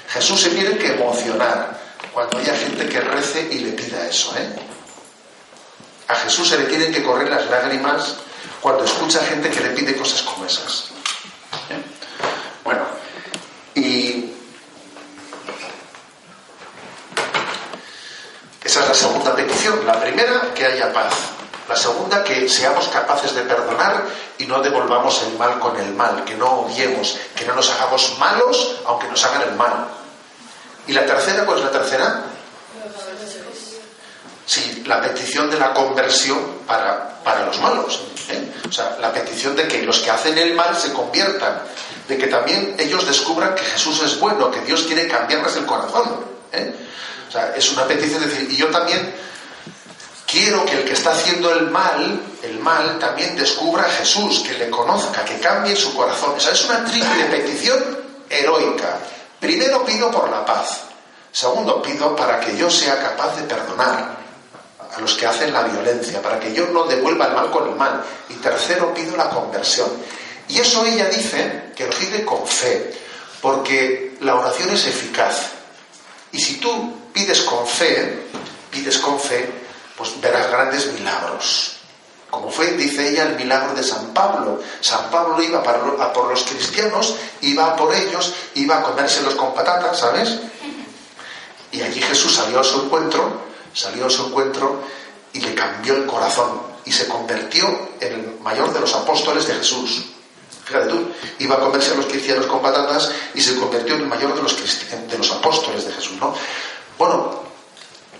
Jesús 0.09 0.41
se 0.41 0.49
tiene 0.51 0.77
que 0.77 0.93
emocionar 0.93 1.79
cuando 2.13 2.37
haya 2.37 2.55
gente 2.55 2.87
que 2.87 3.01
rece 3.01 3.49
y 3.51 3.59
le 3.59 3.71
pida 3.71 4.07
eso, 4.07 4.33
¿eh? 4.37 4.55
A 6.07 6.15
Jesús 6.15 6.47
se 6.47 6.59
le 6.59 6.65
tienen 6.65 6.93
que 6.93 7.03
correr 7.03 7.29
las 7.29 7.49
lágrimas 7.49 8.15
cuando 8.65 8.83
escucha 8.83 9.19
gente 9.19 9.47
que 9.51 9.59
le 9.59 9.69
pide 9.69 9.95
cosas 9.95 10.23
como 10.23 10.43
esas. 10.43 10.85
¿eh? 11.69 11.79
Bueno, 12.63 12.81
y 13.75 14.33
esa 18.63 18.79
es 18.79 18.87
la 18.87 18.93
segunda 18.95 19.35
petición. 19.35 19.85
La 19.85 20.01
primera, 20.01 20.51
que 20.55 20.65
haya 20.65 20.91
paz. 20.91 21.13
La 21.69 21.75
segunda, 21.75 22.23
que 22.23 22.49
seamos 22.49 22.87
capaces 22.87 23.35
de 23.35 23.43
perdonar 23.43 24.03
y 24.39 24.47
no 24.47 24.59
devolvamos 24.63 25.21
el 25.21 25.37
mal 25.37 25.59
con 25.59 25.79
el 25.79 25.93
mal, 25.93 26.23
que 26.23 26.33
no 26.33 26.61
odiemos, 26.61 27.19
que 27.35 27.45
no 27.45 27.53
nos 27.53 27.69
hagamos 27.69 28.17
malos 28.17 28.77
aunque 28.87 29.07
nos 29.09 29.23
hagan 29.25 29.43
el 29.43 29.53
mal. 29.53 29.89
¿Y 30.87 30.93
la 30.93 31.05
tercera, 31.05 31.45
cuál 31.45 31.59
es 31.59 31.65
la 31.65 31.71
tercera? 31.71 32.23
Sí, 34.47 34.81
la 34.87 35.01
petición 35.01 35.51
de 35.51 35.59
la 35.59 35.71
conversión 35.71 36.61
para, 36.65 37.21
para 37.23 37.45
los 37.45 37.59
malos. 37.59 38.01
O 38.67 38.71
sea, 38.71 38.97
la 38.99 39.11
petición 39.13 39.55
de 39.55 39.67
que 39.67 39.81
los 39.83 39.99
que 39.99 40.11
hacen 40.11 40.37
el 40.37 40.53
mal 40.53 40.75
se 40.75 40.91
conviertan, 40.91 41.61
de 42.07 42.17
que 42.17 42.27
también 42.27 42.75
ellos 42.77 43.05
descubran 43.05 43.55
que 43.55 43.63
Jesús 43.63 44.01
es 44.03 44.19
bueno, 44.19 44.51
que 44.51 44.61
Dios 44.61 44.83
quiere 44.83 45.07
cambiarles 45.07 45.55
el 45.55 45.65
corazón. 45.65 46.25
¿eh? 46.51 46.73
O 47.27 47.31
sea, 47.31 47.53
es 47.55 47.71
una 47.71 47.85
petición 47.85 48.21
de 48.21 48.27
decir, 48.27 48.51
y 48.51 48.55
yo 48.55 48.67
también 48.67 49.13
quiero 50.25 50.65
que 50.65 50.73
el 50.73 50.85
que 50.85 50.93
está 50.93 51.11
haciendo 51.11 51.51
el 51.51 51.69
mal, 51.69 52.21
el 52.43 52.59
mal, 52.59 52.99
también 52.99 53.35
descubra 53.35 53.83
a 53.85 53.89
Jesús, 53.89 54.39
que 54.39 54.53
le 54.53 54.69
conozca, 54.69 55.23
que 55.23 55.39
cambie 55.39 55.75
su 55.75 55.95
corazón. 55.95 56.33
O 56.35 56.39
sea, 56.39 56.53
es 56.53 56.65
una 56.65 56.83
triple 56.85 57.25
petición 57.25 57.83
heroica. 58.29 58.99
Primero 59.39 59.85
pido 59.85 60.11
por 60.11 60.29
la 60.29 60.45
paz. 60.45 60.81
Segundo, 61.31 61.81
pido 61.81 62.15
para 62.15 62.39
que 62.39 62.55
yo 62.55 62.69
sea 62.69 62.97
capaz 63.01 63.35
de 63.35 63.43
perdonar 63.43 64.24
a 64.95 64.99
los 64.99 65.15
que 65.15 65.27
hacen 65.27 65.51
la 65.51 65.63
violencia, 65.63 66.21
para 66.21 66.39
que 66.39 66.53
yo 66.53 66.67
no 66.67 66.85
devuelva 66.85 67.27
el 67.27 67.33
mal 67.33 67.51
con 67.51 67.69
el 67.69 67.75
mal. 67.75 68.03
Y 68.29 68.35
tercero, 68.35 68.93
pido 68.93 69.15
la 69.17 69.29
conversión. 69.29 69.89
Y 70.47 70.59
eso 70.59 70.85
ella 70.85 71.09
dice 71.09 71.71
que 71.75 71.85
lo 71.85 71.91
pide 71.91 72.23
con 72.23 72.47
fe, 72.47 72.93
porque 73.41 74.17
la 74.21 74.35
oración 74.35 74.69
es 74.71 74.85
eficaz. 74.87 75.51
Y 76.31 76.39
si 76.39 76.57
tú 76.57 76.93
pides 77.13 77.41
con 77.41 77.65
fe, 77.67 78.27
pides 78.71 78.97
con 78.99 79.19
fe, 79.19 79.49
pues 79.97 80.19
verás 80.21 80.49
grandes 80.49 80.91
milagros. 80.93 81.77
Como 82.29 82.51
fue, 82.51 82.71
dice 82.71 83.09
ella, 83.09 83.23
el 83.23 83.35
milagro 83.35 83.73
de 83.73 83.83
San 83.83 84.13
Pablo. 84.13 84.61
San 84.81 85.09
Pablo 85.09 85.41
iba 85.41 85.59
a 85.59 86.13
por 86.13 86.29
los 86.29 86.43
cristianos, 86.43 87.15
iba 87.41 87.75
por 87.75 87.93
ellos, 87.95 88.33
iba 88.55 88.77
a 88.77 88.83
comérselos 88.83 89.35
con 89.35 89.53
patatas, 89.53 89.99
¿sabes? 89.99 90.39
Y 91.71 91.81
allí 91.81 92.01
Jesús 92.01 92.35
salió 92.35 92.59
a 92.59 92.63
su 92.63 92.83
encuentro, 92.83 93.41
salió 93.75 94.07
a 94.07 94.09
su 94.09 94.27
encuentro 94.27 94.81
y 95.33 95.41
le 95.41 95.53
cambió 95.53 95.95
el 95.97 96.05
corazón 96.05 96.61
y 96.85 96.91
se 96.91 97.07
convirtió 97.07 97.89
en 97.99 98.13
el 98.13 98.39
mayor 98.41 98.73
de 98.73 98.79
los 98.79 98.95
apóstoles 98.95 99.45
de 99.47 99.55
Jesús. 99.55 100.05
Fíjate 100.63 100.87
tú, 100.87 101.11
iba 101.39 101.55
a 101.55 101.59
comerse 101.59 101.91
a 101.91 101.95
los 101.95 102.05
cristianos 102.07 102.47
con 102.47 102.61
patatas 102.61 103.11
y 103.35 103.41
se 103.41 103.55
convirtió 103.55 103.95
en 103.95 104.01
el 104.01 104.07
mayor 104.07 104.33
de 104.35 104.41
los, 104.41 104.55
de 104.57 105.17
los 105.17 105.31
apóstoles 105.31 105.85
de 105.85 105.93
Jesús, 105.93 106.17
¿no? 106.19 106.33
Bueno, 106.97 107.43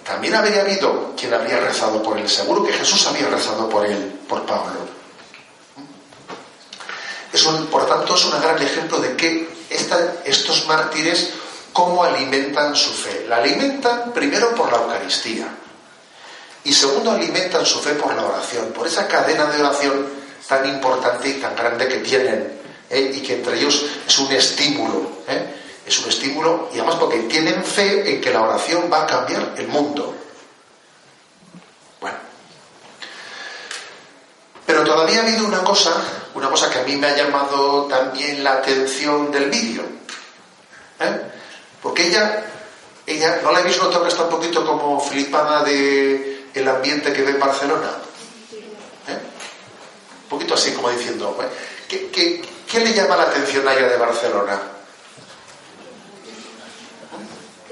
también 0.04 0.36
habría 0.36 0.62
habido 0.62 1.14
quien 1.18 1.34
habría 1.34 1.60
rezado 1.60 2.04
por 2.04 2.18
él. 2.18 2.30
Seguro 2.30 2.64
que 2.64 2.74
Jesús 2.74 3.08
había 3.08 3.28
rezado 3.28 3.68
por 3.68 3.86
él, 3.86 4.20
por 4.30 4.46
Pablo. 4.46 4.74
Es 7.34 7.44
por 7.44 7.86
tanto, 7.88 8.16
es 8.16 8.26
un 8.26 8.40
gran 8.40 8.62
ejemplo 8.62 9.00
de 9.00 9.16
que 9.16 9.50
estos 10.26 10.68
mártires, 10.68 11.32
cómo 11.76 12.06
alimentan 12.06 12.74
su 12.74 12.94
fe. 12.94 13.26
La 13.28 13.36
alimentan 13.36 14.14
primero 14.14 14.56
por 14.56 14.72
la 14.72 14.78
Eucaristía. 14.78 15.46
Y 16.64 16.72
segundo, 16.72 17.12
alimentan 17.12 17.66
su 17.66 17.82
fe 17.82 17.96
por 17.96 18.16
la 18.16 18.24
oración, 18.24 18.72
por 18.72 18.88
esa 18.88 19.06
cadena 19.10 19.48
de 19.48 19.62
oración 19.62 20.08
tan 20.48 20.66
importante 20.70 21.28
y 21.28 21.34
tan 21.34 21.54
grande 21.54 21.86
que 21.90 21.98
tienen. 21.98 22.62
¿eh? 22.90 23.12
Y 23.16 23.20
que 23.20 23.34
entre 23.34 23.58
ellos 23.58 23.88
es 24.08 24.20
un 24.20 24.32
estímulo. 24.32 25.02
¿eh? 25.28 25.54
Es 25.86 26.00
un 26.00 26.08
estímulo 26.08 26.70
y 26.74 26.80
además 26.80 26.96
porque 26.96 27.20
tienen 27.24 27.62
fe 27.62 28.10
en 28.10 28.22
que 28.22 28.32
la 28.32 28.44
oración 28.44 28.90
va 28.92 29.04
a 29.04 29.06
cambiar 29.06 29.56
el 29.58 29.68
mundo. 29.68 30.16
Bueno. 32.00 32.18
Pero 34.66 34.86
todavía 34.86 35.20
ha 35.20 35.24
habido 35.24 35.46
una 35.46 35.62
cosa, 35.62 35.92
una 36.36 36.50
cosa 36.50 36.70
que 36.70 36.80
a 36.80 36.84
mí 36.84 36.96
me 36.96 37.08
ha 37.08 37.18
llamado 37.18 37.84
también 37.88 38.46
la 38.46 38.54
atención 38.54 39.30
del 39.30 39.50
vídeo. 39.50 39.84
¿eh? 41.02 41.35
Porque 41.86 42.08
ella, 42.08 42.44
ella, 43.06 43.42
¿no 43.44 43.52
la 43.52 43.60
habéis 43.60 43.78
notado 43.78 44.02
que 44.02 44.10
está 44.10 44.24
un 44.24 44.32
poquito 44.32 44.66
como 44.66 45.00
flipada 45.00 45.64
de 45.64 46.48
el 46.52 46.68
ambiente 46.68 47.14
que 47.14 47.22
ve 47.22 47.30
en 47.30 47.40
Barcelona? 47.40 47.92
¿Eh? 49.08 49.20
Un 50.24 50.30
poquito 50.30 50.56
así 50.56 50.72
como 50.72 50.90
diciendo, 50.90 51.38
¿eh? 51.44 51.46
¿qué, 51.88 52.08
qué, 52.08 52.42
qué 52.68 52.80
le 52.80 52.92
llama 52.92 53.18
la 53.18 53.24
atención 53.26 53.68
a 53.68 53.76
ella 53.76 53.88
de 53.88 53.98
Barcelona? 53.98 54.60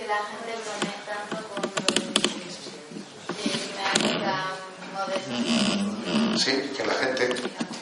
la 0.08 0.20
gente 0.30 0.54
conectando 0.70 1.38
con 1.50 1.64
dinámica 3.42 4.36
moderna. 4.94 6.38
Sí, 6.38 6.72
que 6.78 6.86
la 6.86 6.94
gente 6.94 7.34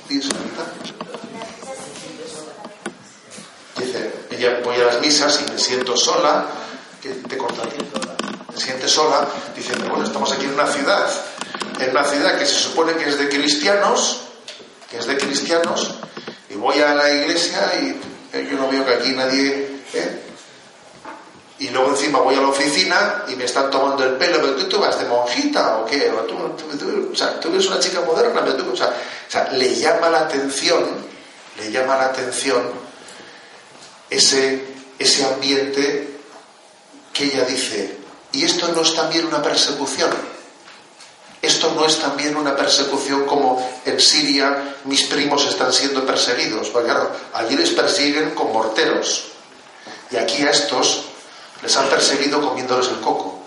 dice, 0.08 0.30
voy 4.64 4.76
a 4.76 4.86
las 4.86 5.02
misas 5.02 5.42
y 5.42 5.52
me 5.52 5.58
siento 5.58 5.96
sola, 5.96 6.46
que 7.02 7.10
te 7.10 7.38
corta 7.38 7.64
tiempo, 7.64 8.00
me 8.52 8.58
siente 8.60 8.88
sola, 8.88 9.28
diciendo, 9.56 9.88
bueno, 9.90 10.06
estamos 10.06 10.32
aquí 10.32 10.46
en 10.46 10.54
una 10.54 10.68
ciudad, 10.68 11.10
en 11.80 11.90
una 11.92 12.04
ciudad 12.04 12.38
que 12.38 12.46
se 12.46 12.56
supone 12.56 12.94
que 12.94 13.10
es 13.10 13.18
de 13.18 13.30
cristianos, 13.30 14.22
que 14.90 14.98
es 14.98 15.06
de 15.06 15.18
cristianos, 15.18 15.96
y 16.50 16.56
voy 16.56 16.80
a 16.80 16.94
la 16.94 17.12
iglesia 17.12 17.72
y 17.82 18.00
eh, 18.34 18.48
yo 18.50 18.58
no 18.58 18.70
veo 18.70 18.86
que 18.86 18.94
aquí 18.94 19.12
nadie, 19.12 19.82
¿eh? 19.94 20.22
y 21.60 21.70
luego 21.70 21.92
encima 21.92 22.20
voy 22.20 22.36
a 22.36 22.42
la 22.42 22.48
oficina 22.48 23.24
y 23.28 23.36
me 23.36 23.46
están 23.46 23.70
tomando 23.70 24.04
el 24.04 24.14
pelo, 24.14 24.40
pero 24.42 24.56
tú, 24.68 24.80
vas 24.80 25.00
de 25.00 25.06
monjita 25.06 25.78
o 25.78 25.86
qué, 25.86 26.10
o, 26.10 26.22
tú, 26.22 26.36
o 27.12 27.16
sea, 27.16 27.40
tú 27.40 27.50
eres 27.50 27.68
una 27.68 27.80
chica 27.80 28.02
moderna, 28.02 28.42
pero 28.44 28.56
tú, 28.58 28.72
o, 28.74 28.76
sea, 28.76 28.88
o 28.88 29.32
sea, 29.32 29.52
le 29.52 29.76
llama 29.76 30.10
la 30.10 30.22
atención, 30.22 30.84
le 31.58 31.72
llama 31.72 31.98
la 31.98 32.06
atención 32.06 32.81
ese, 34.12 34.64
ese 35.00 35.26
ambiente 35.26 36.20
que 37.14 37.24
ella 37.24 37.46
dice, 37.46 37.98
¿y 38.34 38.44
esto 38.44 38.68
no 38.68 38.82
es 38.82 38.94
también 38.94 39.26
una 39.26 39.42
persecución? 39.42 40.12
¿Esto 41.42 41.74
no 41.74 41.88
es 41.88 41.98
también 41.98 42.36
una 42.36 42.56
persecución 42.56 43.26
como 43.26 43.68
en 43.84 44.00
Siria 44.00 44.76
mis 44.84 45.04
primos 45.06 45.48
están 45.48 45.74
siendo 45.74 46.06
perseguidos? 46.06 46.70
Porque 46.70 46.90
claro, 46.90 47.12
allí 47.34 47.58
les 47.58 47.72
persiguen 47.72 48.36
con 48.36 48.54
morteros. 48.54 49.32
Y 50.12 50.18
aquí 50.18 50.44
a 50.44 50.52
estos 50.52 51.06
les 51.64 51.76
han 51.76 51.88
perseguido 51.90 52.42
comiéndoles 52.42 52.90
el 52.90 53.00
coco. 53.00 53.40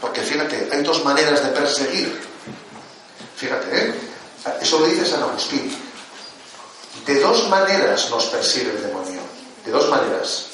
Porque 0.00 0.20
fíjate, 0.20 0.68
hay 0.70 0.82
dos 0.82 1.04
maneras 1.04 1.42
de 1.42 1.48
perseguir. 1.50 2.20
Fíjate, 3.36 3.66
¿eh? 3.76 3.94
Eso 4.60 4.78
lo 4.78 4.86
dice 4.86 5.04
San 5.04 5.22
Agustín. 5.22 5.76
De 7.04 7.20
dos 7.20 7.48
maneras 7.48 8.10
nos 8.10 8.26
persigue 8.26 8.70
el 8.70 8.82
demonio. 8.82 9.31
De 9.64 9.70
dos 9.70 9.88
maneras. 9.88 10.46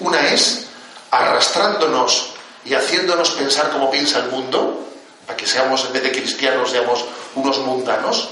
Una 0.00 0.32
es 0.32 0.66
arrastrándonos 1.10 2.34
y 2.64 2.74
haciéndonos 2.74 3.30
pensar 3.30 3.70
como 3.70 3.90
piensa 3.90 4.18
el 4.20 4.30
mundo, 4.30 4.86
para 5.26 5.36
que 5.36 5.46
seamos, 5.46 5.84
en 5.84 5.92
vez 5.92 6.02
de 6.02 6.12
cristianos, 6.12 6.70
seamos 6.70 7.04
unos 7.34 7.58
mundanos. 7.58 8.28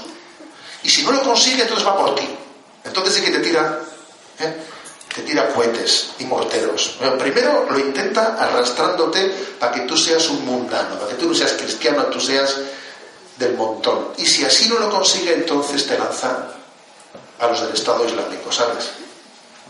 Y 0.83 0.89
si 0.89 1.03
no 1.03 1.11
lo 1.11 1.21
consigue, 1.21 1.63
entonces 1.63 1.85
va 1.85 1.97
por 1.97 2.15
ti. 2.15 2.27
Entonces 2.83 3.15
sí 3.15 3.21
que 3.21 3.31
te 3.31 3.39
tira. 3.39 3.79
¿eh? 4.39 4.55
te 5.13 5.21
tira 5.23 5.49
cohetes 5.49 6.11
y 6.19 6.25
morteros. 6.25 6.97
primero 7.19 7.67
lo 7.69 7.77
intenta 7.79 8.35
arrastrándote 8.39 9.27
para 9.59 9.73
que 9.73 9.81
tú 9.81 9.97
seas 9.97 10.29
un 10.29 10.45
mundano, 10.45 10.95
para 10.95 11.09
que 11.09 11.15
tú 11.15 11.27
no 11.27 11.35
seas 11.35 11.53
cristiano, 11.53 12.05
tú 12.05 12.19
seas 12.19 12.57
del 13.37 13.55
montón. 13.55 14.13
Y 14.17 14.25
si 14.25 14.45
así 14.45 14.69
no 14.69 14.79
lo 14.79 14.89
consigue, 14.89 15.33
entonces 15.33 15.85
te 15.85 15.97
lanza 15.97 16.47
a 17.39 17.47
los 17.47 17.61
del 17.61 17.73
Estado 17.73 18.05
Islámico, 18.05 18.51
¿sabes? 18.51 18.91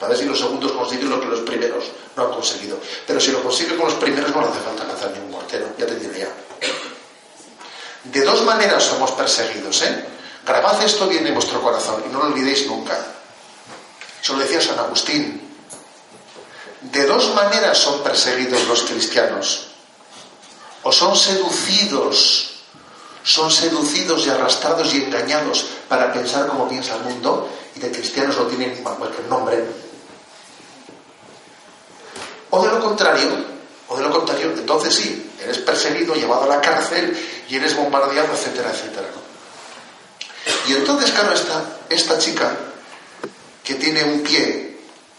Para 0.01 0.13
ver 0.13 0.19
si 0.19 0.25
los 0.25 0.39
segundos 0.39 0.71
consiguen 0.71 1.11
lo 1.11 1.21
que 1.21 1.27
los 1.27 1.41
primeros 1.41 1.85
no 2.17 2.23
han 2.23 2.31
conseguido. 2.31 2.79
Pero 3.05 3.19
si 3.19 3.31
lo 3.31 3.43
consigue 3.43 3.75
con 3.75 3.85
los 3.85 3.93
primeros, 3.93 4.33
no 4.33 4.41
le 4.41 4.47
hace 4.47 4.59
falta 4.59 4.83
lanzar 4.83 5.11
ningún 5.11 5.29
mortero, 5.29 5.67
ya 5.77 5.85
te 5.85 5.93
diré 5.93 6.21
ya. 6.21 6.29
De 8.05 8.21
dos 8.21 8.43
maneras 8.43 8.83
somos 8.83 9.11
perseguidos, 9.11 9.79
¿eh? 9.83 10.05
Grabad 10.43 10.81
esto 10.81 11.07
bien 11.07 11.27
en 11.27 11.35
vuestro 11.35 11.61
corazón 11.61 12.03
y 12.03 12.11
no 12.11 12.17
lo 12.17 12.25
olvidéis 12.25 12.65
nunca. 12.65 12.97
Eso 14.23 14.33
lo 14.33 14.39
decía 14.39 14.59
San 14.59 14.79
Agustín. 14.79 15.39
De 16.81 17.05
dos 17.05 17.35
maneras 17.35 17.77
son 17.77 18.01
perseguidos 18.01 18.67
los 18.67 18.81
cristianos. 18.81 19.67
O 20.81 20.91
son 20.91 21.15
seducidos, 21.15 22.63
son 23.23 23.51
seducidos 23.51 24.25
y 24.25 24.31
arrastrados 24.31 24.91
y 24.95 25.03
engañados 25.03 25.67
para 25.87 26.11
pensar 26.11 26.47
como 26.47 26.67
piensa 26.67 26.95
el 26.95 27.03
mundo, 27.03 27.47
y 27.75 27.79
de 27.79 27.91
cristianos 27.91 28.35
no 28.35 28.45
tienen 28.45 28.83
cualquier 28.83 29.27
nombre. 29.27 29.90
O 32.51 32.63
de 32.63 32.69
lo 32.69 32.81
contrario, 32.81 33.29
o 33.87 33.97
de 33.97 34.03
lo 34.03 34.11
contrario, 34.11 34.51
entonces 34.55 34.93
sí, 34.93 35.31
eres 35.41 35.57
perseguido, 35.59 36.13
llevado 36.13 36.43
a 36.43 36.47
la 36.47 36.61
cárcel 36.61 37.17
y 37.49 37.55
eres 37.55 37.75
bombardeado, 37.75 38.33
etcétera, 38.33 38.71
etcétera. 38.71 39.07
Y 40.67 40.73
entonces, 40.73 41.11
claro, 41.11 41.33
esta, 41.33 41.63
esta 41.89 42.17
chica 42.17 42.55
que 43.63 43.75
tiene 43.75 44.03
un 44.03 44.21
pie, 44.21 44.77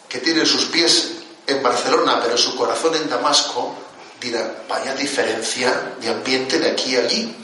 que 0.09 0.19
tiene 0.19 0.45
sus 0.47 0.67
pies 0.67 1.13
en 1.47 1.63
Barcelona, 1.63 2.21
pero 2.23 2.37
su 2.37 2.57
corazón 2.57 2.95
en 2.95 3.09
Damasco, 3.09 3.75
dirá, 4.21 4.63
vaya 4.69 4.95
diferencia 4.95 5.95
de 6.01 6.09
ambiente 6.09 6.59
de 6.59 6.71
aquí 6.71 6.97
a 6.97 7.01
allí. 7.01 7.37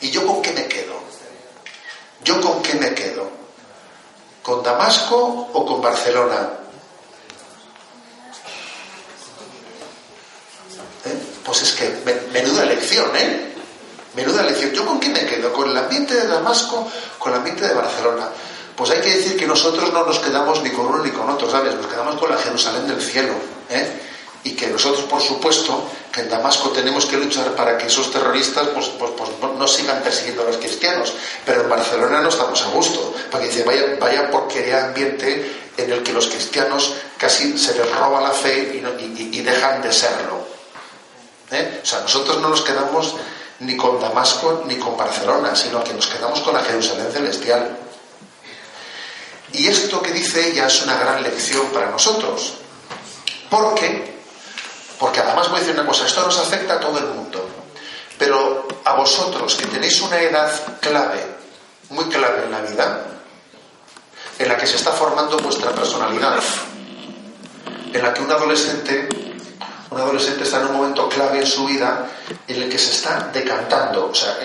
¿Y 0.00 0.10
yo 0.10 0.26
con 0.26 0.42
qué 0.42 0.52
me 0.52 0.66
quedo? 0.66 0.94
¿Yo 2.24 2.40
con 2.40 2.62
qué 2.62 2.74
me 2.74 2.94
quedo? 2.94 3.30
¿Con 4.42 4.62
Damasco 4.62 5.50
o 5.52 5.66
con 5.66 5.80
Barcelona? 5.80 6.50
Pues 11.46 11.62
es 11.62 11.72
que, 11.74 11.88
menuda 12.32 12.64
elección, 12.64 13.08
¿eh? 13.14 13.52
Menuda 14.16 14.42
lección. 14.42 14.72
¿Yo 14.72 14.84
con 14.84 14.98
quién 14.98 15.12
me 15.12 15.24
quedo? 15.24 15.52
¿Con 15.52 15.70
el 15.70 15.76
ambiente 15.76 16.14
de 16.14 16.26
Damasco? 16.26 16.90
¿Con 17.20 17.32
el 17.32 17.38
ambiente 17.38 17.68
de 17.68 17.72
Barcelona? 17.72 18.28
Pues 18.74 18.90
hay 18.90 19.00
que 19.00 19.10
decir 19.10 19.36
que 19.36 19.46
nosotros 19.46 19.92
no 19.92 20.04
nos 20.04 20.18
quedamos 20.18 20.60
ni 20.64 20.70
con 20.70 20.86
uno 20.86 21.04
ni 21.04 21.10
con 21.10 21.30
otro, 21.30 21.48
¿sabes? 21.48 21.74
Nos 21.76 21.86
quedamos 21.86 22.16
con 22.16 22.30
la 22.30 22.36
Jerusalén 22.36 22.88
del 22.88 23.00
cielo. 23.00 23.34
¿eh? 23.70 23.86
Y 24.42 24.52
que 24.52 24.66
nosotros, 24.66 25.04
por 25.04 25.22
supuesto, 25.22 25.88
que 26.10 26.22
en 26.22 26.30
Damasco 26.30 26.70
tenemos 26.70 27.06
que 27.06 27.16
luchar 27.16 27.54
para 27.54 27.78
que 27.78 27.86
esos 27.86 28.10
terroristas 28.10 28.66
pues, 28.68 28.86
pues, 28.98 29.12
pues 29.16 29.30
no, 29.40 29.68
sigan 29.68 30.02
persiguiendo 30.02 30.42
a 30.42 30.46
los 30.46 30.56
cristianos. 30.56 31.12
Pero 31.44 31.62
en 31.62 31.68
Barcelona 31.68 32.22
no 32.22 32.28
estamos 32.28 32.60
a 32.62 32.70
gusto. 32.70 33.14
Porque 33.30 33.46
dice, 33.46 33.62
vaya, 33.62 33.96
vaya 34.00 34.30
porquería 34.32 34.86
ambiente 34.86 35.70
en 35.76 35.92
el 35.92 36.02
que 36.02 36.12
los 36.12 36.26
cristianos 36.26 36.94
casi 37.16 37.56
se 37.56 37.74
les 37.74 37.88
roba 37.96 38.20
la 38.20 38.32
fe 38.32 38.82
y 39.06 39.40
dejan 39.42 39.80
de 39.82 39.92
serlo. 39.92 40.45
¿Eh? 41.50 41.80
O 41.82 41.86
sea, 41.86 42.00
nosotros 42.00 42.40
no 42.40 42.48
nos 42.48 42.62
quedamos 42.62 43.14
ni 43.60 43.76
con 43.76 44.00
Damasco 44.00 44.64
ni 44.66 44.76
con 44.76 44.96
Barcelona, 44.96 45.54
sino 45.54 45.82
que 45.82 45.94
nos 45.94 46.06
quedamos 46.06 46.40
con 46.40 46.54
la 46.54 46.62
Jerusalén 46.62 47.10
celestial. 47.12 47.76
Y 49.52 49.68
esto 49.68 50.02
que 50.02 50.12
dice 50.12 50.50
ella 50.50 50.66
es 50.66 50.82
una 50.82 50.96
gran 50.98 51.22
lección 51.22 51.66
para 51.68 51.90
nosotros. 51.90 52.54
¿Por 53.48 53.74
qué? 53.74 54.16
Porque 54.98 55.20
además 55.20 55.48
voy 55.48 55.58
a 55.58 55.60
decir 55.60 55.74
una 55.74 55.86
cosa, 55.86 56.06
esto 56.06 56.22
nos 56.22 56.38
afecta 56.38 56.74
a 56.74 56.80
todo 56.80 56.98
el 56.98 57.06
mundo. 57.06 57.48
Pero 58.18 58.66
a 58.84 58.94
vosotros 58.94 59.54
que 59.54 59.66
tenéis 59.66 60.00
una 60.00 60.20
edad 60.20 60.50
clave, 60.80 61.22
muy 61.90 62.06
clave 62.06 62.44
en 62.44 62.50
la 62.50 62.60
vida, 62.62 63.06
en 64.38 64.48
la 64.48 64.56
que 64.56 64.66
se 64.66 64.76
está 64.76 64.92
formando 64.92 65.36
vuestra 65.38 65.70
personalidad, 65.70 66.40
en 67.92 68.02
la 68.02 68.12
que 68.12 68.22
un 68.22 68.30
adolescente, 68.30 69.08
un 69.96 70.02
adolescente 70.02 70.44
está 70.44 70.60
en 70.60 70.66
un 70.66 70.76
momento 70.76 71.08
clave 71.08 71.38
en 71.38 71.46
su 71.46 71.64
vida 71.66 72.06
en 72.46 72.62
el 72.62 72.68
que 72.68 72.78
se 72.78 72.92
está 72.92 73.30
decantando, 73.32 74.10
o 74.10 74.14
sea, 74.14 74.38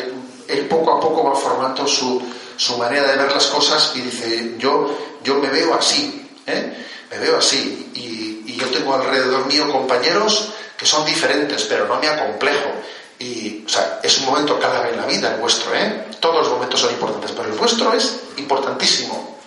él, 0.47 0.65
poco 0.67 0.97
a 0.97 0.99
poco 0.99 1.23
va 1.23 1.35
formando 1.35 1.87
su, 1.87 2.21
su 2.55 2.77
manera 2.77 3.07
de 3.07 3.17
ver 3.17 3.31
las 3.31 3.47
cosas 3.47 3.91
y 3.95 4.01
dice, 4.01 4.55
yo, 4.57 4.97
yo 5.23 5.35
me 5.35 5.49
veo 5.49 5.73
así, 5.73 6.29
¿eh? 6.45 6.85
me 7.09 7.19
veo 7.19 7.37
así, 7.37 7.91
y, 7.95 8.51
y 8.51 8.57
yo 8.57 8.67
tengo 8.69 8.95
alrededor 8.95 9.45
mío 9.47 9.71
compañeros 9.71 10.49
que 10.77 10.85
son 10.85 11.05
diferentes, 11.05 11.63
pero 11.63 11.87
no 11.87 11.99
me 11.99 12.07
acomplejo. 12.07 12.69
Y, 13.19 13.63
o 13.65 13.69
sea, 13.69 13.99
es 14.01 14.17
un 14.17 14.25
momento 14.25 14.57
clave 14.57 14.89
en 14.89 14.97
la 14.97 15.05
vida 15.05 15.33
el 15.33 15.39
vuestro, 15.39 15.75
¿eh? 15.75 16.07
Todos 16.19 16.41
los 16.41 16.49
momentos 16.49 16.79
son 16.79 16.91
importantes, 16.91 17.31
pero 17.31 17.49
el 17.49 17.53
vuestro 17.53 17.93
es 17.93 18.19
importantísimo. 18.37 19.37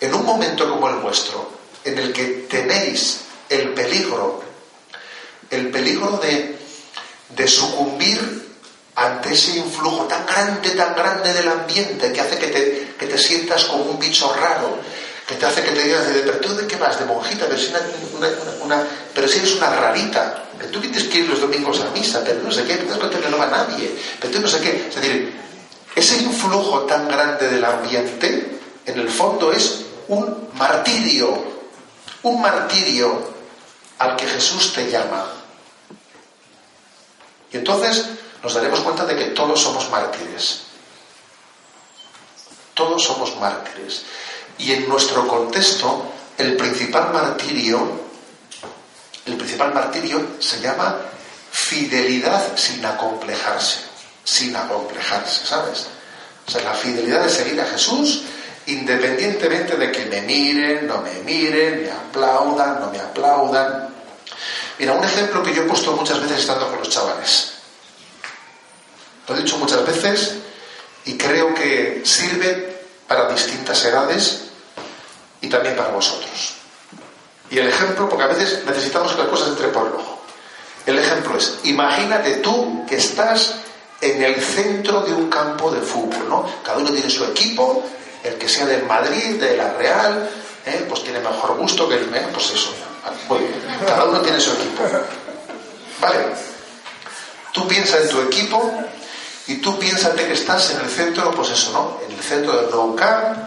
En 0.00 0.14
un 0.14 0.24
momento 0.24 0.68
como 0.70 0.88
el 0.88 0.96
vuestro, 0.96 1.50
en 1.84 1.98
el 1.98 2.12
que 2.12 2.46
tenéis 2.48 3.20
el 3.50 3.74
peligro, 3.74 4.49
el 5.50 5.70
peligro 5.70 6.18
de, 6.18 6.58
sucumbir 7.48 8.48
ante 8.94 9.32
ese 9.32 9.56
influjo 9.58 10.04
tan 10.04 10.26
grande, 10.26 10.70
tan 10.70 10.94
grande 10.94 11.32
del 11.32 11.48
ambiente 11.48 12.12
que 12.12 12.20
hace 12.20 12.38
que 12.38 12.48
te, 12.48 12.94
que 12.98 13.06
te 13.06 13.18
sientas 13.18 13.64
como 13.64 13.84
un 13.84 13.98
bicho 13.98 14.32
raro, 14.34 14.76
que 15.26 15.36
te 15.36 15.46
hace 15.46 15.62
que 15.62 15.70
te 15.70 15.82
digas, 15.84 16.06
de, 16.06 16.20
pero 16.20 16.38
tú 16.38 16.54
de 16.54 16.66
qué 16.66 16.76
vas, 16.76 16.98
de 16.98 17.06
monjita, 17.06 17.46
pero 17.46 17.58
si, 17.58 17.72
una, 18.16 18.28
una- 18.62 18.84
pero 19.14 19.26
si 19.26 19.38
eres 19.38 19.54
una 19.54 19.70
rarita, 19.70 20.44
que 20.60 20.66
tú 20.66 20.80
tienes 20.80 21.04
que 21.04 21.18
ir 21.20 21.28
los 21.28 21.40
domingos 21.40 21.80
a 21.80 21.90
misa, 21.90 22.22
pero 22.24 22.42
no 22.42 22.52
sé 22.52 22.64
qué, 22.64 22.76
cuenta 22.78 23.18
que 23.18 23.28
no 23.30 23.38
va 23.38 23.46
nadie, 23.46 23.90
pero 24.20 24.34
tú 24.34 24.40
no 24.40 24.48
sé 24.48 24.60
qué. 24.60 24.88
Es 24.88 24.94
decir, 24.96 25.32
ese 25.94 26.16
influjo 26.18 26.80
tan 26.80 27.08
grande 27.08 27.48
del 27.48 27.64
ambiente, 27.64 28.58
en 28.84 28.98
el 28.98 29.08
fondo 29.08 29.52
es 29.52 29.82
un 30.08 30.48
martirio, 30.54 31.42
un 32.22 32.42
martirio 32.42 33.30
al 33.98 34.16
que 34.16 34.26
Jesús 34.26 34.72
te 34.74 34.90
llama. 34.90 35.39
Y 37.52 37.56
entonces 37.56 38.06
nos 38.42 38.54
daremos 38.54 38.80
cuenta 38.80 39.04
de 39.04 39.16
que 39.16 39.24
todos 39.26 39.60
somos 39.60 39.88
mártires. 39.90 40.62
Todos 42.74 43.02
somos 43.02 43.36
mártires. 43.36 44.02
Y 44.58 44.72
en 44.72 44.88
nuestro 44.88 45.26
contexto, 45.26 46.04
el 46.38 46.56
principal 46.56 47.12
martirio, 47.12 48.00
el 49.26 49.36
principal 49.36 49.74
martirio 49.74 50.36
se 50.38 50.60
llama 50.60 50.96
fidelidad 51.50 52.56
sin 52.56 52.84
acomplejarse. 52.84 53.80
Sin 54.24 54.54
acomplejarse, 54.54 55.46
¿sabes? 55.46 55.86
O 56.46 56.50
sea, 56.50 56.62
la 56.62 56.74
fidelidad 56.74 57.22
de 57.24 57.30
seguir 57.30 57.60
a 57.60 57.66
Jesús 57.66 58.22
independientemente 58.66 59.76
de 59.76 59.90
que 59.90 60.06
me 60.06 60.22
miren, 60.22 60.86
no 60.86 61.00
me 61.00 61.12
miren, 61.24 61.82
me 61.82 61.90
aplaudan, 61.90 62.80
no 62.80 62.90
me 62.90 62.98
aplaudan. 62.98 63.88
Mira, 64.80 64.94
un 64.94 65.04
ejemplo 65.04 65.42
que 65.42 65.54
yo 65.54 65.62
he 65.62 65.66
puesto 65.66 65.92
muchas 65.92 66.22
veces 66.22 66.38
estando 66.38 66.66
con 66.68 66.78
los 66.78 66.88
chavales. 66.88 67.52
Lo 69.28 69.36
he 69.36 69.42
dicho 69.42 69.58
muchas 69.58 69.84
veces 69.84 70.36
y 71.04 71.18
creo 71.18 71.54
que 71.54 72.00
sirve 72.02 72.80
para 73.06 73.28
distintas 73.28 73.84
edades 73.84 74.44
y 75.42 75.50
también 75.50 75.76
para 75.76 75.90
vosotros. 75.90 76.54
Y 77.50 77.58
el 77.58 77.68
ejemplo, 77.68 78.08
porque 78.08 78.24
a 78.24 78.28
veces 78.28 78.64
necesitamos 78.64 79.12
que 79.12 79.18
las 79.18 79.28
cosas 79.28 79.48
entren 79.48 79.70
por 79.70 79.86
el 79.86 79.92
ojo. 79.92 80.22
El 80.86 80.98
ejemplo 80.98 81.36
es, 81.36 81.58
imagínate 81.64 82.36
tú 82.36 82.86
que 82.88 82.96
estás 82.96 83.56
en 84.00 84.22
el 84.22 84.40
centro 84.40 85.02
de 85.02 85.12
un 85.12 85.28
campo 85.28 85.70
de 85.70 85.82
fútbol, 85.82 86.26
¿no? 86.26 86.46
Cada 86.64 86.78
uno 86.78 86.90
tiene 86.90 87.10
su 87.10 87.22
equipo, 87.24 87.84
el 88.24 88.36
que 88.36 88.48
sea 88.48 88.64
del 88.64 88.84
Madrid, 88.84 89.38
de 89.38 89.58
la 89.58 89.74
Real, 89.74 90.30
¿eh? 90.64 90.86
pues 90.88 91.02
tiene 91.04 91.20
mejor 91.20 91.58
gusto 91.58 91.86
que 91.86 91.96
el, 91.96 92.14
¿eh? 92.14 92.28
pues 92.32 92.50
eso, 92.52 92.72
cada 93.86 94.04
uno 94.04 94.20
tiene 94.20 94.40
su 94.40 94.52
equipo. 94.52 94.82
Vale, 96.00 96.26
tú 97.52 97.66
piensas 97.68 98.02
en 98.02 98.08
tu 98.08 98.20
equipo 98.22 98.72
y 99.46 99.56
tú 99.56 99.78
piénsate 99.78 100.26
que 100.26 100.34
estás 100.34 100.70
en 100.70 100.80
el 100.80 100.88
centro, 100.88 101.30
pues 101.32 101.50
eso, 101.50 101.72
¿no? 101.72 102.00
En 102.06 102.16
el 102.16 102.22
centro 102.22 102.52
del 102.52 102.94
Camp, 102.96 103.38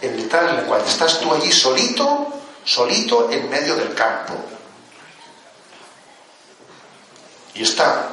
en 0.00 0.14
el 0.14 0.28
tal 0.28 0.48
en 0.50 0.56
el 0.60 0.64
cual 0.64 0.82
estás 0.86 1.20
tú 1.20 1.32
allí 1.32 1.50
solito, 1.50 2.28
solito 2.64 3.30
en 3.30 3.48
medio 3.48 3.74
del 3.76 3.94
campo. 3.94 4.34
Y 7.54 7.62
está 7.62 8.10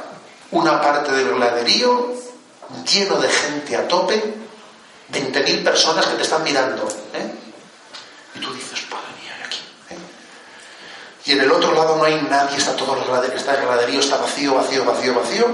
una 0.51 0.81
parte 0.81 1.11
del 1.11 1.35
graderío 1.35 2.13
lleno 2.89 3.17
de 3.19 3.29
gente 3.29 3.75
a 3.75 3.87
tope, 3.87 4.15
20.000 5.11 5.63
personas 5.63 6.05
que 6.07 6.15
te 6.15 6.23
están 6.23 6.43
mirando. 6.43 6.87
¿eh? 7.13 7.31
Y 8.35 8.39
tú 8.39 8.53
dices, 8.53 8.79
mía, 9.21 9.37
¿y 9.39 9.43
aquí? 9.43 9.59
¿eh? 9.91 9.97
Y 11.25 11.31
en 11.31 11.41
el 11.41 11.51
otro 11.51 11.73
lado 11.73 11.95
no 11.97 12.03
hay 12.03 12.21
nadie, 12.29 12.57
está 12.57 12.75
todo 12.75 12.95
el 12.95 13.03
graderío, 13.03 13.99
está 13.99 14.17
vacío, 14.17 14.55
vacío, 14.55 14.85
vacío, 14.85 15.15
vacío, 15.15 15.47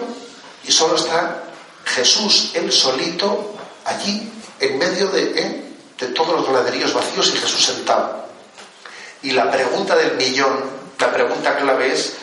y 0.66 0.72
solo 0.72 0.96
está 0.96 1.44
Jesús, 1.86 2.52
él 2.54 2.72
solito, 2.72 3.56
allí, 3.86 4.30
en 4.60 4.78
medio 4.78 5.08
de, 5.08 5.24
¿eh? 5.24 5.64
de 5.98 6.08
todos 6.08 6.36
los 6.36 6.48
graderíos 6.48 6.94
vacíos 6.94 7.30
y 7.34 7.38
Jesús 7.38 7.66
sentado. 7.66 8.26
Y 9.24 9.32
la 9.32 9.50
pregunta 9.50 9.96
del 9.96 10.16
millón, 10.18 10.70
la 11.00 11.12
pregunta 11.12 11.56
clave 11.56 11.94
es, 11.94 12.16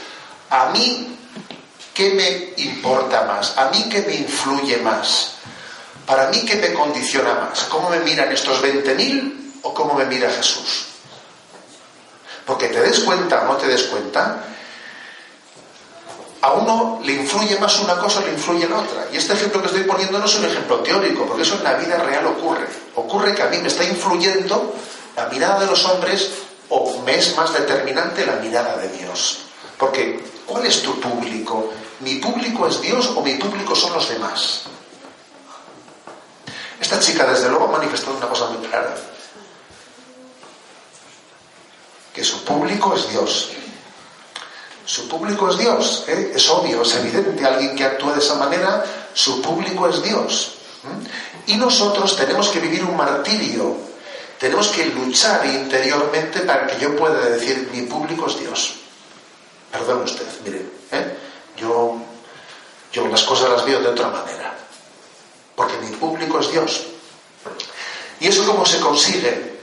¿a 0.51 0.67
mí 0.71 1.17
qué 1.95 2.11
me 2.11 2.63
importa 2.63 3.23
más? 3.23 3.57
¿A 3.57 3.71
mí 3.71 3.89
qué 3.91 4.03
me 4.03 4.15
influye 4.15 4.77
más? 4.79 5.37
¿Para 6.07 6.29
mí 6.29 6.45
qué 6.45 6.57
me 6.57 6.73
condiciona 6.75 7.35
más? 7.35 7.65
¿Cómo 7.65 7.91
me 7.91 8.01
miran 8.01 8.31
estos 8.33 8.63
20.000 8.63 9.61
o 9.63 9.75
cómo 9.75 9.95
me 9.95 10.05
mira 10.07 10.31
Jesús? 10.31 10.88
Porque 12.49 12.69
te 12.69 12.81
des 12.81 13.01
cuenta 13.01 13.43
o 13.43 13.45
no 13.45 13.57
te 13.59 13.69
des 13.69 13.83
cuenta, 13.85 14.43
a 16.41 16.53
uno 16.53 16.99
le 17.05 17.13
influye 17.13 17.59
más 17.59 17.79
una 17.81 17.99
cosa 17.99 18.21
o 18.21 18.23
le 18.23 18.33
influye 18.33 18.67
la 18.67 18.79
otra. 18.79 19.07
Y 19.13 19.19
este 19.19 19.35
ejemplo 19.35 19.61
que 19.61 19.67
estoy 19.67 19.83
poniendo 19.83 20.19
no 20.19 20.25
es 20.25 20.35
un 20.35 20.47
ejemplo 20.47 20.81
teórico, 20.81 21.27
porque 21.27 21.43
eso 21.43 21.57
en 21.57 21.65
la 21.65 21.75
vida 21.75 21.99
real 21.99 22.25
ocurre. 22.27 22.67
Ocurre 22.95 23.35
que 23.35 23.43
a 23.43 23.49
mí 23.49 23.59
me 23.59 23.69
está 23.69 23.85
influyendo 23.85 24.75
la 25.15 25.27
mirada 25.27 25.61
de 25.61 25.67
los 25.67 25.85
hombres 25.85 26.31
o 26.71 27.03
me 27.03 27.19
es 27.19 27.37
más 27.37 27.53
determinante 27.53 28.25
la 28.25 28.37
mirada 28.37 28.79
de 28.79 28.89
Dios. 28.97 29.41
Porque, 29.77 30.25
¿cuál 30.47 30.65
es 30.65 30.83
tu 30.83 30.99
público? 30.99 31.71
¿Mi 32.01 32.15
público 32.15 32.67
es 32.67 32.81
Dios 32.81 33.13
o 33.15 33.21
mi 33.21 33.35
público 33.35 33.77
son 33.77 33.93
los 33.93 34.09
demás? 34.09 34.63
Esta 36.81 36.99
chica, 36.99 37.27
desde 37.27 37.51
luego, 37.51 37.67
ha 37.67 37.73
manifestado 37.73 38.17
una 38.17 38.29
cosa 38.29 38.47
muy 38.47 38.67
clara. 38.67 38.95
Que 42.19 42.25
su 42.25 42.43
público 42.43 42.97
es 42.97 43.09
Dios. 43.11 43.51
Su 44.85 45.07
público 45.07 45.51
es 45.51 45.59
Dios. 45.59 46.05
¿eh? 46.09 46.33
Es 46.35 46.51
obvio, 46.51 46.83
es 46.83 46.93
evidente. 46.97 47.47
Alguien 47.47 47.77
que 47.77 47.85
actúa 47.85 48.15
de 48.15 48.19
esa 48.19 48.35
manera, 48.35 48.85
su 49.15 49.41
público 49.41 49.89
es 49.89 50.03
Dios. 50.03 50.55
¿Mm? 50.83 51.53
Y 51.53 51.57
nosotros 51.59 52.17
tenemos 52.17 52.49
que 52.49 52.59
vivir 52.59 52.83
un 52.83 52.97
martirio. 52.97 53.77
Tenemos 54.37 54.67
que 54.67 54.87
luchar 54.87 55.47
interiormente 55.47 56.41
para 56.41 56.67
que 56.67 56.81
yo 56.81 56.97
pueda 56.97 57.25
decir, 57.29 57.71
mi 57.73 57.83
público 57.83 58.27
es 58.27 58.41
Dios. 58.41 58.75
Perdón 59.71 60.03
usted, 60.03 60.27
mire, 60.45 60.67
¿eh? 60.91 61.17
yo, 61.57 61.99
yo 62.93 63.07
las 63.07 63.23
cosas 63.23 63.49
las 63.51 63.65
veo 63.65 63.79
de 63.79 63.91
otra 63.91 64.09
manera. 64.09 64.59
Porque 65.55 65.77
mi 65.77 65.95
público 65.95 66.41
es 66.41 66.51
Dios. 66.51 66.83
¿Y 68.19 68.27
eso 68.27 68.45
cómo 68.45 68.67
se 68.67 68.81
consigue? 68.81 69.58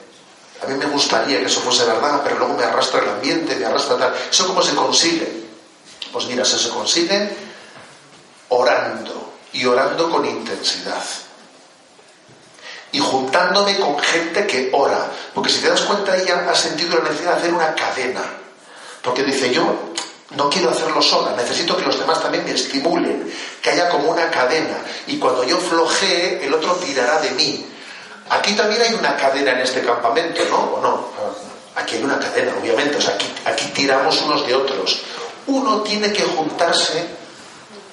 A 0.64 0.68
mí 0.68 0.76
me 0.76 0.86
gustaría 0.86 1.39
que 1.39 1.45
eso 1.45 1.60
fuese 1.62 1.86
verdad, 1.86 2.22
pero 2.24 2.39
luego 2.39 2.53
me 2.56 2.64
arrastra 2.64 3.01
el 3.01 3.10
ambiente, 3.10 3.56
me 3.56 3.66
arrastra 3.66 3.97
tal. 3.97 4.16
¿Eso 4.30 4.47
cómo 4.47 4.62
se 4.62 4.74
consigue? 4.74 5.45
Pues 6.12 6.26
mira, 6.28 6.43
eso 6.43 6.58
se 6.58 6.70
consigue 6.70 7.30
orando 8.49 9.34
y 9.53 9.66
orando 9.66 10.10
con 10.10 10.26
intensidad. 10.26 11.03
Y 12.91 12.99
juntándome 12.99 13.78
con 13.78 13.99
gente 13.99 14.47
que 14.47 14.70
ora. 14.72 15.12
Porque 15.34 15.49
si 15.49 15.60
te 15.60 15.70
das 15.70 15.82
cuenta, 15.82 16.16
ella 16.16 16.47
ha 16.49 16.56
sentido 16.56 16.97
la 16.97 17.03
necesidad 17.03 17.34
de 17.34 17.38
hacer 17.39 17.53
una 17.53 17.76
cadena. 17.76 18.24
Porque 19.01 19.24
dice, 19.24 19.53
yo 19.53 19.93
no 20.32 20.49
quiero 20.49 20.72
hacerlo 20.72 21.01
sola, 21.01 21.36
necesito 21.36 21.78
que 21.78 21.86
los 21.86 21.99
demás 21.99 22.22
también 22.22 22.43
me 22.45 22.51
estimulen, 22.51 23.32
que 23.62 23.70
haya 23.70 23.89
como 23.89 24.12
una 24.12 24.30
cadena. 24.32 24.78
Y 25.08 25.18
cuando 25.18 25.43
yo 25.43 25.58
flojee, 25.58 26.45
el 26.45 26.53
otro 26.53 26.74
tirará 26.76 27.20
de 27.20 27.32
mí. 27.32 27.66
Aquí 28.30 28.54
también 28.54 28.82
hay 28.82 28.94
una 28.94 29.16
cadena 29.16 29.52
en 29.52 29.60
este 29.60 29.82
campamento, 29.82 30.44
¿no? 30.50 30.58
¿O 30.58 30.82
no? 30.82 31.10
Aquí 31.76 31.96
hay 31.96 32.04
una 32.04 32.20
cadena, 32.20 32.54
obviamente. 32.60 32.98
O 32.98 33.02
sea, 33.02 33.18
aquí, 33.46 33.66
tiramos 33.68 34.22
unos 34.22 34.48
de 34.48 34.56
otros. 34.56 35.02
Uno 35.48 35.82
tiene 35.82 36.12
que 36.12 36.24
juntarse 36.24 37.06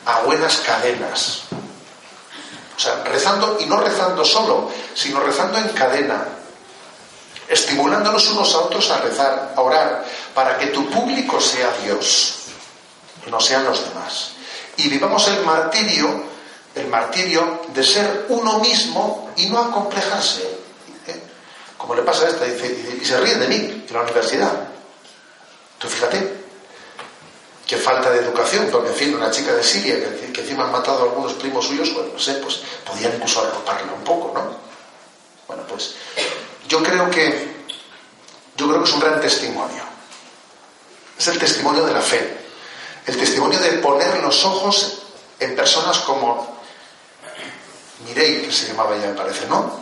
a 0.07 0.21
buenas 0.21 0.57
cadenas. 0.59 1.43
O 2.77 2.81
sea, 2.81 3.05
rezando 3.05 3.59
y 3.61 3.67
no 3.67 3.81
rezando 3.81 4.25
solo, 4.25 4.71
sino 4.95 5.21
rezando 5.21 5.59
en 5.59 5.69
cadena, 5.69 6.25
estimulándonos 7.49 8.29
unos 8.31 8.55
a 8.55 8.59
otros 8.61 8.91
a 8.91 8.99
rezar, 8.99 9.53
a 9.55 9.61
orar, 9.61 10.05
para 10.35 10.59
que 10.59 10.69
tu 10.69 10.89
público 10.89 11.41
sea 11.41 11.71
Dios, 11.85 12.37
no 13.27 13.39
sean 13.41 13.65
los 13.65 13.85
demás. 13.89 14.31
Y 14.77 14.89
vivamos 14.89 15.29
el 15.29 15.45
martirio, 15.45 16.32
el 16.75 16.87
martirio 16.89 17.63
de 17.75 17.85
ser 17.85 18.27
uno 18.29 18.59
mismo 18.61 19.31
y 19.37 19.47
no 19.47 19.59
acomplejarse. 19.59 20.43
¿eh? 21.07 21.23
Como 21.77 21.95
le 21.95 22.03
pasa 22.03 22.27
a 22.27 22.29
esta, 22.29 22.45
dice, 22.45 22.99
y 23.01 23.05
se 23.05 23.21
ríen 23.21 23.41
de 23.41 23.49
mí 23.49 23.85
en 23.89 23.95
la 23.95 24.03
universidad. 24.03 24.69
Tú 25.79 25.89
fíjate, 25.89 26.43
qué 27.67 27.77
falta 27.77 28.11
de 28.11 28.21
educación, 28.21 28.69
porque 28.71 28.91
en 28.91 28.95
fin, 28.95 29.15
una 29.15 29.31
chica 29.31 29.53
de 29.53 29.63
Siria 29.63 29.97
que, 29.97 30.33
que 30.33 30.41
encima 30.41 30.65
han 30.65 30.73
matado 30.73 31.01
a 31.01 31.03
algunos 31.05 31.33
primos 31.35 31.67
suyos, 31.67 31.93
bueno, 31.93 32.11
no 32.13 32.19
sé, 32.19 32.35
pues 32.35 32.61
podían 32.87 33.15
incluso 33.15 33.41
arroparla 33.41 33.93
un 33.93 34.05
poco, 34.05 34.33
¿no? 34.35 34.57
Bueno, 35.49 35.65
pues 35.69 35.95
yo 36.69 36.83
creo 36.83 37.11
que 37.11 37.53
yo 38.57 38.69
creo 38.69 38.83
que 38.83 38.89
es 38.89 38.95
un 38.95 39.01
gran 39.01 39.21
testimonio. 39.21 39.83
Es 41.19 41.27
el 41.29 41.39
testimonio 41.39 41.85
de 41.85 41.93
la 41.93 42.01
fe. 42.01 42.39
El 43.07 43.17
testimonio 43.17 43.59
de 43.59 43.71
poner 43.79 44.21
los 44.23 44.45
ojos 44.45 45.03
en 45.41 45.57
personas 45.57 45.99
como 46.01 46.52
Mirei, 48.05 48.43
que 48.43 48.53
se 48.53 48.69
llamaba 48.69 48.97
ya 48.97 49.09
me 49.09 49.15
parece, 49.15 49.47
¿no? 49.47 49.81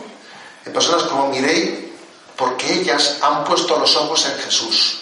En 0.65 0.73
personas 0.73 1.03
como 1.03 1.27
Mirei, 1.27 1.93
porque 2.35 2.73
ellas 2.73 3.17
han 3.21 3.43
puesto 3.43 3.77
los 3.77 3.95
ojos 3.95 4.25
en 4.25 4.37
Jesús. 4.39 5.01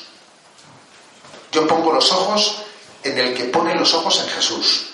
Yo 1.52 1.68
pongo 1.68 1.92
los 1.92 2.12
ojos 2.12 2.64
en 3.04 3.18
el 3.18 3.34
que 3.34 3.46
pone 3.46 3.76
los 3.76 3.94
ojos 3.94 4.20
en 4.20 4.30
Jesús. 4.30 4.86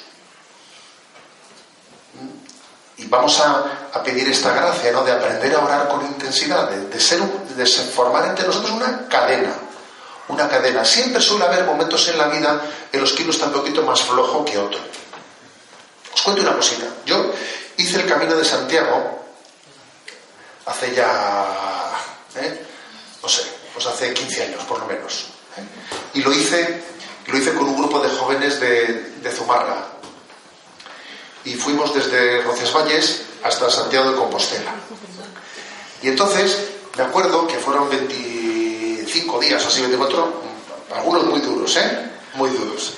Y 2.97 3.07
vamos 3.07 3.39
a, 3.39 4.01
pedir 4.03 4.30
esta 4.30 4.53
gracia, 4.53 4.91
¿no? 4.91 5.03
De 5.03 5.11
aprender 5.11 5.55
a 5.55 5.59
orar 5.59 5.88
con 5.88 6.05
intensidad, 6.05 6.69
de, 6.69 6.99
ser, 6.99 7.19
de 7.21 7.65
formar 7.65 8.26
entre 8.26 8.45
nosotros 8.45 8.71
una 8.71 9.07
cadena. 9.07 9.53
Una 10.28 10.47
cadena. 10.47 10.86
Siempre 10.86 11.21
suele 11.21 11.45
haber 11.45 11.65
momentos 11.65 12.07
en 12.07 12.17
la 12.17 12.28
vida 12.28 12.61
en 12.91 13.01
los 13.01 13.13
que 13.13 13.23
uno 13.23 13.32
está 13.32 13.45
un 13.47 13.53
poquito 13.53 13.82
más 13.82 14.01
flojo 14.01 14.45
que 14.45 14.57
otro. 14.57 14.80
Os 16.13 16.21
cuento 16.21 16.41
una 16.43 16.53
cosita. 16.53 16.86
Yo 17.05 17.32
hice 17.78 18.01
el 18.01 18.07
camino 18.07 18.36
de 18.36 18.45
Santiago 18.45 19.26
hace 20.65 20.95
ya, 20.95 21.91
¿eh? 22.36 22.65
no 23.21 23.30
sé, 23.30 23.43
pues 23.73 23.86
hace 23.86 24.13
15 24.13 24.43
años 24.43 24.63
por 24.63 24.80
lo 24.80 24.86
menos. 24.86 25.28
¿eh? 25.57 25.63
Y 26.15 26.21
lo 26.21 26.34
hice, 26.34 26.84
lo 27.28 27.38
hice 27.38 27.53
con 27.53 27.67
un 27.67 27.78
grupo 27.78 27.99
de 27.99 28.09
jóvenes 28.09 28.59
de, 28.59 29.11
de 29.21 29.32
Zumarra. 29.32 29.88
Y 31.43 31.53
fuimos 31.53 31.93
desde 31.93 32.41
Roncesvalles 32.41 33.21
hasta 33.43 33.69
Santiago 33.69 34.09
de 34.09 34.17
Compostela. 34.17 34.73
Y 36.01 36.07
entonces, 36.07 36.69
me 36.97 37.03
acuerdo 37.03 37.45
que 37.45 37.55
fueron 37.55 37.89
25 37.89 39.39
días 39.39 39.63
o 39.63 39.67
así, 39.67 39.82
24, 39.82 40.41
algunos 40.95 41.23
muy 41.26 41.39
duros, 41.41 41.76
¿eh? 41.78 42.11
Muy 42.34 42.49
duros. 42.49 42.93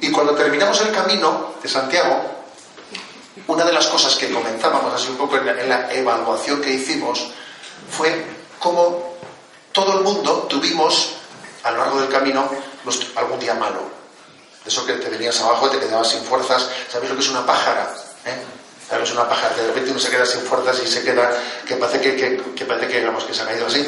Y 0.00 0.10
cuando 0.10 0.34
terminamos 0.34 0.80
el 0.80 0.92
camino 0.92 1.54
de 1.62 1.68
Santiago, 1.68 2.33
una 3.46 3.64
de 3.64 3.72
las 3.72 3.86
cosas 3.86 4.14
que 4.14 4.30
comentábamos 4.32 4.92
así 4.94 5.08
un 5.10 5.16
poco 5.16 5.36
en 5.36 5.46
la, 5.46 5.60
en 5.60 5.68
la 5.68 5.92
evaluación 5.92 6.60
que 6.60 6.72
hicimos 6.72 7.30
fue 7.90 8.24
cómo 8.58 9.14
todo 9.72 9.98
el 9.98 10.04
mundo 10.04 10.46
tuvimos 10.48 11.14
a 11.64 11.70
lo 11.72 11.78
largo 11.78 12.00
del 12.00 12.08
camino 12.08 12.48
algún 13.16 13.38
día 13.38 13.54
malo. 13.54 13.80
De 14.62 14.70
eso 14.70 14.86
que 14.86 14.94
te 14.94 15.10
venías 15.10 15.38
abajo 15.40 15.66
y 15.66 15.70
te 15.70 15.80
quedabas 15.80 16.08
sin 16.08 16.22
fuerzas. 16.22 16.68
¿Sabéis 16.90 17.10
lo 17.10 17.16
que 17.16 17.22
es 17.22 17.30
una 17.30 17.44
pájara? 17.44 17.94
¿Eh? 18.24 18.36
¿Sabes 18.88 19.12
una 19.12 19.28
pájara? 19.28 19.54
De 19.56 19.66
repente 19.66 19.90
uno 19.90 20.00
se 20.00 20.10
queda 20.10 20.24
sin 20.24 20.40
fuerzas 20.42 20.80
y 20.82 20.86
se 20.86 21.02
queda, 21.02 21.30
que 21.66 21.76
parece 21.76 22.00
que, 22.00 22.16
que, 22.16 22.42
que 22.54 22.64
parece 22.64 22.88
que, 22.88 23.00
digamos, 23.00 23.24
que 23.24 23.34
se 23.34 23.42
ha 23.42 23.46
caído 23.46 23.66
así. 23.66 23.86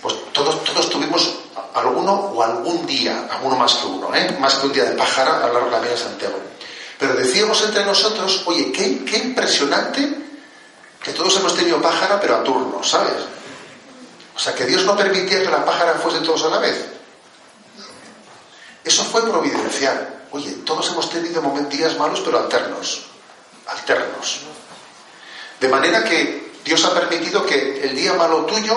Pues 0.00 0.14
todos, 0.32 0.62
todos 0.64 0.88
tuvimos 0.90 1.34
alguno 1.74 2.12
o 2.12 2.42
algún 2.42 2.86
día, 2.86 3.26
alguno 3.30 3.56
más 3.56 3.74
que 3.74 3.86
uno, 3.86 4.14
¿eh? 4.14 4.36
más 4.38 4.54
que 4.56 4.66
un 4.66 4.72
día 4.72 4.84
de 4.84 4.92
pájara 4.92 5.44
a 5.44 5.46
lo 5.48 5.54
largo 5.54 5.66
de 5.66 5.72
la 5.72 5.80
vida 5.80 5.92
de 5.92 5.98
Santiago. 5.98 6.38
Pero 7.02 7.16
decíamos 7.16 7.60
entre 7.62 7.84
nosotros, 7.84 8.44
oye, 8.46 8.70
qué, 8.70 9.04
qué 9.04 9.18
impresionante 9.18 10.08
que 11.02 11.12
todos 11.12 11.36
hemos 11.36 11.52
tenido 11.56 11.82
pájara, 11.82 12.20
pero 12.20 12.36
a 12.36 12.44
turno, 12.44 12.80
¿sabes? 12.84 13.14
O 14.36 14.38
sea, 14.38 14.54
que 14.54 14.64
Dios 14.66 14.84
no 14.84 14.96
permitía 14.96 15.42
que 15.42 15.50
la 15.50 15.64
pájara 15.64 15.94
fuese 15.94 16.20
todos 16.20 16.44
a 16.44 16.50
la 16.50 16.58
vez. 16.58 16.76
Eso 18.84 19.02
fue 19.02 19.28
providencial. 19.28 20.26
Oye, 20.30 20.52
todos 20.64 20.90
hemos 20.90 21.10
tenido 21.10 21.42
días 21.68 21.98
malos, 21.98 22.20
pero 22.24 22.38
alternos. 22.38 23.06
Alternos. 23.66 24.42
De 25.58 25.66
manera 25.66 26.04
que 26.04 26.52
Dios 26.64 26.84
ha 26.84 26.94
permitido 26.94 27.44
que 27.44 27.82
el 27.82 27.96
día 27.96 28.12
malo 28.12 28.46
tuyo 28.46 28.76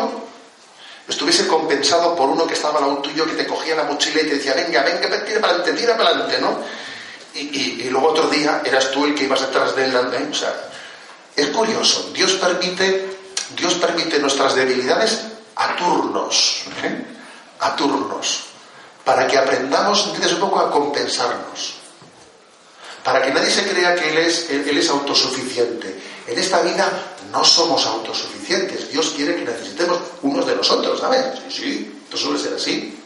estuviese 1.07 1.45
compensado 1.45 2.15
por 2.15 2.27
uno 2.27 2.47
que 2.47 2.55
estaba 2.55 2.79
al 2.79 2.87
lado 2.87 2.97
tuyo, 3.03 3.27
que 3.27 3.33
te 3.33 3.45
cogía 3.45 3.75
la 3.75 3.83
mochila 3.83 4.21
y 4.21 4.29
te 4.29 4.35
decía, 4.37 4.55
venga, 4.55 4.81
venga, 4.81 5.23
tira 5.23 5.39
para 5.39 5.53
adelante, 5.53 5.79
tira 5.79 5.95
para 5.95 6.09
adelante, 6.09 6.41
¿no? 6.41 6.84
Y, 7.35 7.39
y- 7.39 7.81
y 7.85 7.89
luego 7.89 8.09
otro 8.09 8.27
día 8.29 8.61
eras 8.65 8.91
tú 8.91 9.05
el 9.05 9.13
que 9.13 9.25
ibas 9.25 9.41
detrás 9.41 9.75
de 9.75 9.85
él, 9.85 9.95
¿eh? 9.95 10.27
O 10.31 10.33
sea, 10.33 10.53
es 11.35 11.47
curioso. 11.47 12.09
Dios 12.13 12.31
permite, 12.33 13.17
Dios 13.55 13.73
permite 13.75 14.19
nuestras 14.19 14.55
debilidades 14.55 15.19
a 15.57 15.75
turnos, 15.75 16.63
¿eh? 16.83 17.05
A 17.59 17.75
turnos. 17.75 18.45
Para 19.03 19.27
que 19.27 19.37
aprendamos. 19.37 20.07
Un 20.07 20.39
poco 20.39 20.59
a 20.59 20.71
compensarnos. 20.71 21.75
Para 23.03 23.21
que 23.21 23.31
nadie 23.31 23.51
se 23.51 23.67
crea 23.69 23.93
que 23.95 24.09
él 24.09 24.17
es, 24.17 24.49
él, 24.49 24.67
él 24.67 24.77
es 24.77 24.89
autosuficiente. 24.89 25.99
En 26.27 26.39
esta 26.39 26.61
vida 26.61 26.89
no 27.31 27.43
somos 27.45 27.85
autosuficientes. 27.85 28.89
Dios 28.91 29.13
quiere 29.15 29.35
que 29.35 29.43
necesitemos 29.45 29.99
unos 30.23 30.47
de 30.47 30.55
nosotros, 30.55 30.99
¿sabes? 30.99 31.23
Sí, 31.49 31.61
sí, 31.61 31.99
esto 32.05 32.17
suele 32.17 32.39
ser 32.39 32.53
así. 32.55 32.97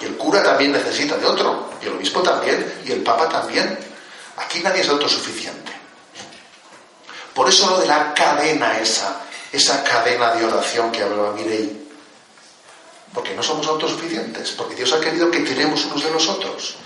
Y 0.00 0.04
el 0.04 0.16
cura 0.16 0.42
también 0.42 0.72
necesita 0.72 1.16
de 1.16 1.26
otro, 1.26 1.70
y 1.82 1.86
el 1.86 1.94
obispo 1.94 2.22
también, 2.22 2.82
y 2.84 2.92
el 2.92 3.02
papa 3.02 3.28
también. 3.28 3.78
Aquí 4.36 4.60
nadie 4.60 4.82
es 4.82 4.88
autosuficiente. 4.88 5.72
Por 7.34 7.48
eso 7.48 7.70
lo 7.70 7.80
de 7.80 7.86
la 7.86 8.12
cadena 8.14 8.78
esa, 8.78 9.20
esa 9.52 9.82
cadena 9.84 10.32
de 10.34 10.44
oración 10.44 10.90
que 10.90 11.02
hablaba 11.02 11.32
Mirei. 11.32 11.88
Porque 13.12 13.34
no 13.34 13.42
somos 13.42 13.66
autosuficientes, 13.66 14.52
porque 14.52 14.74
Dios 14.74 14.92
ha 14.92 15.00
querido 15.00 15.30
que 15.30 15.40
tiremos 15.40 15.84
unos 15.86 16.04
de 16.04 16.10
los 16.10 16.28
otros. 16.28 16.76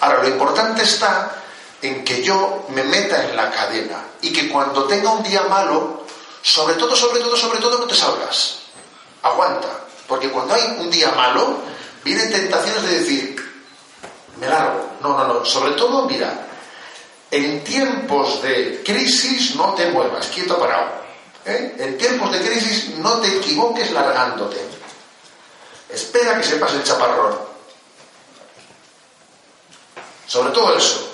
Ahora, 0.00 0.22
lo 0.22 0.28
importante 0.28 0.82
está 0.82 1.42
en 1.82 2.04
que 2.04 2.22
yo 2.22 2.66
me 2.70 2.82
meta 2.82 3.24
en 3.24 3.36
la 3.36 3.50
cadena 3.50 4.04
y 4.20 4.32
que 4.32 4.48
cuando 4.48 4.84
tenga 4.84 5.10
un 5.10 5.22
día 5.22 5.42
malo, 5.42 6.04
sobre 6.42 6.74
todo, 6.74 6.96
sobre 6.96 7.20
todo, 7.20 7.36
sobre 7.36 7.60
todo, 7.60 7.78
no 7.78 7.86
te 7.86 7.94
salgas. 7.94 8.60
Aguanta. 9.22 9.68
Porque 10.06 10.30
cuando 10.30 10.54
hay 10.54 10.76
un 10.78 10.90
día 10.90 11.10
malo, 11.12 11.58
vienen 12.04 12.30
tentaciones 12.30 12.82
de 12.82 12.98
decir, 13.00 13.52
me 14.40 14.48
largo. 14.48 14.90
No, 15.00 15.16
no, 15.16 15.26
no. 15.26 15.44
Sobre 15.44 15.72
todo, 15.72 16.06
mira, 16.06 16.46
en 17.30 17.62
tiempos 17.64 18.42
de 18.42 18.82
crisis 18.84 19.54
no 19.56 19.74
te 19.74 19.86
muevas, 19.90 20.26
quieto 20.28 20.58
parado. 20.58 20.90
¿eh? 21.44 21.74
En 21.78 21.98
tiempos 21.98 22.32
de 22.32 22.40
crisis 22.40 22.96
no 22.96 23.18
te 23.20 23.28
equivoques 23.36 23.90
largándote. 23.92 24.56
Espera 25.88 26.36
que 26.38 26.44
se 26.44 26.56
pase 26.56 26.76
el 26.76 26.84
chaparrón. 26.84 27.38
Sobre 30.26 30.52
todo 30.52 30.76
eso. 30.76 31.08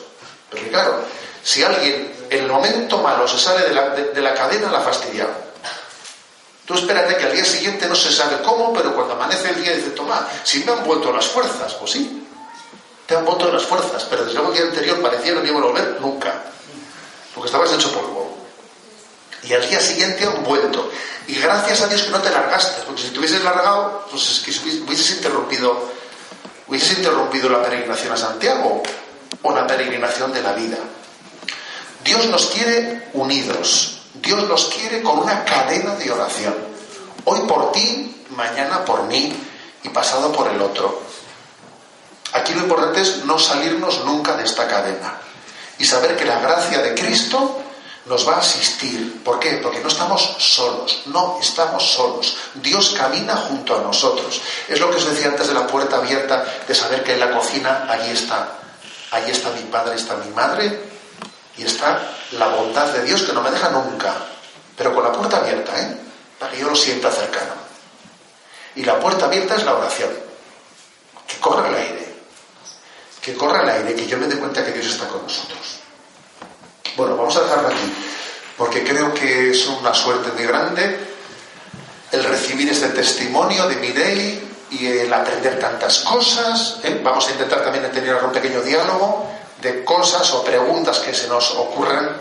Porque 0.50 0.68
claro, 0.68 1.04
si 1.42 1.62
alguien 1.62 2.12
en 2.30 2.44
el 2.44 2.50
momento 2.50 2.98
malo 2.98 3.28
se 3.28 3.38
sale 3.38 3.68
de 3.68 3.74
la, 3.74 3.90
de- 3.90 4.12
de 4.12 4.20
la 4.20 4.34
cadena, 4.34 4.70
la 4.70 4.78
ha 4.78 4.82
fastidiado. 4.82 5.43
Tú 6.64 6.74
espérate 6.74 7.16
que 7.16 7.24
al 7.24 7.32
día 7.32 7.44
siguiente 7.44 7.86
no 7.86 7.94
se 7.94 8.10
sabe 8.10 8.40
cómo, 8.42 8.72
pero 8.72 8.94
cuando 8.94 9.14
amanece 9.14 9.50
el 9.50 9.62
día 9.62 9.76
dice, 9.76 9.90
toma, 9.90 10.26
si 10.44 10.64
me 10.64 10.72
han 10.72 10.84
vuelto 10.84 11.12
las 11.12 11.26
fuerzas, 11.26 11.74
pues 11.74 11.90
sí, 11.92 12.26
te 13.06 13.16
han 13.16 13.24
vuelto 13.24 13.52
las 13.52 13.64
fuerzas, 13.64 14.04
pero 14.08 14.24
desde 14.24 14.38
luego 14.38 14.52
el 14.52 14.58
día 14.58 14.66
anterior 14.68 15.02
parecía 15.02 15.34
no 15.34 15.42
me 15.42 15.48
iba 15.48 15.58
a 15.58 15.62
volver 15.62 15.98
nunca, 16.00 16.42
porque 17.34 17.48
estabas 17.48 17.72
hecho 17.72 17.92
polvo. 17.92 18.38
Y 19.42 19.52
al 19.52 19.68
día 19.68 19.78
siguiente 19.78 20.24
han 20.24 20.42
vuelto. 20.42 20.90
Y 21.26 21.34
gracias 21.34 21.82
a 21.82 21.88
Dios 21.88 22.02
que 22.02 22.10
no 22.10 22.20
te 22.20 22.30
largaste, 22.30 22.82
porque 22.86 23.02
si 23.02 23.08
te 23.08 23.18
hubieses 23.18 23.44
largado, 23.44 24.06
pues 24.10 24.30
es 24.30 24.40
que 24.40 24.80
hubieses 24.80 25.10
interrumpido, 25.10 25.90
hubieses 26.66 26.96
interrumpido 26.96 27.50
la 27.50 27.62
peregrinación 27.62 28.12
a 28.12 28.16
Santiago. 28.16 28.82
o 29.42 29.54
la 29.54 29.66
peregrinación 29.66 30.32
de 30.32 30.42
la 30.42 30.52
vida. 30.52 30.78
Dios 32.02 32.26
nos 32.26 32.46
quiere 32.46 33.08
unidos, 33.12 34.03
Dios 34.14 34.48
nos 34.48 34.66
quiere 34.66 35.02
con 35.02 35.18
una 35.18 35.44
cadena 35.44 35.96
de 35.96 36.10
oración. 36.10 36.54
Hoy 37.24 37.40
por 37.48 37.72
ti, 37.72 38.24
mañana 38.30 38.84
por 38.84 39.04
mí 39.04 39.34
y 39.82 39.88
pasado 39.88 40.30
por 40.30 40.48
el 40.48 40.60
otro. 40.62 41.02
Aquí 42.32 42.54
lo 42.54 42.60
importante 42.60 43.00
es 43.00 43.24
no 43.24 43.38
salirnos 43.38 44.04
nunca 44.04 44.36
de 44.36 44.44
esta 44.44 44.68
cadena 44.68 45.18
y 45.78 45.84
saber 45.84 46.16
que 46.16 46.24
la 46.24 46.38
gracia 46.38 46.80
de 46.80 46.94
Cristo 46.94 47.60
nos 48.06 48.28
va 48.28 48.34
a 48.34 48.38
asistir. 48.38 49.22
¿Por 49.24 49.40
qué? 49.40 49.58
Porque 49.62 49.80
no 49.80 49.88
estamos 49.88 50.36
solos, 50.38 51.02
no 51.06 51.38
estamos 51.40 51.82
solos. 51.82 52.36
Dios 52.54 52.94
camina 52.96 53.34
junto 53.36 53.76
a 53.76 53.82
nosotros. 53.82 54.40
Es 54.68 54.78
lo 54.78 54.90
que 54.90 54.96
os 54.96 55.10
decía 55.10 55.28
antes 55.28 55.48
de 55.48 55.54
la 55.54 55.66
puerta 55.66 55.96
abierta, 55.96 56.44
de 56.66 56.74
saber 56.74 57.02
que 57.02 57.14
en 57.14 57.20
la 57.20 57.32
cocina 57.32 57.86
allí 57.88 58.10
está, 58.10 58.58
allí 59.10 59.32
está 59.32 59.50
mi 59.50 59.62
padre, 59.62 59.96
está 59.96 60.16
mi 60.16 60.30
madre 60.30 60.93
y 61.56 61.64
está 61.64 62.00
la 62.32 62.48
bondad 62.48 62.86
de 62.92 63.04
Dios 63.04 63.22
que 63.22 63.32
no 63.32 63.42
me 63.42 63.50
deja 63.50 63.70
nunca, 63.70 64.14
pero 64.76 64.94
con 64.94 65.04
la 65.04 65.12
puerta 65.12 65.38
abierta, 65.38 65.78
¿eh? 65.80 65.96
Para 66.38 66.52
que 66.52 66.60
yo 66.60 66.68
lo 66.68 66.76
sienta 66.76 67.10
cercano. 67.10 67.52
Y 68.74 68.82
la 68.82 68.98
puerta 68.98 69.26
abierta 69.26 69.54
es 69.54 69.64
la 69.64 69.74
oración. 69.74 70.10
Que 71.26 71.36
corra 71.38 71.68
el 71.68 71.74
aire. 71.74 72.14
Que 73.20 73.34
corra 73.34 73.62
el 73.62 73.68
aire, 73.68 73.94
que 73.94 74.06
yo 74.06 74.18
me 74.18 74.26
dé 74.26 74.36
cuenta 74.36 74.64
que 74.64 74.72
Dios 74.72 74.86
está 74.86 75.06
con 75.06 75.22
nosotros. 75.22 75.80
Bueno, 76.96 77.16
vamos 77.16 77.36
a 77.36 77.42
dejarlo 77.42 77.68
aquí, 77.68 77.92
porque 78.56 78.84
creo 78.84 79.14
que 79.14 79.50
es 79.50 79.66
una 79.66 79.94
suerte 79.94 80.30
muy 80.32 80.44
grande 80.44 81.14
el 82.12 82.24
recibir 82.24 82.68
este 82.70 82.88
testimonio 82.90 83.66
de 83.66 83.76
Mirei 83.76 84.48
y 84.70 84.86
el 84.86 85.12
aprender 85.12 85.58
tantas 85.58 86.00
cosas. 86.00 86.78
¿eh? 86.84 87.00
Vamos 87.02 87.26
a 87.28 87.32
intentar 87.32 87.64
también 87.64 87.90
tener 87.90 88.14
un 88.22 88.30
pequeño 88.30 88.60
diálogo 88.62 89.33
de 89.64 89.82
cosas 89.82 90.30
o 90.36 90.44
preguntas 90.44 90.98
que 91.00 91.14
se 91.16 91.26
nos 91.26 91.50
ocurran 91.56 92.20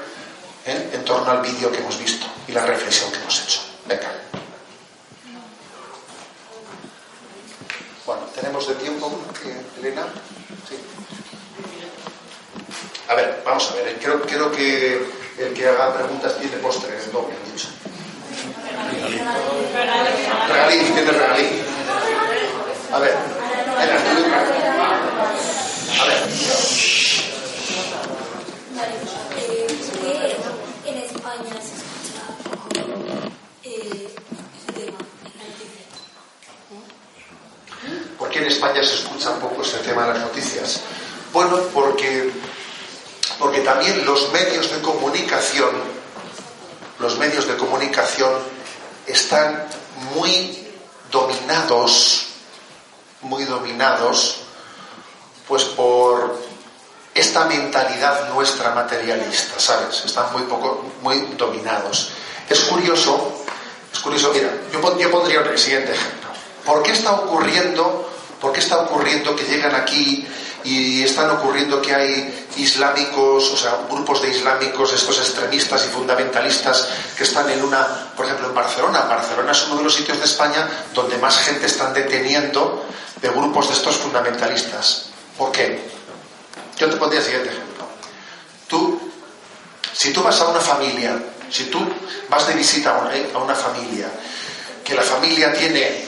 en 0.66 1.04
torno 1.04 1.30
al 1.30 1.42
vídeo 1.42 1.70
que 1.70 1.80
hemos 1.80 2.00
visto 2.00 2.26
y 2.48 2.54
la 2.54 2.66
reflexión 2.66 3.12
que 3.12 3.18
hemos 3.20 3.42
hecho. 3.44 3.60
Venga. 3.86 4.10
Bueno, 8.06 8.24
tenemos 8.34 8.66
de 8.68 8.76
tiempo, 8.76 9.12
eh, 9.46 9.62
Elena. 9.80 10.06
Sí. 10.70 10.76
A 13.10 13.16
ver, 13.16 13.42
vamos 13.46 13.70
a 13.72 13.76
ver. 13.76 13.88
eh, 13.90 13.98
Creo, 14.02 14.52
que 14.52 15.06
el 15.38 15.54
que 15.54 15.68
haga 15.68 15.94
preguntas 15.96 16.38
tiene 16.40 16.56
postre, 16.58 16.98
es 16.98 17.12
doble, 17.12 17.36
dicho. 17.52 17.68
Regalí, 20.48 20.80
tiene 20.80 21.12
regalí. 21.12 21.62
A 22.94 23.00
ver. 23.00 23.16
A 26.00 26.06
ver. 26.06 27.33
Vale, 28.76 28.94
eh, 29.38 29.68
¿por 29.68 30.84
qué 30.84 30.90
en 30.90 30.98
España 30.98 31.54
se 31.62 31.76
escucha 31.76 32.24
poco 32.44 32.70
eh, 33.64 34.08
ese 34.58 34.72
tema 34.74 34.98
en 35.26 35.34
la 35.38 35.44
noticia? 35.46 35.86
¿Por 38.18 38.30
qué 38.30 38.40
en 38.40 38.46
España 38.46 38.84
se 38.84 38.96
escucha 38.96 39.40
poco 39.40 39.62
ese 39.62 39.78
tema 39.80 40.08
de 40.08 40.14
las 40.14 40.22
noticias? 40.22 40.82
Bueno, 41.32 41.58
porque, 41.72 42.32
porque 43.38 43.60
también 43.60 44.04
los 44.06 44.32
medios 44.32 44.72
de 44.72 44.82
comunicación, 44.82 45.76
los 46.98 47.20
medios 47.20 47.48
de 47.48 47.56
comunicación 47.58 48.34
están 49.06 49.68
muy 50.16 50.68
dominados, 51.12 52.26
muy 53.22 53.44
dominados, 53.46 54.38
pues 55.48 55.64
por 55.66 56.53
esta 57.14 57.46
mentalidad 57.46 58.30
nuestra 58.30 58.72
materialista, 58.72 59.60
¿sabes? 59.60 60.04
Están 60.06 60.32
muy 60.34 60.44
poco, 60.44 60.92
muy 61.02 61.20
dominados. 61.38 62.12
Es 62.50 62.62
curioso, 62.62 63.44
es 63.92 64.00
curioso, 64.00 64.32
mira, 64.34 64.50
yo, 64.72 64.98
yo 64.98 65.12
pondría 65.12 65.40
el 65.42 65.60
siguiente 65.60 65.92
ejemplo. 65.92 66.30
¿Por 66.66 66.82
qué 66.82 66.92
está 66.92 67.12
ocurriendo, 67.14 68.10
por 68.42 68.52
qué 68.52 68.60
está 68.60 68.78
ocurriendo 68.80 69.36
que 69.36 69.44
llegan 69.44 69.76
aquí 69.76 70.28
y 70.64 71.04
están 71.04 71.30
ocurriendo 71.30 71.82
que 71.82 71.94
hay 71.94 72.48
islámicos, 72.56 73.52
o 73.52 73.58
sea, 73.58 73.80
grupos 73.90 74.22
de 74.22 74.30
islámicos, 74.30 74.94
estos 74.94 75.18
extremistas 75.20 75.86
y 75.86 75.90
fundamentalistas 75.90 76.88
que 77.18 77.24
están 77.24 77.50
en 77.50 77.64
una, 77.64 78.12
por 78.16 78.26
ejemplo, 78.26 78.48
en 78.48 78.56
Barcelona. 78.56 79.02
Barcelona 79.02 79.52
es 79.52 79.64
uno 79.68 79.78
de 79.78 79.84
los 79.84 79.94
sitios 79.94 80.20
de 80.20 80.26
España 80.26 80.68
donde 80.94 81.18
más 81.18 81.38
gente 81.40 81.66
están 81.66 81.94
deteniendo 81.94 82.86
de 83.22 83.30
grupos 83.30 83.68
de 83.68 83.74
estos 83.74 83.98
fundamentalistas. 83.98 85.08
¿Por 85.38 85.52
qué? 85.52 85.94
Yo 86.78 86.90
te 86.90 86.98
pondría 86.98 87.20
el 87.20 87.26
siguiente 87.26 87.50
ejemplo. 87.50 87.86
Tú, 88.68 89.12
si 89.94 90.12
tú 90.12 90.24
vas 90.24 90.40
a 90.42 90.48
una 90.48 90.60
familia, 90.60 91.18
si 91.50 91.66
tú 91.66 91.80
vas 92.30 92.48
de 92.48 92.54
visita 92.56 92.98
a 92.98 93.02
una, 93.02 93.12
a 93.34 93.38
una 93.38 93.56
familia, 93.56 94.08
que 94.84 94.96
la 94.96 95.04
familia 95.04 95.54
tiene 95.54 96.06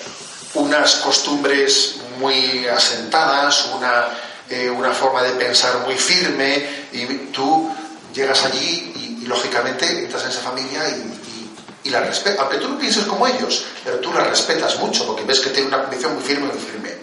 unas 0.55 0.95
costumbres 0.95 1.97
muy 2.19 2.67
asentadas, 2.67 3.69
una, 3.75 4.07
eh, 4.49 4.69
una 4.69 4.91
forma 4.91 5.21
de 5.21 5.31
pensar 5.31 5.79
muy 5.79 5.95
firme, 5.95 6.87
y 6.91 7.05
tú 7.31 7.69
llegas 8.13 8.45
allí 8.45 8.93
y, 9.21 9.25
lógicamente 9.25 9.87
entras 10.03 10.23
en 10.23 10.29
esa 10.29 10.41
familia 10.41 10.87
y, 10.87 11.87
y, 11.87 11.89
la 11.89 12.01
respetas, 12.01 12.39
aunque 12.41 12.57
tú 12.57 12.69
no 12.69 12.77
pienses 12.77 13.05
como 13.05 13.25
ellos, 13.25 13.65
pero 13.83 13.97
tú 13.97 14.13
la 14.13 14.23
respetas 14.23 14.77
mucho 14.77 15.03
porque 15.07 15.23
ves 15.23 15.39
que 15.39 15.49
tiene 15.49 15.69
una 15.69 15.81
convicción 15.81 16.13
muy 16.13 16.23
firme, 16.23 16.45
muy 16.45 16.59
firme. 16.59 16.94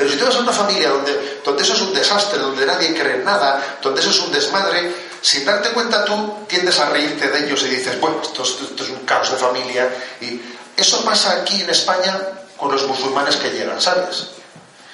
Pero 0.00 0.12
si 0.12 0.16
tú 0.16 0.24
vas 0.24 0.34
a 0.36 0.38
una 0.38 0.52
familia 0.52 0.88
donde, 0.88 1.42
donde 1.44 1.62
eso 1.62 1.74
es 1.74 1.82
un 1.82 1.92
desastre, 1.92 2.38
donde 2.38 2.64
nadie 2.64 2.94
cree 2.94 3.16
en 3.16 3.24
nada, 3.24 3.76
donde 3.82 4.00
eso 4.00 4.08
es 4.08 4.18
un 4.20 4.32
desmadre, 4.32 4.90
sin 5.20 5.44
darte 5.44 5.68
cuenta 5.72 6.06
tú 6.06 6.38
tiendes 6.48 6.78
a 6.78 6.88
reírte 6.88 7.28
de 7.28 7.44
ellos 7.44 7.62
y 7.64 7.66
dices, 7.66 8.00
bueno, 8.00 8.18
esto, 8.22 8.42
esto, 8.42 8.64
esto 8.64 8.82
es 8.82 8.88
un 8.88 9.00
caos 9.00 9.30
de 9.30 9.36
familia. 9.36 9.90
Y 10.22 10.40
eso 10.74 11.04
pasa 11.04 11.32
aquí 11.32 11.60
en 11.60 11.68
España 11.68 12.18
con 12.56 12.72
los 12.72 12.86
musulmanes 12.86 13.36
que 13.36 13.50
llegan, 13.50 13.78
¿sabes? 13.78 14.28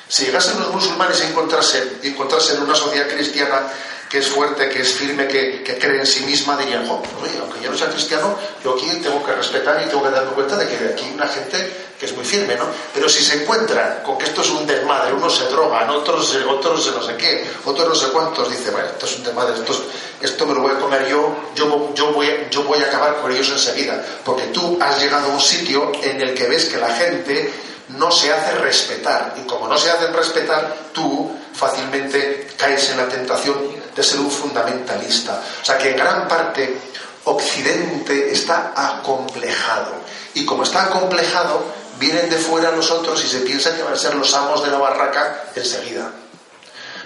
Si 0.08 0.24
llegasen 0.24 0.58
los 0.58 0.74
musulmanes 0.74 1.20
a 1.20 1.28
encontrarse, 1.28 1.98
encontrarse 2.02 2.54
en 2.54 2.62
una 2.62 2.74
sociedad 2.74 3.06
cristiana 3.06 3.62
que 4.10 4.18
es 4.18 4.26
fuerte, 4.26 4.68
que 4.68 4.80
es 4.80 4.92
firme, 4.92 5.28
que, 5.28 5.62
que 5.62 5.78
cree 5.78 6.00
en 6.00 6.06
sí 6.06 6.24
misma, 6.24 6.56
dirían, 6.56 6.84
oh, 6.90 7.00
oye, 7.22 7.38
aunque 7.40 7.60
yo 7.60 7.70
no 7.70 7.78
sea 7.78 7.90
cristiano, 7.90 8.36
yo 8.64 8.74
aquí 8.74 8.90
tengo 9.04 9.24
que 9.24 9.32
respetar 9.34 9.80
y 9.84 9.88
tengo 9.88 10.02
que 10.02 10.10
darme 10.10 10.32
cuenta 10.32 10.56
de 10.56 10.66
que 10.66 10.74
aquí 10.92 11.04
hay 11.04 11.12
una 11.14 11.28
gente 11.28 11.85
que 11.98 12.06
es 12.06 12.14
muy 12.14 12.24
firme, 12.24 12.54
¿no? 12.56 12.64
Pero 12.92 13.08
si 13.08 13.24
se 13.24 13.42
encuentran 13.42 14.02
con 14.04 14.18
que 14.18 14.24
esto 14.26 14.42
es 14.42 14.50
un 14.50 14.66
desmadre, 14.66 15.12
unos 15.14 15.34
se 15.36 15.44
drogan, 15.46 15.88
otros, 15.90 16.36
otros 16.48 16.92
no 16.94 17.02
sé 17.02 17.16
qué, 17.16 17.46
otros 17.64 17.88
no 17.88 17.94
sé 17.94 18.06
cuántos, 18.08 18.50
dice, 18.50 18.70
bueno, 18.70 18.88
esto 18.88 19.06
es 19.06 19.16
un 19.16 19.24
desmadre, 19.24 19.54
esto, 19.54 19.72
es- 19.72 20.30
esto 20.30 20.46
me 20.46 20.54
lo 20.54 20.60
voy 20.62 20.72
a 20.72 20.78
comer 20.78 21.06
yo, 21.08 21.34
yo, 21.54 21.92
yo, 21.94 22.12
voy, 22.12 22.28
yo 22.50 22.62
voy 22.64 22.82
a 22.82 22.86
acabar 22.86 23.16
con 23.20 23.30
ellos 23.32 23.48
enseguida, 23.50 24.04
porque 24.24 24.44
tú 24.46 24.78
has 24.80 25.00
llegado 25.00 25.30
a 25.30 25.34
un 25.34 25.40
sitio 25.40 25.92
en 26.02 26.20
el 26.20 26.34
que 26.34 26.46
ves 26.46 26.66
que 26.66 26.76
la 26.78 26.88
gente 26.90 27.52
no 27.88 28.10
se 28.10 28.32
hace 28.32 28.52
respetar, 28.56 29.34
y 29.38 29.46
como 29.46 29.68
no 29.68 29.78
se 29.78 29.90
hacen 29.90 30.12
respetar, 30.12 30.74
tú 30.92 31.30
fácilmente 31.54 32.48
caes 32.56 32.90
en 32.90 32.98
la 32.98 33.08
tentación 33.08 33.56
de 33.94 34.02
ser 34.02 34.20
un 34.20 34.30
fundamentalista. 34.30 35.40
O 35.62 35.64
sea 35.64 35.78
que 35.78 35.90
en 35.92 35.96
gran 35.96 36.28
parte 36.28 36.76
Occidente 37.24 38.30
está 38.32 38.72
acomplejado. 38.76 39.92
Y 40.34 40.44
como 40.44 40.62
está 40.64 40.84
acomplejado, 40.84 41.64
vienen 41.98 42.28
de 42.30 42.36
fuera 42.36 42.70
los 42.70 42.90
otros 42.90 43.24
y 43.24 43.28
se 43.28 43.40
piensan 43.40 43.76
que 43.76 43.82
van 43.82 43.94
a 43.94 43.96
ser 43.96 44.14
los 44.14 44.32
amos 44.34 44.62
de 44.64 44.70
la 44.70 44.78
barraca 44.78 45.44
enseguida. 45.54 46.10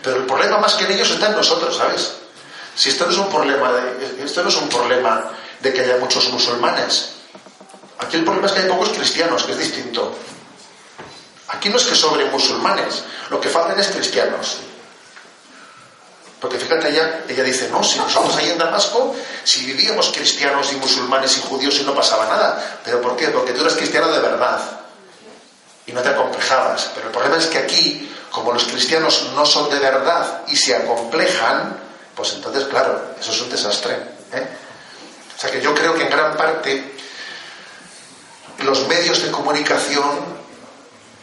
Pero 0.02 0.16
el 0.16 0.26
problema 0.26 0.58
más 0.58 0.74
que 0.74 0.84
en 0.84 0.92
ellos 0.92 1.10
está 1.10 1.28
en 1.28 1.36
nosotros, 1.36 1.76
¿sabes? 1.76 2.12
Si 2.74 2.88
esto 2.88 3.04
no 3.06 3.12
es 3.12 3.18
un 3.18 3.28
problema 3.28 3.72
de, 3.72 4.24
esto 4.24 4.42
no 4.42 4.48
es 4.48 4.56
un 4.56 4.68
problema 4.68 5.30
de 5.60 5.72
que 5.72 5.80
haya 5.82 5.98
muchos 5.98 6.28
musulmanes. 6.30 7.12
Aquí 7.98 8.16
el 8.16 8.24
problema 8.24 8.46
es 8.46 8.52
que 8.52 8.60
hay 8.60 8.68
pocos 8.68 8.90
cristianos, 8.90 9.44
que 9.44 9.52
es 9.52 9.58
distinto. 9.58 10.16
Aquí 11.48 11.68
no 11.68 11.76
es 11.76 11.84
que 11.84 11.94
sobren 11.94 12.30
musulmanes, 12.30 13.02
lo 13.28 13.40
que 13.40 13.48
faltan 13.48 13.78
es 13.78 13.88
cristianos. 13.88 14.58
Porque 16.40 16.58
fíjate, 16.58 16.88
ella, 16.88 17.24
ella 17.28 17.42
dice, 17.42 17.68
no, 17.68 17.84
si 17.84 17.98
nosotros 17.98 18.34
ahí 18.36 18.48
en 18.48 18.56
Damasco, 18.56 19.14
si 19.44 19.66
vivíamos 19.66 20.10
cristianos 20.10 20.72
y 20.72 20.76
musulmanes 20.76 21.36
y 21.36 21.40
judíos 21.42 21.78
y 21.80 21.82
no 21.82 21.94
pasaba 21.94 22.24
nada. 22.26 22.80
¿Pero 22.82 23.02
por 23.02 23.14
qué? 23.14 23.28
Porque 23.28 23.52
tú 23.52 23.60
eres 23.60 23.74
cristiano 23.74 24.10
de 24.10 24.20
verdad. 24.20 24.79
Y 25.90 25.92
no 25.92 26.02
te 26.02 26.08
acomplejabas. 26.10 26.90
Pero 26.94 27.08
el 27.08 27.12
problema 27.12 27.36
es 27.36 27.46
que 27.46 27.58
aquí, 27.58 28.14
como 28.30 28.52
los 28.52 28.64
cristianos 28.64 29.30
no 29.34 29.44
son 29.44 29.68
de 29.70 29.80
verdad 29.80 30.42
y 30.46 30.56
se 30.56 30.76
acomplejan, 30.76 31.76
pues 32.14 32.34
entonces, 32.34 32.64
claro, 32.64 33.14
eso 33.20 33.32
es 33.32 33.40
un 33.40 33.50
desastre. 33.50 33.94
¿eh? 34.32 34.46
O 35.36 35.40
sea 35.40 35.50
que 35.50 35.60
yo 35.60 35.74
creo 35.74 35.94
que 35.94 36.02
en 36.02 36.10
gran 36.10 36.36
parte 36.36 36.94
los 38.58 38.86
medios 38.86 39.22
de 39.22 39.30
comunicación 39.30 40.40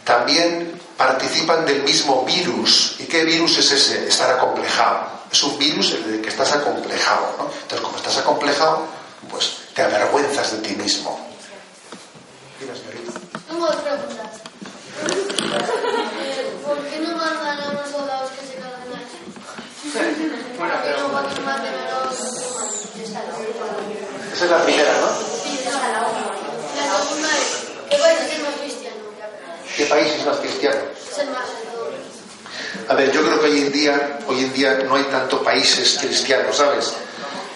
también 0.03 0.82
participan 0.97 1.65
del 1.65 1.84
mismo 1.84 2.26
virus. 2.26 2.95
¿Y 2.99 3.05
qué 3.05 3.24
virus 3.24 3.59
es 3.59 3.72
ese? 3.72 4.07
Estar 4.07 4.32
acomplejado. 4.32 5.07
Es 5.32 5.43
un 5.43 5.57
virus 5.59 5.91
el 5.91 6.11
de 6.11 6.22
que 6.22 6.30
estás 6.30 6.51
acomplejado. 6.53 7.51
Entonces, 7.61 7.82
como 7.82 7.97
estás 7.97 8.18
acomplejado, 8.18 8.88
pues 9.30 9.57
te 9.76 9.84
avergüenzas 9.84 10.51
de 10.53 10.57
ti 10.59 10.76
mismo. 10.76 11.28
Señorita. 12.59 13.20
Tengo 13.47 13.68
dos 13.68 13.76
preguntas. 13.76 14.26
¿Por 16.66 16.78
qué 16.89 16.99
no 16.99 17.16
mandan 17.16 17.60
a 17.60 17.91
soldados 17.91 18.32
que 18.32 18.45
se 18.45 18.55
cagan 18.55 18.91
allí? 18.91 19.20
Bueno, 20.58 20.74
pero... 20.84 20.97
Tu 20.97 21.41
madre 21.41 21.72
no 21.72 22.05
lo 22.05 22.12
está 22.12 23.24
la 23.24 23.38
última. 23.38 23.66
Esa 24.34 24.45
es 24.45 24.51
la 24.51 24.64
primera, 24.64 24.93
¿no? 24.99 25.08
Sí, 25.43 25.60
está 25.64 25.72
la 25.72 26.08
última. 26.08 26.32
La 26.76 26.84
segunda 26.99 27.30
es 27.89 28.01
vais 28.01 28.20
a 28.20 28.28
ser 28.28 28.41
más 28.41 28.55
cristiano. 28.60 28.95
¿Qué 29.76 29.86
país 29.86 30.14
es 30.14 30.26
más 30.26 30.38
cristiano? 30.38 30.80
Ser 31.16 31.28
más 31.28 31.49
en 31.62 31.70
todo. 31.72 31.88
A 32.89 32.93
ver, 32.95 33.12
yo 33.12 33.22
creo 33.22 33.39
que 33.39 33.45
hoy 33.47 33.62
en 33.62 33.72
día, 33.72 34.20
hoy 34.28 34.39
en 34.39 34.53
día 34.53 34.74
no 34.86 34.95
hay 34.95 35.03
tanto 35.03 35.43
países 35.43 35.97
cristianos, 35.99 36.58
¿sabes? 36.58 36.93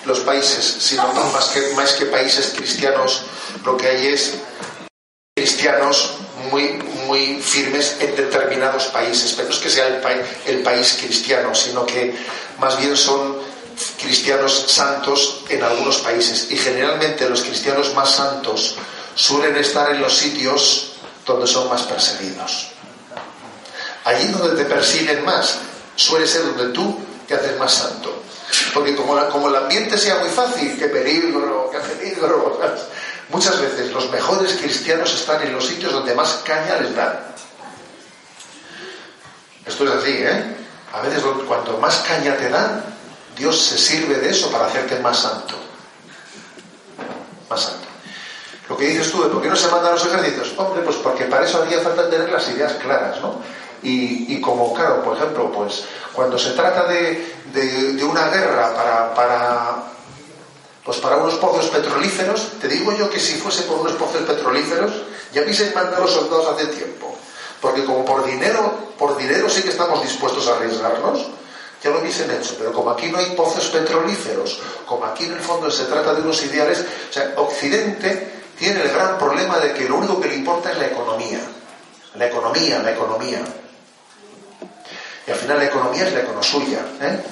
Los 0.06 0.20
países, 0.22 0.64
sino 0.80 1.04
más 1.14 1.50
que, 1.50 1.74
más 1.74 1.94
que 1.94 2.06
países 2.06 2.54
cristianos, 2.56 3.24
lo 3.64 3.78
que 3.78 3.88
hay 3.88 4.08
es 4.08 4.34
cristianos 5.36 6.16
muy, 6.50 6.74
muy 7.08 7.42
firmes 7.42 7.98
en 8.00 8.16
determinados 8.16 8.86
países. 8.88 9.34
Pero 9.34 9.50
no 9.50 9.54
es 9.54 9.60
que 9.60 9.70
sea 9.70 9.88
el, 9.88 9.98
pa- 10.02 10.14
el 10.46 10.62
país 10.64 10.98
cristiano, 11.00 11.54
sino 11.54 11.86
que 11.86 12.16
más 12.60 12.78
bien 12.80 12.96
son 12.98 13.38
cristianos 14.00 14.66
santos 14.68 15.42
en 15.50 15.64
algunos 15.64 15.98
países. 16.00 16.48
Y 16.52 16.58
generalmente 16.58 17.30
los 17.30 17.42
cristianos 17.42 17.94
más 17.94 18.12
santos 18.12 18.76
suelen 19.16 19.56
estar 19.58 19.92
en 19.92 20.02
los 20.02 20.16
sitios 20.18 20.94
donde 21.26 21.48
son 21.48 21.70
más 21.70 21.84
perseguidos. 21.84 22.68
Allí 24.04 24.28
donde 24.30 24.64
te 24.64 24.68
persiguen 24.70 25.24
más, 25.24 25.60
suele 25.96 26.26
ser 26.28 26.44
donde 26.44 26.74
tú 26.74 26.98
te 27.28 27.36
haces 27.36 27.58
más 27.60 27.72
santo. 27.74 28.24
Porque 28.74 28.96
como, 28.96 29.16
la- 29.16 29.30
como 29.30 29.48
el 29.48 29.56
ambiente 29.56 29.98
sea 29.98 30.16
muy 30.16 30.30
fácil, 30.30 30.78
qué 30.78 30.88
peligro, 30.88 31.70
qué 31.72 31.80
peligro, 31.80 32.58
¿sabes? 32.62 32.82
Muchas 33.32 33.60
veces 33.60 33.92
los 33.92 34.10
mejores 34.10 34.54
cristianos 34.54 35.14
están 35.14 35.42
en 35.42 35.54
los 35.54 35.66
sitios 35.66 35.92
donde 35.94 36.14
más 36.16 36.42
caña 36.46 36.76
les 36.82 36.96
dan. 36.96 37.20
Esto 39.66 39.84
es 39.86 39.92
así, 39.92 40.12
¿eh? 40.20 40.56
A 40.94 41.02
veces 41.02 41.24
cuanto 41.48 41.78
más 41.78 41.98
caña 42.08 42.36
te 42.36 42.50
dan, 42.50 42.84
Dios 43.38 43.58
se 43.60 43.78
sirve 43.78 44.16
de 44.16 44.30
eso 44.30 44.52
para 44.52 44.66
hacerte 44.68 45.00
más 45.00 45.18
santo. 45.20 45.56
Más 47.50 47.62
santo. 47.62 47.88
Lo 48.68 48.78
que 48.78 48.88
dices 48.88 49.12
tú 49.12 49.30
por 49.30 49.42
qué 49.42 49.50
no 49.50 49.56
se 49.56 49.68
mandan 49.70 49.94
los 49.94 50.06
ejércitos, 50.06 50.54
hombre, 50.58 50.82
pues 50.82 50.98
porque 50.98 51.26
para 51.26 51.46
eso 51.46 51.62
hacía 51.64 51.80
falta 51.82 52.10
tener 52.10 52.30
las 52.30 52.48
ideas 52.50 52.74
claras, 52.74 53.20
¿no? 53.22 53.42
Y, 53.84 54.40
como, 54.42 54.74
claro, 54.76 55.04
por 55.04 55.18
ejemplo, 55.18 55.52
pues 55.52 55.84
cuando 56.14 56.38
se 56.38 56.52
trata 56.52 56.84
de, 56.86 57.34
de- 57.52 57.94
de 57.94 58.04
una 58.04 58.28
guerra 58.28 58.76
para, 58.76 59.14
para, 59.16 59.76
pues 60.84 60.98
para 60.98 61.18
unos 61.18 61.36
pozos 61.36 61.68
petrolíferos, 61.68 62.54
te 62.60 62.68
digo 62.68 62.92
yo 62.94 63.10
que 63.10 63.20
si 63.20 63.34
fuese 63.36 63.64
por 63.64 63.80
unos 63.80 63.94
pozos 63.94 64.22
petrolíferos, 64.24 64.92
ya 65.32 65.44
hubiesen 65.44 65.74
mandado 65.74 66.04
los 66.04 66.14
soldados 66.14 66.48
hace 66.48 66.68
tiempo. 66.68 67.16
Porque 67.62 67.86
como 67.86 68.04
por 68.04 68.26
dinero, 68.26 68.74
por 68.98 69.16
dinero 69.18 69.48
sí 69.50 69.62
que 69.62 69.70
estamos 69.70 70.02
dispuestos 70.02 70.48
a 70.48 70.56
arriesgarnos, 70.56 71.28
ya 71.84 71.92
lo 71.92 72.00
hubiesen 72.00 72.32
hecho. 72.32 72.56
Pero 72.58 72.74
como 72.74 72.90
aquí 72.90 73.08
no 73.08 73.20
hay 73.20 73.28
pozos 73.36 73.68
petrolíferos, 73.68 74.60
como 74.88 75.06
aquí 75.06 75.26
en 75.26 75.34
el 75.34 75.40
fondo 75.40 75.70
se 75.70 75.86
trata 75.86 76.16
de 76.16 76.22
unos 76.22 76.44
ideales, 76.44 76.84
o 77.10 77.14
sea, 77.14 77.34
Occidente 77.38 78.42
tiene 78.58 78.82
el 78.82 78.90
gran 78.90 79.18
problema 79.20 79.60
de 79.60 79.74
que 79.74 79.88
lo 79.88 79.98
único 79.98 80.20
que 80.20 80.30
le 80.30 80.36
importa 80.36 80.72
es 80.72 80.78
la 80.80 80.88
economía. 80.88 81.40
La 82.16 82.28
economía, 82.28 82.80
la 82.80 82.92
economía. 82.92 83.42
Y 85.28 85.32
al 85.32 85.38
final 85.38 85.58
la 85.60 85.66
economía 85.66 86.08
es 86.08 86.14
la. 86.14 86.22
¿eh? 87.02 87.24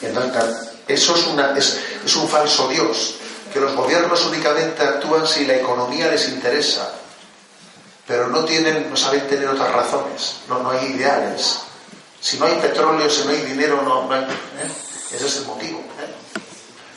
Y 0.00 0.06
entonces, 0.06 0.32
claro, 0.32 0.52
eso 0.88 1.14
es, 1.16 1.26
una, 1.26 1.56
es, 1.56 1.80
es 2.04 2.16
un 2.16 2.28
falso 2.28 2.68
Dios, 2.68 3.14
que 3.52 3.60
los 3.60 3.74
gobiernos 3.74 4.24
únicamente 4.26 4.82
actúan 4.82 5.26
si 5.26 5.46
la 5.46 5.54
economía 5.56 6.08
les 6.08 6.28
interesa, 6.28 6.92
pero 8.06 8.28
no 8.28 8.44
tienen, 8.44 8.90
no 8.90 8.96
saben 8.96 9.26
tener 9.28 9.48
otras 9.48 9.72
razones, 9.72 10.36
no, 10.48 10.58
no 10.62 10.70
hay 10.70 10.86
ideales. 10.86 11.60
Si 12.20 12.38
no 12.38 12.46
hay 12.46 12.54
petróleo, 12.56 13.08
si 13.10 13.24
no 13.24 13.30
hay 13.30 13.40
dinero, 13.42 13.82
no, 13.82 14.04
no 14.06 14.14
hay- 14.14 14.22
¿eh? 14.24 14.70
Ese 15.12 15.26
es 15.26 15.36
el 15.38 15.44
motivo. 15.46 15.78
¿eh? 15.80 16.40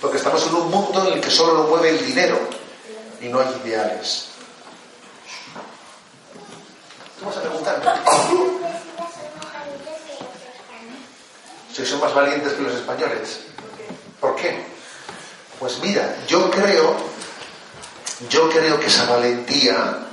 Porque 0.01 0.17
estamos 0.17 0.45
en 0.47 0.55
un 0.55 0.71
mundo 0.71 1.05
en 1.07 1.13
el 1.15 1.21
que 1.21 1.29
solo 1.29 1.53
lo 1.53 1.63
mueve 1.63 1.89
el 1.89 2.05
dinero 2.05 2.39
y 3.21 3.27
no 3.27 3.39
hay 3.39 3.47
ideales. 3.65 4.27
¿Qué 7.19 7.25
vas 7.25 7.38
a 7.38 7.41
preguntar? 7.41 8.03
Si 11.75 11.85
son 11.85 11.99
más 11.99 12.13
valientes 12.13 12.53
que 12.53 12.61
los 12.61 12.73
españoles. 12.73 13.39
¿Por 14.20 14.36
qué? 14.36 14.63
Pues 15.59 15.80
mira, 15.80 16.18
yo 16.28 16.49
creo, 16.51 16.95
yo 18.30 18.49
creo 18.49 18.80
que 18.80 18.88
esa 18.88 19.05
valentía 19.05 20.05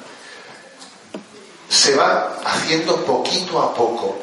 se 1.69 1.95
va 1.97 2.39
haciendo 2.45 3.05
poquito 3.05 3.61
a 3.61 3.75
poco. 3.75 4.19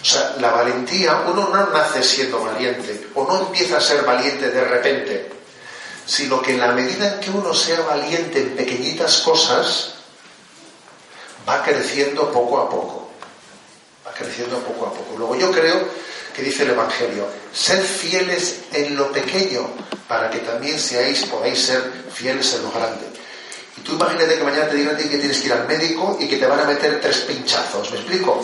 O 0.00 0.04
sea, 0.04 0.36
la 0.40 0.50
valentía, 0.50 1.24
uno 1.26 1.48
no 1.48 1.70
nace 1.70 2.02
siendo 2.02 2.40
valiente, 2.44 3.08
o 3.14 3.24
no 3.24 3.40
empieza 3.46 3.78
a 3.78 3.80
ser 3.80 4.04
valiente 4.04 4.50
de 4.50 4.64
repente, 4.64 5.32
sino 6.06 6.40
que 6.40 6.52
en 6.52 6.60
la 6.60 6.68
medida 6.68 7.14
en 7.14 7.20
que 7.20 7.30
uno 7.30 7.52
sea 7.52 7.80
valiente 7.80 8.40
en 8.40 8.56
pequeñitas 8.56 9.18
cosas, 9.18 9.94
va 11.48 11.62
creciendo 11.62 12.30
poco 12.30 12.58
a 12.58 12.70
poco. 12.70 13.08
Va 14.06 14.12
creciendo 14.12 14.58
poco 14.60 14.86
a 14.86 14.92
poco. 14.92 15.16
Luego 15.18 15.34
yo 15.34 15.50
creo 15.50 15.88
que 16.38 16.44
dice 16.44 16.62
el 16.62 16.70
Evangelio, 16.70 17.26
sed 17.52 17.82
fieles 17.82 18.60
en 18.72 18.94
lo 18.94 19.10
pequeño, 19.10 19.68
para 20.06 20.30
que 20.30 20.38
también 20.38 20.78
seáis, 20.78 21.24
podáis 21.24 21.58
ser 21.58 21.82
fieles 22.14 22.54
en 22.54 22.62
lo 22.62 22.70
grande. 22.70 23.06
Y 23.76 23.80
tú 23.80 23.94
imagínate 23.94 24.38
que 24.38 24.44
mañana 24.44 24.68
te 24.68 24.76
digan 24.76 24.94
a 24.94 24.98
ti 24.98 25.08
que 25.08 25.18
tienes 25.18 25.40
que 25.40 25.46
ir 25.46 25.52
al 25.52 25.66
médico 25.66 26.16
y 26.20 26.28
que 26.28 26.36
te 26.36 26.46
van 26.46 26.60
a 26.60 26.64
meter 26.64 27.00
tres 27.00 27.18
pinchazos, 27.26 27.90
¿me 27.90 27.96
explico? 27.96 28.40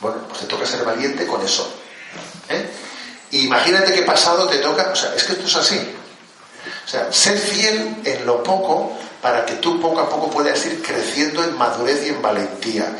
Bueno, 0.00 0.16
pues 0.28 0.40
te 0.40 0.46
toca 0.46 0.64
ser 0.64 0.82
valiente 0.82 1.26
con 1.26 1.42
eso. 1.42 1.70
¿eh? 2.48 2.70
Imagínate 3.32 3.92
que 3.92 4.00
pasado 4.00 4.48
te 4.48 4.56
toca, 4.56 4.88
o 4.90 4.96
sea, 4.96 5.14
es 5.14 5.24
que 5.24 5.32
esto 5.34 5.46
es 5.46 5.56
así. 5.56 5.94
O 6.86 6.88
sea, 6.88 7.12
ser 7.12 7.38
fiel 7.38 7.96
en 8.02 8.24
lo 8.24 8.42
poco 8.42 8.96
para 9.20 9.44
que 9.44 9.56
tú 9.56 9.78
poco 9.78 10.00
a 10.00 10.08
poco 10.08 10.30
puedas 10.30 10.64
ir 10.64 10.82
creciendo 10.82 11.44
en 11.44 11.54
madurez 11.58 12.02
y 12.06 12.08
en 12.08 12.22
valentía. 12.22 12.96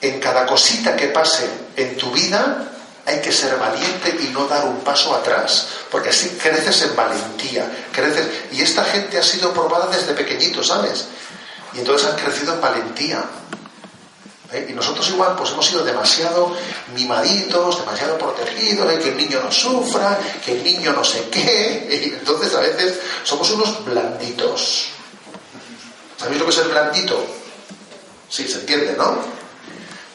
En 0.00 0.18
cada 0.18 0.46
cosita 0.46 0.96
que 0.96 1.06
pase 1.08 1.48
en 1.76 1.96
tu 1.96 2.10
vida 2.10 2.74
hay 3.08 3.22
que 3.22 3.32
ser 3.32 3.56
valiente 3.56 4.18
y 4.20 4.26
no 4.34 4.46
dar 4.46 4.66
un 4.66 4.80
paso 4.80 5.14
atrás, 5.14 5.66
porque 5.90 6.10
así 6.10 6.28
creces 6.40 6.82
en 6.82 6.94
valentía, 6.94 7.88
creces 7.90 8.28
y 8.52 8.60
esta 8.60 8.84
gente 8.84 9.16
ha 9.16 9.22
sido 9.22 9.50
probada 9.54 9.86
desde 9.86 10.12
pequeñito, 10.12 10.62
¿sabes? 10.62 11.06
Y 11.72 11.78
entonces 11.78 12.06
han 12.06 12.16
crecido 12.16 12.52
en 12.52 12.60
valentía. 12.60 13.24
¿Eh? 14.52 14.66
Y 14.70 14.72
nosotros 14.72 15.08
igual 15.08 15.36
pues 15.36 15.50
hemos 15.50 15.66
sido 15.66 15.84
demasiado 15.84 16.54
mimaditos, 16.94 17.78
demasiado 17.80 18.18
protegidos, 18.18 18.92
¿eh? 18.92 18.98
que 18.98 19.08
el 19.10 19.16
niño 19.16 19.40
no 19.42 19.52
sufra, 19.52 20.18
que 20.44 20.52
el 20.52 20.62
niño 20.62 20.92
no 20.92 21.02
sé 21.02 21.28
qué, 21.30 21.88
y 22.10 22.14
entonces 22.14 22.54
a 22.54 22.60
veces 22.60 22.98
somos 23.24 23.50
unos 23.50 23.84
blanditos. 23.86 24.88
¿Sabéis 26.18 26.40
lo 26.40 26.44
que 26.44 26.52
es 26.52 26.58
el 26.58 26.68
blandito? 26.68 27.24
Sí, 28.28 28.46
se 28.46 28.60
entiende, 28.60 28.94
¿no? 28.98 29.37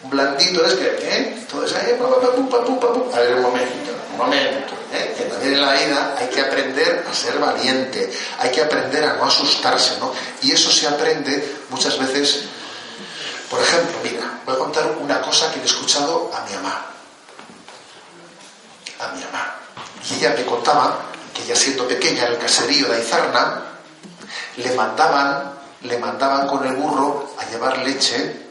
Blandito 0.04 0.66
es 0.66 0.74
que, 0.74 0.88
¿eh? 1.02 1.46
Pum, 1.50 2.50
pa, 2.50 2.64
pum. 2.64 2.80
A 3.14 3.20
ver, 3.20 3.36
un 3.36 3.42
momento, 3.44 3.92
un 4.12 4.18
momento, 4.18 4.74
¿eh? 4.92 5.14
Que 5.18 5.24
también 5.26 5.54
en 5.54 5.62
la 5.62 5.74
vida 5.74 6.16
hay 6.18 6.28
que 6.28 6.42
aprender 6.42 7.06
a 7.10 7.14
ser 7.14 7.38
valiente, 7.40 8.12
hay 8.40 8.52
que 8.52 8.62
aprender 8.62 9.04
a 9.04 9.14
no 9.14 9.26
asustarse, 9.26 9.98
¿no? 10.00 10.14
Y 10.42 10.52
eso 10.52 10.72
se 10.72 10.88
aprende 10.88 11.58
muchas 11.70 11.98
veces 11.98 12.46
por 13.54 13.62
ejemplo, 13.62 14.00
mira, 14.02 14.40
voy 14.48 14.56
a 14.56 14.58
contar 14.58 14.98
una 15.00 15.22
cosa 15.22 15.52
que 15.52 15.58
le 15.58 15.66
he 15.66 15.68
escuchado 15.68 16.32
a 16.34 16.44
mi 16.44 16.56
mamá. 16.56 16.86
A 19.00 19.08
mi 19.10 19.24
mamá. 19.26 19.56
Y 20.10 20.16
ella 20.16 20.34
me 20.36 20.44
contaba 20.44 21.02
que 21.32 21.46
ya 21.46 21.56
siendo 21.56 21.88
pequeña 21.88 22.26
en 22.26 22.34
el 22.34 22.40
caserío 22.40 22.88
de 22.88 22.96
Aizarna, 22.96 23.62
le 24.58 24.72
mandaban, 24.72 25.54
le 25.82 26.00
mandaban 26.00 26.48
con 26.48 26.66
el 26.66 26.74
burro 26.74 27.36
a 27.38 27.46
llevar 27.48 27.78
leche 27.78 28.48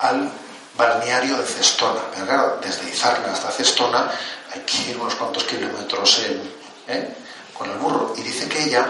al 0.00 0.30
balneario 0.76 1.36
de 1.36 1.44
Cestona. 1.44 2.00
Desde 2.62 2.88
Izarna 2.88 3.32
hasta 3.32 3.50
Cestona 3.50 4.10
hay 4.52 4.60
que 4.60 4.90
ir 4.90 4.96
unos 4.98 5.14
cuantos 5.14 5.44
kilómetros 5.44 6.20
¿eh? 6.88 7.08
con 7.56 7.70
el 7.70 7.78
burro. 7.78 8.14
Y 8.16 8.22
dice 8.22 8.48
que 8.48 8.64
ella, 8.64 8.86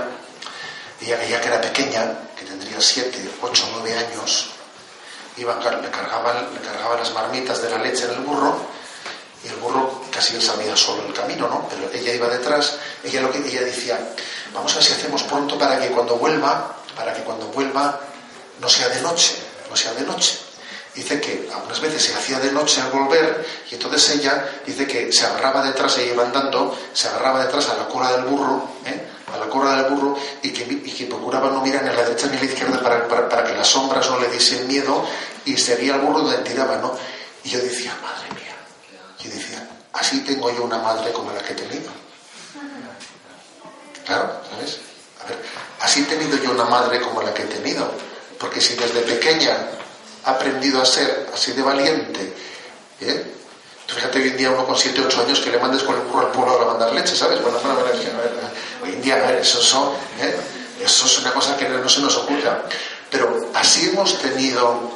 ella, 1.00 1.22
ella 1.22 1.40
que 1.40 1.48
era 1.48 1.60
pequeña, 1.60 2.12
que 2.36 2.44
tendría 2.44 2.80
7, 2.80 3.30
8, 3.42 3.68
9 3.74 3.98
años, 3.98 4.50
iba, 5.36 5.54
le, 5.54 5.90
cargaban, 5.90 6.54
le 6.54 6.60
cargaban 6.60 6.98
las 6.98 7.12
marmitas 7.12 7.62
de 7.62 7.70
la 7.70 7.78
leche 7.78 8.04
en 8.04 8.10
el 8.10 8.20
burro 8.20 8.56
y 9.44 9.48
el 9.48 9.56
burro 9.56 10.02
casi 10.10 10.34
él 10.34 10.42
sabía 10.42 10.76
solo 10.76 11.06
el 11.06 11.14
camino, 11.14 11.48
¿no? 11.48 11.66
Pero 11.68 11.90
ella 11.92 12.14
iba 12.14 12.28
detrás, 12.28 12.76
ella 13.02 13.22
lo 13.22 13.30
que 13.32 13.38
ella 13.38 13.62
decía, 13.62 13.98
vamos 14.52 14.72
a 14.72 14.76
ver 14.76 14.84
si 14.84 14.92
hacemos 14.92 15.22
pronto 15.22 15.58
para 15.58 15.80
que 15.80 15.88
cuando 15.88 16.16
vuelva, 16.16 16.76
para 16.94 17.14
que 17.14 17.22
cuando 17.22 17.46
vuelva 17.46 18.00
no 18.60 18.68
sea 18.68 18.88
de 18.88 19.00
noche, 19.00 19.36
no 19.70 19.76
sea 19.76 19.94
de 19.94 20.02
noche. 20.02 20.38
Dice 20.94 21.20
que 21.20 21.48
algunas 21.52 21.80
veces 21.80 22.02
se 22.02 22.14
hacía 22.14 22.40
de 22.40 22.50
noche 22.50 22.80
al 22.80 22.90
volver 22.90 23.46
y 23.70 23.74
entonces 23.74 24.16
ella 24.16 24.60
dice 24.66 24.86
que 24.86 25.12
se 25.12 25.24
agarraba 25.24 25.62
detrás, 25.62 25.96
ella 25.98 26.14
iba 26.14 26.24
andando, 26.24 26.76
se 26.92 27.06
agarraba 27.08 27.44
detrás 27.44 27.68
a 27.68 27.76
la 27.76 27.86
cola 27.86 28.10
del 28.12 28.24
burro, 28.24 28.68
¿eh? 28.84 29.00
a 29.32 29.38
la 29.38 29.48
cola 29.48 29.76
del 29.76 29.92
burro 29.92 30.18
y 30.42 30.50
que, 30.50 30.64
y 30.64 30.90
que 30.90 31.06
procuraba 31.06 31.48
no 31.50 31.60
mirar 31.60 31.84
ni 31.84 31.90
a 31.90 31.92
la 31.92 32.02
derecha 32.02 32.26
ni 32.26 32.36
a 32.36 32.40
la 32.40 32.46
izquierda 32.46 32.82
para, 32.82 33.06
para, 33.06 33.28
para 33.28 33.44
que 33.44 33.54
las 33.54 33.68
sombras 33.68 34.10
no 34.10 34.18
le 34.18 34.28
diesen 34.30 34.66
miedo 34.66 35.06
y 35.44 35.56
seguía 35.56 35.94
al 35.94 36.00
burro 36.00 36.22
donde 36.22 36.38
tiraba, 36.38 36.76
¿no? 36.78 36.96
Y 37.44 37.50
yo 37.50 37.60
decía, 37.60 37.96
madre 38.02 38.28
mía, 38.34 38.56
yo 39.20 39.30
decía, 39.30 39.68
así 39.92 40.20
tengo 40.22 40.50
yo 40.50 40.64
una 40.64 40.78
madre 40.78 41.12
como 41.12 41.30
la 41.32 41.40
que 41.40 41.52
he 41.52 41.56
tenido. 41.56 41.90
Claro, 44.04 44.40
¿sabes? 44.50 44.80
A 45.22 45.28
ver, 45.28 45.38
así 45.80 46.00
he 46.00 46.04
tenido 46.04 46.36
yo 46.38 46.50
una 46.50 46.64
madre 46.64 47.00
como 47.00 47.22
la 47.22 47.32
que 47.32 47.42
he 47.42 47.46
tenido. 47.46 47.90
Porque 48.38 48.60
si 48.60 48.74
desde 48.74 49.02
pequeña 49.02 49.56
ha 50.24 50.30
aprendido 50.32 50.80
a 50.80 50.86
ser 50.86 51.28
así 51.32 51.52
de 51.52 51.62
valiente, 51.62 52.34
¿eh? 53.00 53.34
Fíjate 53.86 54.20
hoy 54.20 54.28
en 54.28 54.36
día 54.36 54.50
uno 54.50 54.64
con 54.66 54.76
7, 54.76 55.02
8 55.04 55.22
años 55.22 55.40
que 55.40 55.50
le 55.50 55.58
mandes 55.58 55.82
con 55.82 55.96
el 55.96 56.02
burro 56.02 56.26
al 56.26 56.32
pueblo 56.32 56.60
a 56.60 56.64
mandar 56.64 56.92
leche, 56.92 57.16
¿sabes? 57.16 57.42
Bueno, 57.42 57.58
bueno, 57.58 57.84
ver, 57.84 57.96
hoy 58.82 58.92
en 58.92 59.02
día, 59.02 59.16
a 59.16 59.18
ver, 59.18 59.38
eso, 59.38 59.60
son, 59.60 59.92
¿eh? 60.20 60.36
eso 60.80 61.06
es 61.06 61.18
una 61.18 61.32
cosa 61.32 61.56
que 61.56 61.68
no 61.68 61.88
se 61.88 62.00
nos 62.00 62.16
oculta. 62.16 62.62
Pero 63.10 63.50
así 63.54 63.88
hemos 63.88 64.16
tenido 64.18 64.92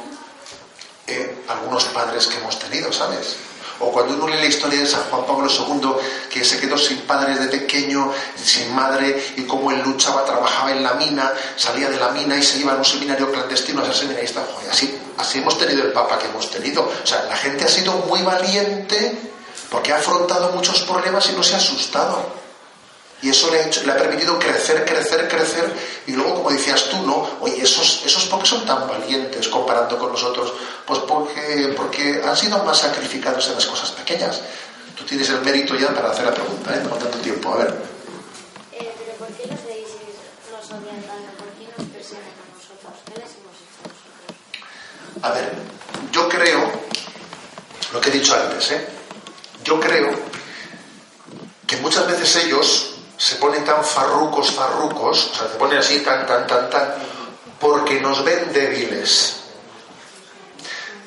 eh, 1.07 1.43
algunos 1.49 1.83
padres 1.85 2.27
que 2.27 2.37
hemos 2.37 2.57
tenido, 2.57 2.91
¿sabes? 2.93 3.35
O 3.79 3.91
cuando 3.91 4.15
uno 4.15 4.27
lee 4.27 4.37
la 4.37 4.45
historia 4.45 4.79
de 4.79 4.85
San 4.85 5.03
Juan 5.09 5.25
Pablo 5.25 5.49
II, 5.49 5.91
que 6.29 6.43
se 6.43 6.59
quedó 6.59 6.77
sin 6.77 6.99
padre 7.01 7.37
de 7.37 7.47
pequeño, 7.47 8.11
sin 8.41 8.73
madre, 8.73 9.33
y 9.35 9.43
cómo 9.43 9.71
él 9.71 9.81
luchaba, 9.83 10.25
trabajaba 10.25 10.71
en 10.71 10.83
la 10.83 10.93
mina, 10.93 11.31
salía 11.55 11.89
de 11.89 11.97
la 11.97 12.09
mina 12.09 12.37
y 12.37 12.43
se 12.43 12.59
iba 12.59 12.73
a 12.73 12.75
un 12.75 12.85
seminario 12.85 13.31
clandestino 13.31 13.81
a 13.81 13.85
ser 13.85 13.95
seminarista. 13.95 14.45
Joder, 14.53 14.71
así, 14.71 14.97
así 15.17 15.39
hemos 15.39 15.57
tenido 15.57 15.83
el 15.83 15.91
Papa 15.91 16.17
que 16.17 16.27
hemos 16.27 16.49
tenido. 16.49 16.83
O 16.83 17.07
sea, 17.07 17.23
la 17.23 17.35
gente 17.35 17.65
ha 17.65 17.69
sido 17.69 17.93
muy 18.07 18.21
valiente 18.21 19.17
porque 19.69 19.91
ha 19.91 19.97
afrontado 19.97 20.51
muchos 20.53 20.81
problemas 20.81 21.27
y 21.29 21.33
no 21.33 21.43
se 21.43 21.55
ha 21.55 21.57
asustado. 21.57 22.44
Y 23.21 23.29
eso 23.29 23.49
le 23.49 23.59
ha, 23.59 23.67
hecho, 23.67 23.83
le 23.85 23.91
ha, 23.91 23.97
permitido 23.97 24.37
crecer, 24.37 24.85
crecer, 24.85 25.27
crecer. 25.27 25.73
Y 26.05 26.11
luego, 26.11 26.35
como 26.35 26.51
decías 26.51 26.83
tú, 26.85 26.97
¿no? 27.07 27.27
Oye, 27.39 27.61
esos, 27.61 28.03
esos 28.05 28.25
por 28.25 28.41
qué 28.41 28.45
son 28.45 28.65
tan 28.65 28.87
valientes 28.87 29.47
comparando 29.47 29.97
con 29.97 30.11
nosotros? 30.11 30.53
Pues 30.85 30.99
porque, 30.99 31.73
porque 31.75 32.21
han 32.23 32.35
sido 32.35 32.63
más 32.63 32.77
sacrificados 32.77 33.47
en 33.47 33.55
las 33.55 33.65
cosas 33.65 33.91
pequeñas. 33.91 34.41
Tú 34.97 35.05
tienes 35.05 35.29
el 35.29 35.41
mérito 35.41 35.75
ya 35.75 35.93
para 35.93 36.11
hacer 36.11 36.25
la 36.25 36.33
pregunta, 36.33 36.75
¿eh? 36.75 36.81
No 36.83 36.95
tanto 36.95 37.17
tiempo. 37.19 37.53
A 37.53 37.57
ver. 37.57 37.75
Eh, 38.73 38.93
pero 38.97 39.17
¿por 39.17 39.27
qué 39.29 39.47
los 39.47 39.59
países 39.59 39.95
nos 40.51 40.65
odian 40.71 41.01
tanto? 41.01 41.31
¿Por 41.37 41.47
qué 41.53 41.65
nos 41.77 41.87
persiguen 41.89 42.23
a 42.23 42.45
nosotros? 42.53 42.93
¿Qué 43.05 43.19
les 43.19 43.31
hemos 43.31 43.55
hecho 43.55 43.81
nosotros? 43.89 45.23
A 45.23 45.31
ver, 45.31 45.51
yo 46.11 46.29
creo, 46.29 46.71
lo 47.91 48.01
que 48.01 48.09
he 48.09 48.13
dicho 48.13 48.35
antes, 48.35 48.71
¿eh? 48.71 48.87
Yo 49.63 49.79
creo 49.79 50.11
que 51.65 51.77
muchas 51.77 52.07
veces 52.07 52.45
ellos 52.45 52.94
se 53.25 53.37
ponen 53.37 53.65
tan 53.65 53.83
farrucos, 53.83 54.51
farrucos, 54.51 55.31
o 55.31 55.35
sea, 55.35 55.47
se 55.47 55.55
ponen 55.55 55.79
así 55.79 56.01
tan, 56.01 56.27
tan, 56.27 56.45
tan, 56.45 56.69
tan, 56.69 56.93
porque 57.59 57.99
nos 57.99 58.23
ven 58.23 58.53
débiles. 58.53 59.37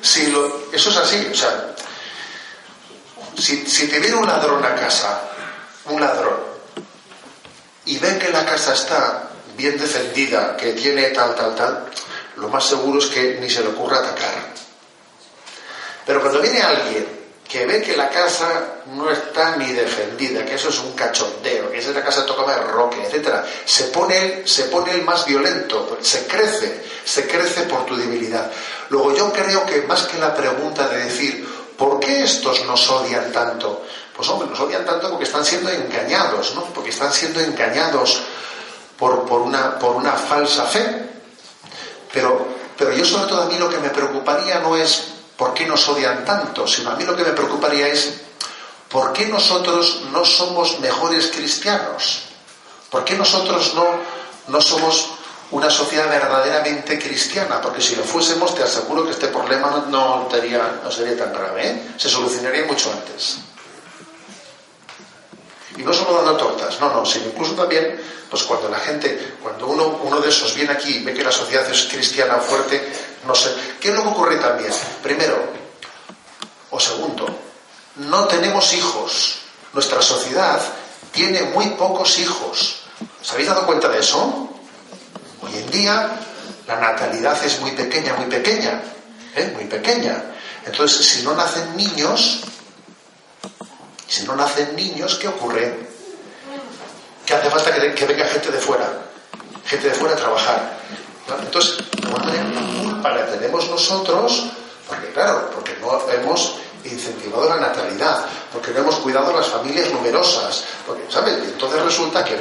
Si 0.01 0.27
lo, 0.27 0.69
eso 0.69 0.89
es 0.89 0.97
así, 0.97 1.29
o 1.31 1.33
sea, 1.33 1.75
si, 3.37 3.65
si 3.65 3.87
te 3.87 3.99
viene 3.99 4.17
un 4.17 4.27
ladrón 4.27 4.65
a 4.65 4.75
casa, 4.75 5.29
un 5.85 6.01
ladrón, 6.01 6.41
y 7.85 7.97
ve 7.99 8.17
que 8.17 8.33
la 8.33 8.45
casa 8.45 8.73
está 8.73 9.29
bien 9.55 9.79
defendida, 9.79 10.57
que 10.57 10.73
tiene 10.73 11.11
tal, 11.11 11.33
tal, 11.35 11.55
tal, 11.55 11.85
lo 12.35 12.49
más 12.49 12.65
seguro 12.65 12.99
es 12.99 13.05
que 13.05 13.37
ni 13.39 13.49
se 13.49 13.61
le 13.61 13.69
ocurra 13.69 13.99
atacar. 13.99 14.33
Pero 16.05 16.19
cuando 16.19 16.41
viene 16.41 16.61
alguien 16.63 17.18
que 17.49 17.65
ve 17.65 17.81
que 17.81 17.97
la 17.97 18.09
casa 18.09 18.83
no 18.93 19.09
está 19.09 19.55
ni 19.55 19.73
defendida, 19.73 20.45
que 20.45 20.53
eso 20.53 20.69
es 20.69 20.77
un 20.77 20.91
cachondeo, 20.91 21.71
que 21.71 21.79
esa 21.79 21.99
casa 22.03 22.23
toca 22.23 22.45
de 22.53 22.61
roque, 22.61 23.03
etcétera, 23.03 23.43
se 23.65 23.85
pone, 23.85 24.47
se 24.47 24.65
pone 24.65 24.91
el 24.91 25.01
más 25.01 25.25
violento, 25.25 25.97
se 25.99 26.27
crece, 26.27 26.85
se 27.03 27.27
crece 27.27 27.63
por 27.63 27.87
tu 27.87 27.95
debilidad. 27.97 28.51
Luego 28.89 29.15
yo 29.15 29.33
creo 29.33 29.65
que 29.65 29.81
más 29.81 30.03
que 30.03 30.19
la 30.19 30.35
pregunta 30.35 30.87
de 30.89 31.05
decir, 31.05 31.49
¿por 31.75 31.99
qué 31.99 32.23
estos 32.23 32.63
nos 32.65 32.87
odian 32.87 33.31
tanto? 33.31 33.83
Pues 34.15 34.29
hombre, 34.29 34.47
nos 34.47 34.59
odian 34.59 34.85
tanto 34.85 35.09
porque 35.09 35.23
están 35.23 35.43
siendo 35.43 35.71
engañados, 35.71 36.53
¿no? 36.53 36.65
Porque 36.65 36.91
están 36.91 37.11
siendo 37.11 37.39
engañados 37.39 38.21
por, 38.95 39.25
por, 39.25 39.41
una, 39.41 39.79
por 39.79 39.95
una 39.95 40.13
falsa 40.13 40.65
fe. 40.65 41.09
Pero, 42.13 42.45
pero 42.77 42.93
yo 42.93 43.03
sobre 43.03 43.27
todo 43.27 43.41
a 43.41 43.45
mí 43.45 43.57
lo 43.57 43.69
que 43.71 43.79
me 43.79 43.89
preocuparía 43.89 44.59
no 44.59 44.75
es 44.75 45.18
por 45.39 45.53
qué 45.53 45.65
nos 45.65 45.87
odian 45.87 46.25
tanto, 46.25 46.67
sino 46.67 46.91
a 46.91 46.95
mí 46.95 47.05
lo 47.05 47.15
que 47.15 47.23
me 47.23 47.31
preocuparía 47.31 47.87
es 47.87 48.13
por 48.89 49.13
qué 49.13 49.25
nosotros 49.27 50.01
no 50.11 50.25
somos 50.25 50.81
mejores 50.81 51.27
cristianos, 51.27 52.23
por 52.89 53.05
qué 53.05 53.15
nosotros 53.15 53.73
no, 53.73 53.85
no 54.49 54.59
somos 54.59 55.11
una 55.51 55.69
sociedad 55.69 56.09
verdaderamente 56.09 56.99
cristiana, 56.99 57.61
porque 57.61 57.81
si 57.81 57.95
lo 57.95 58.03
fuésemos 58.03 58.53
te 58.53 58.63
aseguro 58.63 59.05
que 59.05 59.11
este 59.11 59.29
problema 59.29 59.85
no, 59.87 60.27
sería, 60.29 60.81
no 60.83 60.91
sería 60.91 61.17
tan 61.17 61.31
grave, 61.31 61.67
¿eh? 61.67 61.83
se 61.95 62.09
solucionaría 62.09 62.65
mucho 62.65 62.91
antes. 62.91 63.37
Y 65.77 65.83
no 65.83 65.93
solo 65.93 66.17
dando 66.17 66.35
tortas, 66.35 66.81
no, 66.81 66.91
no, 66.91 67.05
sino 67.05 67.27
incluso 67.27 67.53
también, 67.53 67.97
pues 68.29 68.43
cuando 68.43 68.67
la 68.67 68.79
gente, 68.79 69.35
cuando 69.41 69.67
uno, 69.67 69.99
uno 70.03 70.19
de 70.19 70.27
esos 70.27 70.53
viene 70.53 70.73
aquí 70.73 70.97
y 70.97 71.03
ve 71.05 71.13
que 71.13 71.23
la 71.23 71.31
sociedad 71.31 71.71
es 71.71 71.83
cristiana 71.85 72.35
fuerte, 72.39 73.08
no 73.25 73.35
sé, 73.35 73.53
¿qué 73.79 73.89
es 73.89 73.95
lo 73.95 74.03
que 74.03 74.09
ocurre 74.09 74.35
también? 74.37 74.71
Primero, 75.03 75.37
o 76.71 76.79
segundo, 76.79 77.27
no 77.95 78.27
tenemos 78.27 78.73
hijos. 78.73 79.39
Nuestra 79.73 80.01
sociedad 80.01 80.61
tiene 81.11 81.43
muy 81.43 81.67
pocos 81.71 82.17
hijos. 82.19 82.81
¿Os 83.21 83.31
habéis 83.31 83.49
dado 83.49 83.65
cuenta 83.65 83.89
de 83.89 83.99
eso? 83.99 84.49
Hoy 85.41 85.57
en 85.57 85.69
día 85.71 86.09
la 86.67 86.79
natalidad 86.79 87.43
es 87.43 87.59
muy 87.61 87.71
pequeña, 87.71 88.13
muy 88.13 88.25
pequeña, 88.25 88.81
¿eh? 89.35 89.51
muy 89.55 89.65
pequeña. 89.65 90.23
Entonces, 90.65 91.05
si 91.05 91.23
no 91.23 91.35
nacen 91.35 91.75
niños, 91.75 92.41
si 94.07 94.23
no 94.23 94.35
nacen 94.35 94.75
niños, 94.75 95.15
¿qué 95.15 95.27
ocurre? 95.27 95.87
Que 97.25 97.33
hace 97.33 97.49
falta 97.49 97.73
que, 97.73 97.93
que 97.93 98.05
venga 98.05 98.25
gente 98.25 98.51
de 98.51 98.59
fuera, 98.59 98.87
gente 99.65 99.89
de 99.89 99.95
fuera 99.95 100.15
a 100.15 100.17
trabajar. 100.17 100.79
Entonces, 101.41 101.77
de 101.77 102.53
la 102.53 102.83
culpa 102.83 103.09
la 103.11 103.25
tenemos 103.27 103.69
nosotros, 103.69 104.45
porque 104.87 105.11
claro, 105.11 105.49
porque 105.53 105.77
no 105.81 105.99
hemos 106.09 106.55
incentivado 106.83 107.49
la 107.49 107.57
natalidad, 107.57 108.25
porque 108.51 108.71
no 108.71 108.79
hemos 108.79 108.95
cuidado 108.95 109.35
las 109.35 109.47
familias 109.47 109.91
numerosas, 109.91 110.63
porque, 110.85 111.03
¿sabes? 111.09 111.37
Y 111.43 111.47
entonces 111.49 111.81
resulta 111.81 112.23
que, 112.23 112.39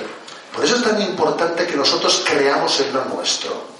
por 0.55 0.65
eso 0.65 0.77
es 0.77 0.83
tan 0.83 1.01
importante 1.01 1.67
que 1.67 1.77
nosotros 1.77 2.23
creamos 2.27 2.81
en 2.81 2.93
lo 2.93 3.05
nuestro. 3.07 3.79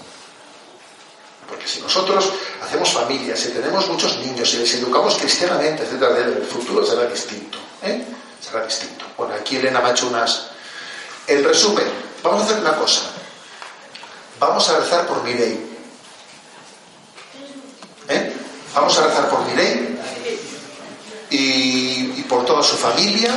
Porque 1.47 1.67
si 1.67 1.81
nosotros 1.81 2.29
hacemos 2.63 2.91
familias, 2.91 3.39
si 3.39 3.49
tenemos 3.49 3.87
muchos 3.87 4.17
niños, 4.19 4.49
si 4.49 4.57
les 4.57 4.73
educamos 4.75 5.15
cristianamente, 5.15 5.83
etcétera, 5.83 6.15
el 6.17 6.43
futuro 6.43 6.85
será 6.85 7.05
distinto. 7.05 7.57
¿eh? 7.81 8.05
Será 8.39 8.63
distinto. 8.65 9.05
Bueno, 9.17 9.33
aquí 9.33 9.55
Elena 9.55 9.81
me 9.81 9.89
ha 9.89 9.91
hecho 9.91 10.07
unas. 10.07 10.47
El 11.25 11.43
resumen, 11.43 11.85
vamos 12.21 12.41
a 12.41 12.45
hacer 12.45 12.59
una 12.59 12.75
cosa. 12.75 13.01
Vamos 14.39 14.69
a 14.69 14.79
rezar 14.79 15.05
por 15.05 15.23
Mirei. 15.23 15.59
¿Eh? 18.07 18.33
Vamos 18.73 18.97
a 18.97 19.03
rezar 19.03 19.29
por 19.29 19.45
Mirei 19.45 19.99
y, 21.29 22.13
y 22.17 22.25
por 22.27 22.45
toda 22.45 22.63
su 22.63 22.77
familia 22.77 23.31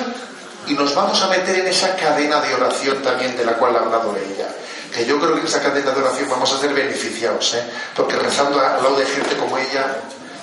y 0.66 0.74
nos 0.74 0.94
vamos 0.94 1.20
a 1.22 1.28
meter 1.28 1.58
en 1.58 1.66
esa 1.66 1.96
cadena 1.96 2.40
de 2.40 2.54
oración 2.54 3.02
también 3.02 3.36
de 3.36 3.44
la 3.44 3.54
cual 3.54 3.76
ha 3.76 3.80
hablado 3.80 4.14
ella. 4.16 4.48
Que 4.94 5.04
yo 5.04 5.18
creo 5.18 5.34
que 5.34 5.40
en 5.40 5.46
esa 5.46 5.60
cadena 5.60 5.90
de 5.90 6.00
oración 6.00 6.28
vamos 6.30 6.52
a 6.52 6.58
ser 6.58 6.72
beneficiados, 6.72 7.54
¿eh? 7.54 7.64
porque 7.96 8.16
rezando 8.16 8.60
al 8.60 8.82
lado 8.82 8.96
de 8.96 9.06
gente 9.06 9.36
como 9.36 9.58
ella 9.58 9.96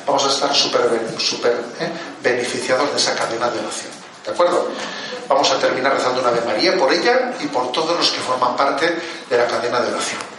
vamos 0.06 0.26
a 0.26 0.30
estar 0.30 0.53
súper 0.53 0.81
super, 1.19 1.53
¿eh? 1.80 1.90
beneficiados 2.22 2.91
de 2.91 2.98
esa 2.98 3.15
cadena 3.15 3.49
de 3.49 3.60
oración. 3.60 3.91
¿De 4.26 4.31
acuerdo? 4.31 4.69
Vamos 5.27 5.49
a 5.52 5.60
terminar 5.60 5.94
rezando 5.94 6.22
una 6.22 6.30
Ave 6.30 6.41
María 6.41 6.77
por 6.77 6.91
ella 6.91 7.34
y 7.40 7.45
por 7.48 7.72
todos 7.72 7.95
los 7.95 8.10
que 8.10 8.19
forman 8.19 8.57
parte 8.57 8.99
de 9.30 9.38
la 9.38 9.45
cadena 9.45 9.80
de 9.80 9.94
oración. 9.94 10.38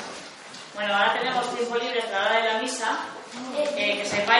Bueno, 0.81 0.97
ahora 0.97 1.13
tenemos 1.13 1.55
tiempo 1.55 1.77
libre 1.77 1.99
hasta 1.99 2.11
la 2.11 2.25
hora 2.25 2.41
de 2.41 2.53
la 2.53 2.59
misa. 2.59 2.97
Eh, 3.55 3.99
que 4.01 4.03
sepáis. 4.03 4.31